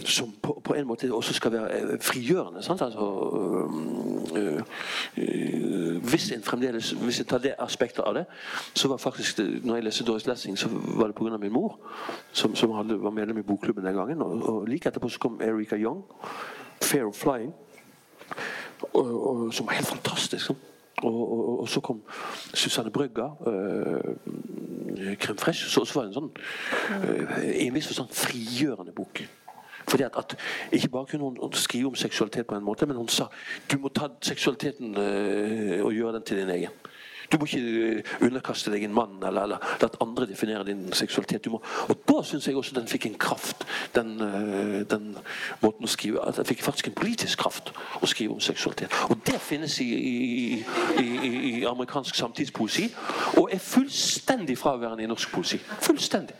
som 0.04 0.32
på, 0.42 0.60
på, 0.64 0.74
en 0.74 0.86
måte 0.86 1.14
også 1.14 1.34
skal 1.34 1.52
være 1.52 1.82
øh, 1.82 2.00
frigjørende. 2.00 2.56
Altså, 2.56 2.88
øh, 4.36 4.62
øh, 5.16 6.02
hvis 6.10 6.32
en 6.32 6.42
fremdeles 6.42 6.90
hvis 6.90 7.18
jeg 7.18 7.26
tar 7.26 7.38
det 7.38 7.54
aspektet 7.58 8.02
av 8.06 8.14
det, 8.14 8.24
så 8.74 8.88
var 8.88 8.96
faktisk 8.96 9.36
det, 9.36 9.64
når 9.64 9.74
jeg 9.74 9.84
leste 9.84 10.04
Doris 10.04 10.26
Lessing, 10.26 10.58
så 10.58 10.68
var 10.70 11.06
det 11.06 11.14
pga. 11.14 11.36
min 11.36 11.52
mor, 11.52 11.78
som, 12.32 12.54
som 12.54 12.70
hadde, 12.70 13.02
var 13.02 13.10
medlem 13.10 13.38
i 13.38 13.42
bokklubben 13.42 13.84
den 13.84 13.94
gangen. 13.94 14.22
Og, 14.22 14.48
og 14.48 14.66
like 14.66 14.88
etterpå 14.88 15.08
så 15.08 15.18
kom 15.18 15.40
Erika 15.42 15.76
Young, 15.76 16.04
'Fair 16.84 17.02
of 17.02 17.24
Flying', 17.26 17.54
og, 18.94 19.28
og, 19.28 19.54
som 19.54 19.66
var 19.66 19.72
helt 19.72 19.88
fantastisk. 19.88 20.46
Sånn. 20.46 20.56
Og, 21.02 21.60
og, 21.60 21.68
så 21.68 21.80
kom 21.80 22.02
Susanne 22.54 22.90
Brøgga, 22.90 23.28
øh, 23.46 25.16
'Krem 25.20 25.38
Fresh. 25.38 25.68
Så, 25.68 25.80
også 25.80 26.00
var 26.00 26.06
en 26.06 26.14
sånn 26.14 26.30
øh, 27.04 27.44
i 27.52 27.66
en 27.66 27.74
viss 27.74 27.86
forstand 27.86 28.08
frigjørende 28.12 28.92
bok. 28.96 29.20
Fordi 29.88 30.02
at, 30.02 30.16
at, 30.18 30.36
Ikke 30.72 30.88
bare 30.88 31.06
kunne 31.06 31.22
hun 31.22 31.52
skrive 31.52 31.86
om 31.86 31.94
seksualitet 31.94 32.46
på 32.46 32.54
en 32.54 32.64
måte, 32.64 32.86
men 32.86 32.96
hun 32.96 33.08
sa 33.08 33.24
du 33.72 33.78
må 33.78 33.88
ta 33.88 34.08
seksualiteten 34.22 34.98
øh, 34.98 35.84
og 35.84 35.92
gjøre 35.92 36.14
den 36.14 36.22
til 36.22 36.40
din 36.40 36.50
egen. 36.50 36.70
Du 37.32 37.38
må 37.38 37.44
ikke 37.44 37.60
øh, 37.60 38.02
underkaste 38.22 38.70
deg 38.72 38.84
en 38.84 38.94
mann 38.94 39.22
eller, 39.26 39.42
eller 39.42 39.56
la 39.82 39.88
andre 40.00 40.26
definere 40.26 40.64
din 40.64 40.92
seksualitet. 40.92 41.46
Og 41.46 41.98
Da 42.08 42.22
syns 42.22 42.46
jeg 42.46 42.56
også 42.56 42.74
den 42.74 42.88
fikk 42.88 43.06
en 43.06 43.18
kraft, 43.18 43.66
den, 43.94 44.20
øh, 44.22 44.90
den, 44.90 45.16
måten 45.62 45.84
å 45.84 45.90
skrive 45.90 46.28
at 46.28 46.36
Den 46.36 46.46
fikk 46.46 46.62
faktisk 46.62 46.86
en 46.86 46.94
politisk 46.94 47.38
kraft 47.38 47.72
å 48.02 48.06
skrive 48.06 48.34
om 48.34 48.40
seksualitet. 48.40 48.92
Og 49.10 49.18
det 49.26 49.40
finnes 49.40 49.80
i, 49.80 49.90
i, 49.94 50.64
i, 51.02 51.26
i 51.50 51.64
amerikansk 51.64 52.14
samtidspoesi, 52.14 52.88
og 53.36 53.50
er 53.52 53.58
fullstendig 53.58 54.58
fraværende 54.58 55.02
i 55.02 55.10
norsk 55.10 55.32
poesi. 55.32 55.58
Fullstendig. 55.80 56.34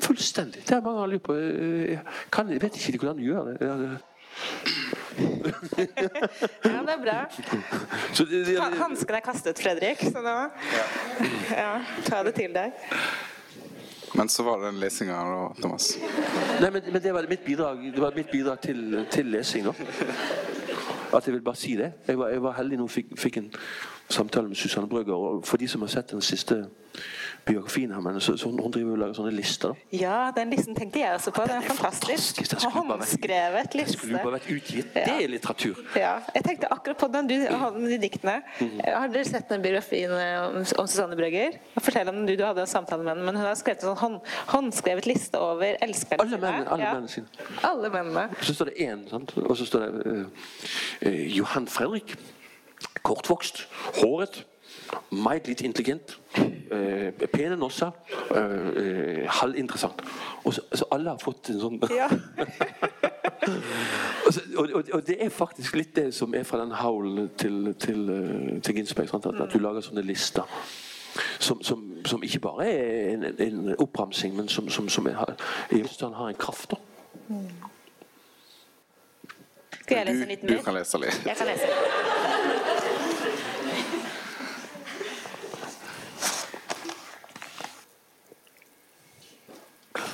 Fullstendig. 0.00 0.62
Det 0.68 0.76
er 0.76 0.80
mange 0.84 1.00
har 1.00 1.06
lurt 1.10 1.22
på 1.26 1.34
jeg, 1.34 1.98
kan, 2.32 2.50
jeg 2.52 2.62
vet 2.62 2.76
ikke 2.78 2.98
hvordan 3.02 3.18
de 3.18 3.24
gjør 3.26 3.44
det. 3.44 3.56
ja, 3.60 3.74
det 3.82 3.98
er 6.94 7.00
bra. 7.02 7.18
Hansken 8.78 9.14
er 9.14 9.20
kastet, 9.24 9.58
Fredrik, 9.58 9.98
så 10.12 10.20
nå 10.22 10.36
ja, 11.50 11.80
ta 12.06 12.22
det 12.26 12.34
til 12.38 12.54
deg. 12.54 12.72
Men 14.14 14.28
så 14.28 14.42
var 14.42 14.58
det 14.58 14.72
den 14.72 14.80
lesinga 14.80 15.14
da, 15.14 15.62
Thomas. 15.62 15.98
Nei, 16.60 16.70
men, 16.70 16.82
men, 16.92 17.02
det 17.02 17.14
var 17.14 17.26
mitt 17.28 17.44
bidrag, 17.44 17.94
det 17.94 18.02
var 18.02 18.16
mitt 18.16 18.30
bidrag 18.30 18.60
til, 18.62 19.06
til 19.10 19.26
lesing. 19.34 19.68
Da. 19.68 19.72
At 21.16 21.26
jeg 21.26 21.34
vil 21.34 21.42
bare 21.42 21.56
si 21.56 21.76
det. 21.76 21.92
Jeg 22.06 22.18
var, 22.18 22.28
jeg 22.28 22.42
var 22.42 22.56
heldig 22.56 22.78
nå 22.80 22.88
fikk, 22.92 23.14
fikk 23.20 23.36
en 23.40 23.52
samtale 24.08 24.48
med 24.48 24.56
Susanne 24.56 24.88
Brøgger. 24.88 25.14
Og 25.14 25.46
for 25.46 25.56
de 25.56 25.68
som 25.68 25.84
har 25.84 25.92
sett 25.92 26.10
den 26.10 26.24
siste 26.24 26.64
henne, 27.48 28.20
så, 28.20 28.36
så 28.36 28.50
hun 28.50 28.72
driver 28.72 28.92
og 28.92 29.00
lager 29.02 29.16
sånne 29.18 29.32
lister. 29.34 29.76
Ja, 29.94 30.30
den 30.36 30.52
listen 30.52 30.76
tenkte 30.76 31.00
jeg 31.00 31.14
også 31.16 31.32
på. 31.34 31.44
Den 31.48 31.62
er 31.62 31.66
fantastisk. 31.68 32.40
fantastisk. 32.42 32.74
Håndskrevet 32.74 33.76
liste. 33.78 33.92
Den 33.92 33.98
skulle 33.98 34.22
bare 34.22 34.34
vært 34.36 34.48
utgitt. 34.52 34.90
Det 34.94 35.14
er 35.14 35.32
litteratur. 35.32 35.80
Ja. 35.96 36.14
Jeg 36.34 36.44
tenkte 36.46 36.70
akkurat 36.74 37.00
på 37.00 37.10
den 37.14 37.30
du 37.30 37.34
hadde 37.48 37.82
med 37.82 37.92
de 37.94 38.00
diktene. 38.02 38.38
Mm. 38.60 38.74
Har 38.84 39.12
dere 39.12 39.24
sett 39.28 39.48
den 39.52 39.64
biografien 39.64 40.12
om, 40.14 40.60
om 40.60 40.88
Susanne 40.90 41.18
Brøgger? 41.18 41.58
Fortell 41.78 42.12
om 42.12 42.20
du, 42.26 42.34
du 42.38 42.44
hadde 42.44 42.64
en 42.64 42.70
samtale 42.70 43.04
med 43.04 43.14
henne, 43.14 43.26
men 43.26 43.40
hun 43.40 43.48
har 43.48 43.58
skrevet 43.58 43.84
en 43.84 43.92
sånn 43.92 44.02
hånd, 44.02 44.34
håndskrevet 44.52 45.08
liste 45.08 45.40
over 45.42 45.78
elskerne 45.84 46.24
alle 46.24 46.36
sine. 46.36 46.42
Mennene, 46.44 46.68
alle 46.74 46.84
ja. 46.84 46.92
mennene 46.96 47.14
sine. 47.14 47.48
Alle 47.68 47.92
mennene. 47.94 48.26
Så 48.42 48.56
står 48.58 48.72
det 48.72 48.88
én, 48.88 49.06
og 49.44 49.56
så 49.58 49.68
står 49.68 49.86
det 49.86 50.12
uh, 50.12 50.46
uh, 51.06 51.24
Johan 51.38 51.68
Fredrik. 51.70 52.16
Kortvokst. 53.02 53.64
Håret. 54.02 54.44
Meget 55.10 55.48
litt 55.48 55.60
intelligent. 55.60 56.18
Uh, 56.68 57.28
pene 57.32 57.56
nosser. 57.56 57.94
Eh, 58.34 59.24
halvinteressant. 59.40 60.02
Og 60.44 60.54
så, 60.54 60.64
så 60.72 60.88
alle 60.94 61.14
har 61.14 61.22
fått 61.22 61.52
en 61.52 61.60
sånn 61.62 61.78
ja. 61.94 62.08
og, 64.58 64.58
og, 64.58 64.82
og, 64.82 65.00
det 65.06 65.16
er 65.24 65.32
faktisk 65.32 65.78
litt 65.78 65.94
det 65.96 66.10
som 66.16 66.34
er 66.36 66.44
fra 66.48 66.60
den 66.60 66.74
howlen 66.76 67.30
til, 67.40 67.72
til, 67.80 68.04
til 68.62 68.80
Ginsberg. 68.80 69.14
At, 69.14 69.30
at, 69.32 69.52
du 69.52 69.62
lager 69.62 69.84
sånne 69.84 70.04
lister 70.04 70.44
som, 71.40 71.62
som 71.66 71.88
som 72.08 72.22
ikke 72.22 72.38
bare 72.38 72.70
er 72.70 73.14
en, 73.14 73.24
en 73.24 73.74
oppramsing, 73.78 74.36
men 74.36 74.48
som, 74.48 74.68
som, 74.68 74.88
som 74.88 75.06
er, 75.06 75.34
i 75.70 75.82
forstand 75.82 76.14
har 76.14 76.28
en 76.28 76.34
kraft. 76.34 76.70
da. 76.70 76.76
Skal 79.80 79.96
jeg 79.96 80.06
lese 80.06 80.28
litt 80.28 80.42
mer? 80.42 80.48
liten 80.50 80.58
du 80.58 80.64
kan 80.64 80.74
lese 80.74 81.00
litt. 81.00 81.26
Jeg 81.26 81.36
kan 81.36 81.46
lese. 81.46 82.57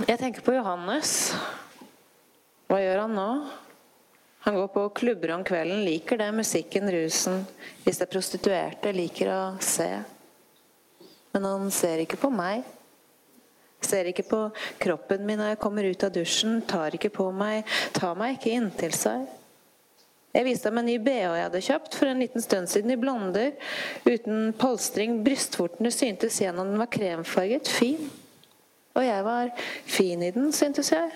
Jeg 0.03 0.19
tenker 0.19 0.43
på 0.43 0.57
Johannes. 0.57 1.11
Hva 2.67 2.81
gjør 2.83 3.05
han 3.05 3.13
nå? 3.15 3.27
Han 4.43 4.57
går 4.59 4.73
på 4.75 4.83
klubber 4.99 5.31
om 5.37 5.45
kvelden, 5.47 5.85
liker 5.87 6.19
det, 6.19 6.33
musikken, 6.35 6.91
rusen. 6.91 7.45
Hvis 7.85 8.01
det 8.01 8.09
er 8.09 8.11
prostituerte, 8.11 8.91
liker 8.91 9.31
å 9.31 9.43
se. 9.63 9.87
Men 11.31 11.47
han 11.47 11.71
ser 11.71 12.03
ikke 12.03 12.19
på 12.19 12.33
meg. 12.35 12.65
Ser 13.87 14.11
ikke 14.11 14.25
på 14.27 14.41
kroppen 14.83 15.23
min 15.29 15.39
når 15.39 15.53
jeg 15.53 15.61
kommer 15.63 15.87
ut 15.87 16.09
av 16.09 16.13
dusjen, 16.17 16.59
tar 16.67 16.99
ikke 16.99 17.13
på 17.15 17.29
meg, 17.31 17.63
tar 17.95 18.19
meg 18.19 18.41
ikke 18.41 18.57
inntil 18.59 18.99
seg. 18.99 19.31
Jeg 20.35 20.49
viste 20.49 20.73
ham 20.73 20.83
en 20.83 20.91
ny 20.91 20.99
bh 20.99 21.23
jeg 21.23 21.47
hadde 21.47 21.63
kjøpt 21.69 22.01
for 22.01 22.11
en 22.11 22.25
liten 22.25 22.43
stund 22.43 22.73
siden 22.73 22.91
i 22.91 22.99
blonder, 22.99 23.55
uten 24.09 24.51
polstring. 24.59 25.21
Brystvortene 25.23 25.95
syntes 25.95 26.43
gjennom 26.43 26.75
den 26.75 26.83
var 26.83 26.91
kremfarget, 26.91 27.71
fin. 27.71 28.11
Og 28.95 29.03
jeg 29.03 29.27
var 29.27 29.51
fin 29.91 30.23
i 30.23 30.33
den, 30.35 30.53
syntes 30.55 30.93
jeg. 30.95 31.11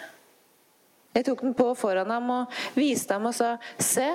Jeg 1.14 1.24
tok 1.26 1.42
den 1.46 1.54
på 1.56 1.70
foran 1.78 2.10
ham 2.10 2.30
og 2.30 2.58
viste 2.76 3.14
ham 3.14 3.30
og 3.30 3.34
sa, 3.34 3.56
se, 3.78 4.06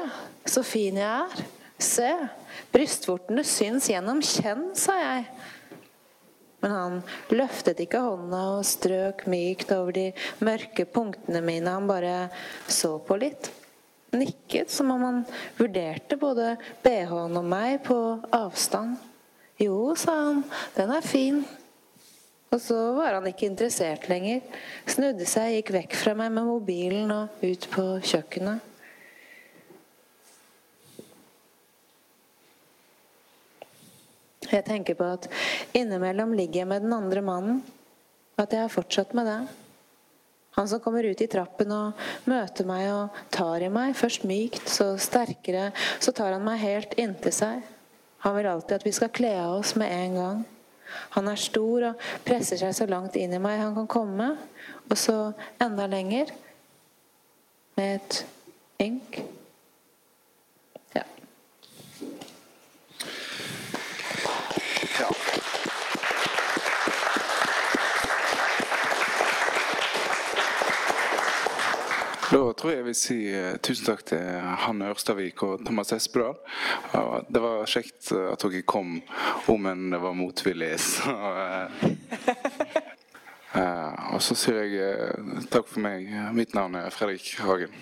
så 0.46 0.64
fin 0.68 1.00
jeg 1.00 1.10
er. 1.10 1.44
Se, 1.84 2.10
brystvortene 2.72 3.44
syns 3.48 3.90
gjennom 3.92 4.22
kjenn, 4.24 4.70
sa 4.78 4.96
jeg. 5.00 5.26
Men 6.64 6.72
han 6.72 6.94
løftet 7.34 7.82
ikke 7.84 8.00
hånda 8.06 8.44
og 8.54 8.68
strøk 8.68 9.26
mykt 9.28 9.74
over 9.76 9.96
de 9.98 10.06
mørke 10.40 10.86
punktene 10.88 11.42
mine. 11.44 11.74
Han 11.76 11.90
bare 11.90 12.30
så 12.72 12.94
på 13.04 13.18
litt. 13.20 13.50
Nikket 14.16 14.72
som 14.72 14.94
om 14.94 15.04
han 15.04 15.20
vurderte 15.58 16.16
både 16.22 16.54
BH-en 16.86 17.36
og 17.42 17.50
meg 17.52 17.82
på 17.84 17.98
avstand. 18.32 18.96
Jo, 19.60 19.92
sa 20.00 20.16
han, 20.22 20.44
den 20.78 20.96
er 20.96 21.04
fin. 21.04 21.44
Og 22.54 22.62
så 22.62 22.78
var 22.94 23.16
han 23.18 23.26
ikke 23.26 23.48
interessert 23.50 24.06
lenger. 24.12 24.44
Snudde 24.86 25.26
seg, 25.26 25.56
gikk 25.58 25.72
vekk 25.74 25.98
fra 25.98 26.14
meg 26.18 26.30
med 26.36 26.46
mobilen 26.46 27.10
og 27.16 27.42
ut 27.42 27.66
på 27.74 27.88
kjøkkenet. 28.06 28.70
Jeg 34.54 34.68
tenker 34.68 34.94
på 34.94 35.08
at 35.16 35.26
innimellom 35.74 36.36
ligger 36.38 36.62
jeg 36.62 36.70
med 36.70 36.86
den 36.86 36.94
andre 36.94 37.26
mannen. 37.26 37.64
At 38.38 38.54
jeg 38.54 38.62
har 38.62 38.74
fortsatt 38.74 39.16
med 39.18 39.26
det. 39.26 39.42
Han 40.54 40.70
som 40.70 40.82
kommer 40.84 41.08
ut 41.10 41.22
i 41.26 41.30
trappen 41.32 41.74
og 41.74 42.02
møter 42.30 42.68
meg 42.70 42.86
og 42.94 43.22
tar 43.34 43.66
i 43.66 43.72
meg, 43.74 43.96
først 43.98 44.28
mykt, 44.30 44.68
så 44.70 44.92
sterkere, 45.02 45.72
så 45.98 46.14
tar 46.14 46.36
han 46.36 46.46
meg 46.46 46.62
helt 46.62 46.94
inntil 47.02 47.34
seg. 47.34 47.64
Han 48.22 48.38
vil 48.38 48.52
alltid 48.52 48.78
at 48.78 48.86
vi 48.86 48.94
skal 48.94 49.10
kle 49.10 49.34
av 49.42 49.64
oss 49.64 49.74
med 49.80 49.90
en 49.90 50.20
gang. 50.20 50.44
Han 51.16 51.30
er 51.32 51.40
stor 51.40 51.90
og 51.92 52.08
presser 52.26 52.60
seg 52.62 52.74
så 52.76 52.88
langt 52.90 53.18
inn 53.20 53.34
i 53.36 53.42
meg 53.42 53.62
han 53.62 53.76
kan 53.78 53.90
komme, 53.92 54.30
og 54.90 54.98
så 55.00 55.18
enda 55.62 55.88
lenger, 55.90 56.34
med 57.78 57.96
et 57.98 58.20
ynk. 58.84 59.24
Da 72.34 72.40
tror 72.58 72.72
jeg 72.72 72.80
jeg 72.80 72.86
vil 72.88 72.96
si 72.98 73.16
eh, 73.30 73.56
tusen 73.62 73.86
takk 73.86 74.00
til 74.10 74.22
Hanne 74.64 74.88
Ørstavik 74.90 75.44
og 75.46 75.62
Thomas 75.68 75.94
Espedal. 75.94 76.34
Det 77.30 77.42
var 77.44 77.70
kjekt 77.70 78.10
eh, 78.10 78.32
at 78.32 78.42
dere 78.42 78.64
kom, 78.66 78.96
om 79.54 79.68
enn 79.70 79.94
det 79.94 80.00
var 80.02 80.18
motvillig. 80.18 80.72
Så, 80.88 81.14
eh, 83.54 83.94
og 84.16 84.22
så 84.26 84.34
sier 84.34 84.66
jeg 84.66 85.46
takk 85.54 85.70
for 85.70 85.86
meg. 85.86 86.10
Mitt 86.34 86.58
navn 86.58 86.80
er 86.80 86.90
Fredrik 86.96 87.36
Hagen. 87.46 87.78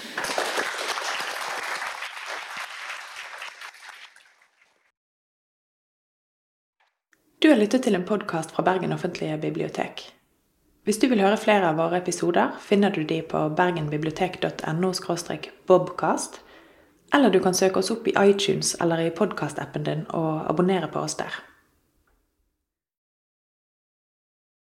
Du 7.39 7.47
har 7.47 7.55
lyttet 7.55 7.87
til 7.87 7.95
en 7.95 8.03
podkast 8.03 8.51
fra 8.51 8.67
Bergen 8.67 8.91
offentlige 8.99 9.39
bibliotek. 9.39 10.11
Hvis 10.83 10.97
du 10.97 11.07
vil 11.11 11.21
høre 11.21 11.37
flere 11.37 11.67
av 11.69 11.77
våre 11.77 11.99
episoder, 12.01 12.55
finner 12.57 12.89
du 12.89 13.03
de 13.05 13.19
på 13.21 13.43
bergenbibliotek.no 13.53 14.93
bobcast, 15.67 16.41
eller 17.13 17.29
du 17.29 17.39
kan 17.39 17.53
søke 17.53 17.79
oss 17.79 17.91
opp 17.91 18.07
i 18.07 18.15
iTunes 18.17 18.73
eller 18.81 18.97
i 18.97 19.13
podkastappen 19.13 19.83
din 19.83 20.05
og 20.09 20.49
abonnere 20.49 20.87
på 20.87 20.99
oss 20.99 21.15
der. 21.15 21.50